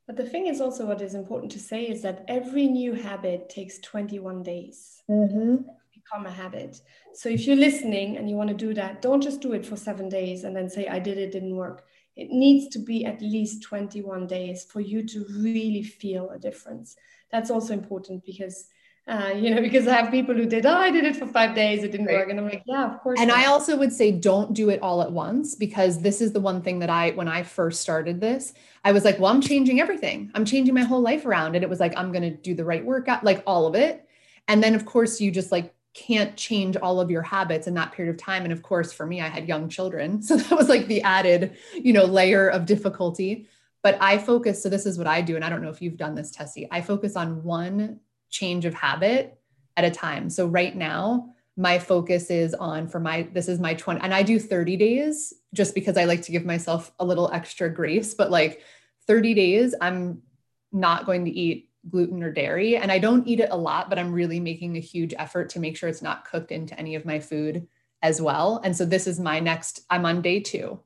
But 0.07 0.17
the 0.17 0.25
thing 0.27 0.47
is 0.47 0.59
also 0.59 0.87
what 0.87 1.03
is 1.03 1.13
important 1.13 1.51
to 1.51 1.59
say 1.59 1.83
is 1.87 2.01
that 2.01 2.25
every 2.27 2.65
new 2.65 2.93
habit 2.93 3.47
takes 3.47 3.77
21 3.77 4.41
days 4.41 5.03
mm-hmm. 5.07 5.57
become 5.93 6.25
a 6.25 6.31
habit. 6.31 6.81
So 7.13 7.29
if 7.29 7.45
you're 7.45 7.55
listening 7.55 8.17
and 8.17 8.27
you 8.27 8.35
want 8.35 8.49
to 8.49 8.55
do 8.55 8.73
that, 8.73 9.03
don't 9.03 9.21
just 9.21 9.39
do 9.39 9.53
it 9.53 9.65
for 9.65 9.75
seven 9.75 10.09
days 10.09 10.45
and 10.45 10.55
then 10.55 10.67
say, 10.67 10.87
I 10.87 10.97
did 10.97 11.19
it, 11.19 11.31
didn't 11.31 11.55
work. 11.55 11.85
It 12.15 12.31
needs 12.31 12.69
to 12.69 12.79
be 12.79 13.05
at 13.05 13.21
least 13.21 13.61
21 13.61 14.25
days 14.25 14.65
for 14.65 14.81
you 14.81 15.05
to 15.07 15.25
really 15.29 15.83
feel 15.83 16.31
a 16.31 16.39
difference. 16.39 16.95
That's 17.31 17.51
also 17.51 17.73
important 17.73 18.25
because 18.25 18.65
uh, 19.09 19.33
you 19.35 19.53
know, 19.53 19.59
because 19.59 19.87
I 19.87 19.95
have 19.95 20.11
people 20.11 20.35
who 20.35 20.45
did, 20.45 20.67
oh, 20.67 20.75
I 20.75 20.91
did 20.91 21.03
it 21.03 21.15
for 21.15 21.25
five 21.25 21.55
days, 21.55 21.83
it 21.83 21.91
didn't 21.91 22.05
right. 22.05 22.17
work. 22.17 22.29
And 22.29 22.39
I'm 22.39 22.45
like, 22.45 22.61
yeah, 22.67 22.93
of 22.93 23.01
course. 23.01 23.19
And 23.19 23.29
not. 23.29 23.39
I 23.39 23.45
also 23.47 23.75
would 23.75 23.91
say, 23.91 24.11
don't 24.11 24.53
do 24.53 24.69
it 24.69 24.79
all 24.83 25.01
at 25.01 25.11
once 25.11 25.55
because 25.55 25.99
this 25.99 26.21
is 26.21 26.31
the 26.31 26.39
one 26.39 26.61
thing 26.61 26.77
that 26.79 26.91
I, 26.91 27.09
when 27.11 27.27
I 27.27 27.41
first 27.41 27.81
started 27.81 28.21
this, 28.21 28.53
I 28.85 28.91
was 28.91 29.03
like, 29.03 29.17
well, 29.17 29.33
I'm 29.33 29.41
changing 29.41 29.81
everything. 29.81 30.29
I'm 30.35 30.45
changing 30.45 30.75
my 30.75 30.83
whole 30.83 31.01
life 31.01 31.25
around. 31.25 31.55
And 31.55 31.63
it 31.63 31.69
was 31.69 31.79
like, 31.79 31.97
I'm 31.97 32.11
going 32.11 32.21
to 32.21 32.29
do 32.29 32.53
the 32.53 32.63
right 32.63 32.85
workout, 32.85 33.23
like 33.23 33.41
all 33.47 33.65
of 33.65 33.73
it. 33.73 34.07
And 34.47 34.63
then, 34.63 34.75
of 34.75 34.85
course, 34.85 35.19
you 35.19 35.31
just 35.31 35.51
like 35.51 35.73
can't 35.95 36.37
change 36.37 36.77
all 36.77 37.01
of 37.01 37.09
your 37.09 37.23
habits 37.23 37.65
in 37.65 37.73
that 37.73 37.93
period 37.93 38.13
of 38.13 38.21
time. 38.21 38.43
And 38.43 38.53
of 38.53 38.61
course, 38.61 38.93
for 38.93 39.07
me, 39.07 39.21
I 39.21 39.27
had 39.27 39.47
young 39.47 39.69
children. 39.69 40.21
So 40.29 40.37
that 40.37 40.55
was 40.55 40.69
like 40.69 40.85
the 40.85 41.01
added, 41.01 41.57
you 41.73 41.93
know, 41.93 42.05
layer 42.05 42.47
of 42.47 42.67
difficulty. 42.67 43.47
But 43.81 43.97
I 44.01 44.19
focus, 44.19 44.61
so 44.61 44.69
this 44.69 44.85
is 44.85 44.99
what 44.99 45.07
I 45.07 45.21
do. 45.21 45.35
And 45.35 45.43
I 45.43 45.49
don't 45.49 45.63
know 45.63 45.69
if 45.69 45.81
you've 45.81 45.97
done 45.97 46.13
this, 46.13 46.35
Tessy. 46.35 46.67
I 46.69 46.81
focus 46.81 47.15
on 47.15 47.43
one 47.43 48.01
change 48.29 48.65
of 48.65 48.73
habit 48.73 49.39
at 49.77 49.85
a 49.85 49.91
time. 49.91 50.29
So 50.29 50.47
right 50.47 50.75
now, 50.75 51.33
my 51.59 51.77
focus 51.77 52.29
is 52.29 52.53
on 52.53 52.87
for 52.87 53.01
my 53.01 53.27
this 53.33 53.49
is 53.49 53.59
my 53.59 53.73
20 53.73 53.99
and 53.99 54.13
I 54.13 54.23
do 54.23 54.39
30 54.39 54.77
days 54.77 55.33
just 55.53 55.75
because 55.75 55.97
I 55.97 56.05
like 56.05 56.21
to 56.23 56.31
give 56.31 56.45
myself 56.45 56.91
a 56.99 57.05
little 57.05 57.29
extra 57.33 57.69
grace, 57.69 58.13
but 58.13 58.31
like 58.31 58.61
30 59.07 59.33
days 59.33 59.75
I'm 59.81 60.21
not 60.71 61.05
going 61.05 61.25
to 61.25 61.31
eat 61.31 61.69
gluten 61.89 62.23
or 62.23 62.31
dairy 62.31 62.77
and 62.77 62.91
I 62.91 62.99
don't 62.99 63.27
eat 63.27 63.41
it 63.41 63.49
a 63.51 63.57
lot, 63.57 63.89
but 63.89 63.99
I'm 63.99 64.13
really 64.13 64.39
making 64.39 64.77
a 64.77 64.81
huge 64.81 65.13
effort 65.17 65.49
to 65.49 65.59
make 65.59 65.75
sure 65.75 65.89
it's 65.89 66.01
not 66.01 66.23
cooked 66.23 66.53
into 66.53 66.79
any 66.79 66.95
of 66.95 67.05
my 67.05 67.19
food 67.19 67.67
as 68.01 68.21
well. 68.21 68.61
And 68.63 68.75
so 68.75 68.85
this 68.85 69.05
is 69.05 69.19
my 69.19 69.41
next 69.41 69.81
I'm 69.89 70.05
on 70.05 70.21
day 70.21 70.39
2. 70.39 70.79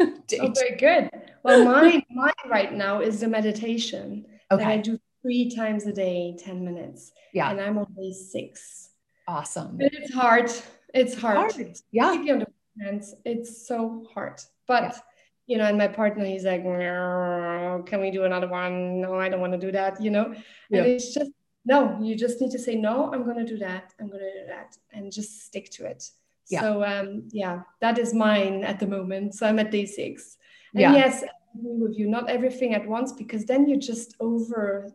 day 0.26 0.38
oh, 0.40 0.52
very 0.54 0.76
good. 0.76 1.10
Well, 1.42 1.66
mine 1.66 2.02
mine 2.10 2.32
right 2.48 2.72
now 2.72 3.00
is 3.00 3.20
the 3.20 3.28
meditation 3.28 4.24
okay. 4.50 4.64
that 4.64 4.70
I 4.70 4.76
do 4.78 4.98
three 5.22 5.50
times 5.54 5.86
a 5.86 5.92
day, 5.92 6.36
10 6.38 6.64
minutes. 6.64 7.12
Yeah. 7.32 7.50
And 7.50 7.60
I'm 7.60 7.78
on 7.78 7.92
day 7.94 8.12
six. 8.12 8.90
Awesome. 9.26 9.78
And 9.80 9.90
it's 9.92 10.12
hard. 10.12 10.50
It's 10.92 11.14
hard. 11.14 11.52
hard. 11.52 11.78
Yeah. 11.90 12.16
Keep 12.16 12.32
on 12.32 12.38
the 12.40 12.84
hands. 12.84 13.14
It's 13.24 13.66
so 13.66 14.04
hard. 14.12 14.40
But 14.66 14.82
yeah. 14.82 14.98
you 15.46 15.58
know, 15.58 15.64
and 15.64 15.78
my 15.78 15.88
partner, 15.88 16.24
he's 16.24 16.44
like, 16.44 16.62
can 16.64 18.00
we 18.00 18.10
do 18.10 18.24
another 18.24 18.48
one? 18.48 19.00
No, 19.00 19.14
I 19.14 19.28
don't 19.28 19.40
want 19.40 19.52
to 19.52 19.58
do 19.58 19.72
that, 19.72 20.02
you 20.02 20.10
know? 20.10 20.34
Yeah. 20.68 20.82
And 20.82 20.86
it's 20.88 21.14
just 21.14 21.30
no, 21.64 21.98
you 22.00 22.16
just 22.16 22.40
need 22.40 22.50
to 22.50 22.58
say, 22.58 22.74
no, 22.74 23.12
I'm 23.12 23.24
gonna 23.24 23.46
do 23.46 23.56
that. 23.58 23.94
I'm 24.00 24.08
gonna 24.08 24.32
do 24.32 24.46
that. 24.48 24.76
And 24.92 25.12
just 25.12 25.46
stick 25.46 25.70
to 25.72 25.86
it. 25.86 26.10
Yeah. 26.48 26.60
So 26.60 26.84
um, 26.84 27.28
yeah, 27.30 27.60
that 27.80 27.98
is 27.98 28.12
mine 28.12 28.64
at 28.64 28.80
the 28.80 28.86
moment. 28.86 29.34
So 29.34 29.46
I'm 29.46 29.58
at 29.58 29.70
day 29.70 29.86
six. 29.86 30.38
And 30.74 30.80
yeah. 30.80 30.94
yes, 30.94 31.22
I 31.22 31.28
agree 31.58 31.78
with 31.78 31.98
you, 31.98 32.08
not 32.08 32.28
everything 32.28 32.74
at 32.74 32.86
once, 32.86 33.12
because 33.12 33.44
then 33.44 33.68
you 33.68 33.76
just 33.76 34.16
over 34.18 34.92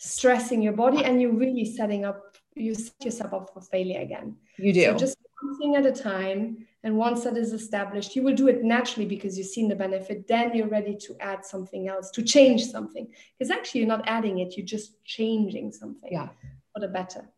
stressing 0.00 0.62
your 0.62 0.72
body 0.72 1.04
and 1.04 1.20
you're 1.20 1.32
really 1.32 1.64
setting 1.64 2.06
up 2.06 2.36
you 2.56 2.74
set 2.74 3.04
yourself 3.04 3.32
up 3.32 3.50
for 3.54 3.60
failure 3.60 4.00
again. 4.00 4.34
You 4.56 4.72
do. 4.72 4.84
So 4.84 4.96
just 4.96 5.18
one 5.42 5.58
thing 5.58 5.76
at 5.76 5.86
a 5.86 5.92
time 5.92 6.66
and 6.82 6.96
once 6.96 7.24
that 7.24 7.36
is 7.36 7.52
established 7.52 8.16
you 8.16 8.22
will 8.22 8.34
do 8.34 8.48
it 8.48 8.64
naturally 8.64 9.06
because 9.06 9.36
you've 9.36 9.46
seen 9.46 9.68
the 9.68 9.76
benefit. 9.76 10.26
Then 10.26 10.56
you're 10.56 10.68
ready 10.68 10.96
to 10.96 11.16
add 11.20 11.44
something 11.44 11.86
else 11.86 12.10
to 12.12 12.22
change 12.22 12.64
something. 12.64 13.08
Because 13.38 13.50
actually 13.50 13.82
you're 13.82 13.88
not 13.88 14.08
adding 14.08 14.38
it 14.38 14.56
you're 14.56 14.66
just 14.66 15.04
changing 15.04 15.70
something 15.70 16.10
yeah. 16.10 16.30
for 16.72 16.80
the 16.80 16.88
better. 16.88 17.28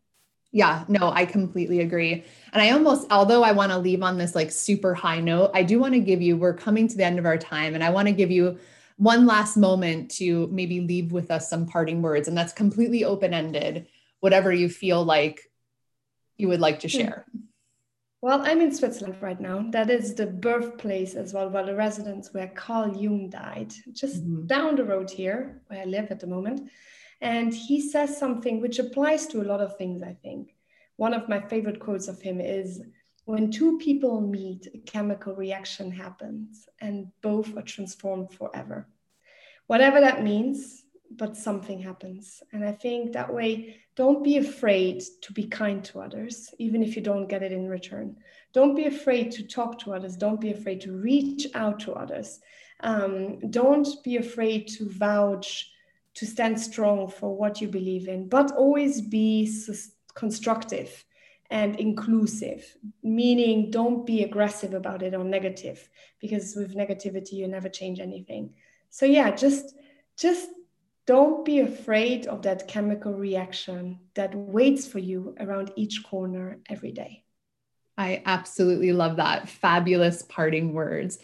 Yeah, 0.53 0.85
no, 0.87 1.11
I 1.11 1.25
completely 1.25 1.81
agree. 1.81 2.23
And 2.53 2.61
I 2.61 2.69
almost, 2.69 3.11
although 3.11 3.43
I 3.43 3.51
want 3.51 3.71
to 3.71 3.77
leave 3.77 4.03
on 4.03 4.19
this 4.19 4.35
like 4.35 4.51
super 4.51 4.93
high 4.93 5.19
note, 5.19 5.49
I 5.55 5.63
do 5.63 5.79
want 5.79 5.95
to 5.95 5.99
give 5.99 6.21
you, 6.21 6.37
we're 6.37 6.53
coming 6.53 6.87
to 6.87 6.95
the 6.95 7.03
end 7.03 7.17
of 7.17 7.25
our 7.25 7.39
time, 7.39 7.73
and 7.73 7.83
I 7.83 7.89
want 7.89 8.07
to 8.07 8.13
give 8.13 8.29
you 8.29 8.59
one 8.97 9.25
last 9.25 9.57
moment 9.57 10.11
to 10.11 10.47
maybe 10.51 10.81
leave 10.81 11.11
with 11.11 11.31
us 11.31 11.49
some 11.49 11.65
parting 11.65 12.01
words. 12.01 12.27
And 12.27 12.37
that's 12.37 12.53
completely 12.53 13.03
open 13.03 13.33
ended, 13.33 13.87
whatever 14.19 14.51
you 14.51 14.69
feel 14.69 15.03
like 15.03 15.41
you 16.37 16.47
would 16.47 16.61
like 16.61 16.79
to 16.81 16.87
hmm. 16.87 16.97
share. 16.97 17.25
Well, 18.21 18.41
I'm 18.45 18.61
in 18.61 18.73
Switzerland 18.73 19.17
right 19.19 19.39
now. 19.39 19.65
That 19.71 19.89
is 19.89 20.15
the 20.15 20.27
birthplace 20.27 21.15
as 21.15 21.33
well, 21.33 21.49
well, 21.49 21.65
the 21.65 21.75
residence 21.75 22.33
where 22.33 22.47
Carl 22.47 22.95
Jung 22.95 23.29
died, 23.29 23.73
just 23.91 24.23
mm-hmm. 24.23 24.45
down 24.45 24.77
the 24.77 24.85
road 24.85 25.09
here, 25.09 25.61
where 25.67 25.81
I 25.81 25.83
live 25.83 26.09
at 26.09 26.21
the 26.21 26.27
moment. 26.27 26.69
And 27.19 27.53
he 27.53 27.81
says 27.81 28.17
something 28.17 28.61
which 28.61 28.79
applies 28.79 29.27
to 29.27 29.41
a 29.41 29.43
lot 29.43 29.59
of 29.59 29.77
things, 29.77 30.01
I 30.01 30.13
think. 30.23 30.55
One 30.95 31.13
of 31.13 31.27
my 31.27 31.41
favorite 31.41 31.81
quotes 31.81 32.07
of 32.07 32.21
him 32.21 32.39
is 32.39 32.81
when 33.25 33.51
two 33.51 33.77
people 33.77 34.19
meet, 34.19 34.67
a 34.73 34.77
chemical 34.79 35.33
reaction 35.35 35.91
happens 35.91 36.67
and 36.81 37.07
both 37.21 37.55
are 37.57 37.61
transformed 37.61 38.33
forever. 38.33 38.87
Whatever 39.67 40.01
that 40.01 40.23
means, 40.23 40.83
but 41.15 41.37
something 41.37 41.79
happens. 41.79 42.43
And 42.51 42.65
I 42.65 42.71
think 42.71 43.13
that 43.13 43.33
way, 43.33 43.77
don't 43.95 44.23
be 44.23 44.37
afraid 44.37 45.03
to 45.21 45.31
be 45.31 45.47
kind 45.47 45.83
to 45.85 46.01
others, 46.01 46.53
even 46.59 46.83
if 46.83 46.95
you 46.95 47.01
don't 47.01 47.27
get 47.27 47.43
it 47.43 47.51
in 47.51 47.69
return. 47.69 48.17
Don't 48.51 48.75
be 48.75 48.85
afraid 48.85 49.31
to 49.33 49.43
talk 49.43 49.79
to 49.79 49.93
others. 49.93 50.17
Don't 50.17 50.41
be 50.41 50.51
afraid 50.51 50.81
to 50.81 50.97
reach 50.97 51.47
out 51.53 51.79
to 51.81 51.93
others. 51.93 52.39
Um, 52.81 53.39
don't 53.51 53.87
be 54.03 54.17
afraid 54.17 54.67
to 54.69 54.89
vouch, 54.89 55.71
to 56.15 56.25
stand 56.25 56.59
strong 56.59 57.07
for 57.07 57.35
what 57.35 57.61
you 57.61 57.67
believe 57.67 58.07
in, 58.07 58.27
but 58.27 58.51
always 58.51 59.01
be 59.01 59.49
constructive 60.15 61.05
and 61.49 61.79
inclusive, 61.79 62.77
meaning 63.03 63.69
don't 63.69 64.05
be 64.05 64.23
aggressive 64.23 64.73
about 64.73 65.03
it 65.03 65.13
or 65.13 65.23
negative, 65.23 65.89
because 66.19 66.55
with 66.55 66.75
negativity 66.75 67.33
you 67.33 67.47
never 67.47 67.69
change 67.69 67.99
anything. 67.99 68.55
So 68.89 69.05
yeah, 69.05 69.31
just 69.31 69.75
just 70.17 70.49
don't 71.05 71.43
be 71.43 71.59
afraid 71.59 72.27
of 72.27 72.43
that 72.43 72.67
chemical 72.67 73.13
reaction 73.13 73.99
that 74.13 74.33
waits 74.35 74.87
for 74.87 74.99
you 74.99 75.35
around 75.39 75.71
each 75.75 76.03
corner 76.03 76.59
every 76.69 76.91
day. 76.91 77.23
I 77.97 78.23
absolutely 78.25 78.93
love 78.93 79.17
that. 79.17 79.49
Fabulous 79.49 80.23
parting 80.23 80.73
words. 80.73 81.19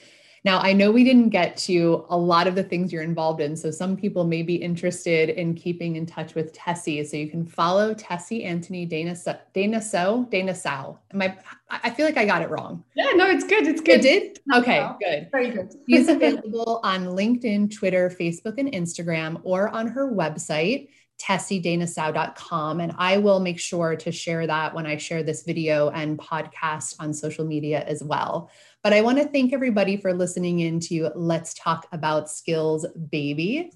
Now, 0.45 0.59
I 0.59 0.73
know 0.73 0.91
we 0.91 1.03
didn't 1.03 1.29
get 1.29 1.57
to 1.57 2.05
a 2.09 2.17
lot 2.17 2.47
of 2.47 2.55
the 2.55 2.63
things 2.63 2.93
you're 2.93 3.03
involved 3.03 3.41
in. 3.41 3.55
So 3.55 3.71
some 3.71 3.97
people 3.97 4.23
may 4.23 4.41
be 4.41 4.55
interested 4.55 5.29
in 5.29 5.53
keeping 5.53 5.95
in 5.95 6.05
touch 6.05 6.35
with 6.35 6.53
Tessy. 6.53 7.05
So 7.05 7.17
you 7.17 7.29
can 7.29 7.45
follow 7.45 7.93
Tessy 7.93 8.45
Antony 8.45 8.85
Dana 8.85 9.15
Dana 9.53 9.81
So 9.81 10.27
Dana 10.31 10.55
Sao. 10.55 10.99
Am 11.13 11.21
I 11.21 11.35
I 11.71 11.91
feel 11.91 12.05
like 12.05 12.17
I 12.17 12.25
got 12.25 12.41
it 12.41 12.49
wrong. 12.49 12.83
Yeah, 12.95 13.11
no, 13.15 13.27
it's 13.27 13.43
good. 13.43 13.67
It's 13.67 13.81
good. 13.81 13.99
It 13.99 14.01
did? 14.01 14.39
Okay, 14.55 14.87
good. 14.99 15.29
Very 15.31 15.51
good. 15.51 15.71
She's 15.89 16.07
available 16.07 16.79
on 16.83 17.05
LinkedIn, 17.05 17.75
Twitter, 17.75 18.09
Facebook, 18.09 18.57
and 18.57 18.71
Instagram, 18.71 19.39
or 19.43 19.69
on 19.69 19.87
her 19.87 20.11
website, 20.11 20.89
tessiedanasau.com. 21.22 22.80
And 22.80 22.93
I 22.97 23.17
will 23.17 23.39
make 23.39 23.59
sure 23.59 23.95
to 23.95 24.11
share 24.11 24.47
that 24.47 24.74
when 24.74 24.86
I 24.86 24.97
share 24.97 25.22
this 25.22 25.43
video 25.43 25.89
and 25.89 26.17
podcast 26.17 26.95
on 26.99 27.13
social 27.13 27.45
media 27.45 27.84
as 27.86 28.03
well. 28.03 28.49
But 28.84 28.93
I 28.93 29.01
want 29.01 29.17
to 29.17 29.26
thank 29.26 29.53
everybody 29.53 29.97
for 29.97 30.13
listening 30.13 30.59
in 30.59 30.80
to 30.82 31.11
Let's 31.15 31.53
Talk 31.53 31.88
About 31.91 32.30
Skills, 32.30 32.86
Baby. 33.09 33.72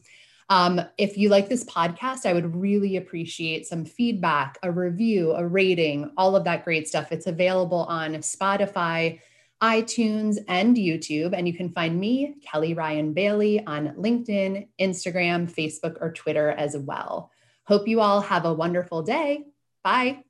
Um, 0.50 0.82
if 0.98 1.18
you 1.18 1.30
like 1.30 1.50
this 1.50 1.64
podcast, 1.66 2.26
I 2.26 2.34
would 2.34 2.56
really 2.56 2.98
appreciate 2.98 3.66
some 3.66 3.86
feedback, 3.86 4.58
a 4.64 4.72
review, 4.72 5.34
a 5.34 5.46
rating, 5.46 6.12
all 6.18 6.36
of 6.36 6.44
that 6.46 6.64
great 6.64 6.88
stuff. 6.88 7.12
It's 7.12 7.28
available 7.28 7.86
on 7.86 8.14
Spotify, 8.16 9.20
iTunes, 9.62 10.38
and 10.48 10.76
YouTube. 10.76 11.34
And 11.34 11.48
you 11.48 11.54
can 11.54 11.70
find 11.70 12.00
me, 12.00 12.36
Kelly 12.46 12.74
Ryan 12.74 13.14
Bailey, 13.14 13.66
on 13.66 13.96
LinkedIn, 13.98 14.68
Instagram, 14.80 15.52
Facebook, 15.52 15.98
or 16.02 16.12
Twitter 16.12 16.52
as 16.52 16.78
well. 16.78 17.32
Hope 17.66 17.88
you 17.88 18.02
all 18.02 18.22
have 18.22 18.46
a 18.46 18.54
wonderful 18.54 19.04
day. 19.04 19.46
Bye. 19.84 20.24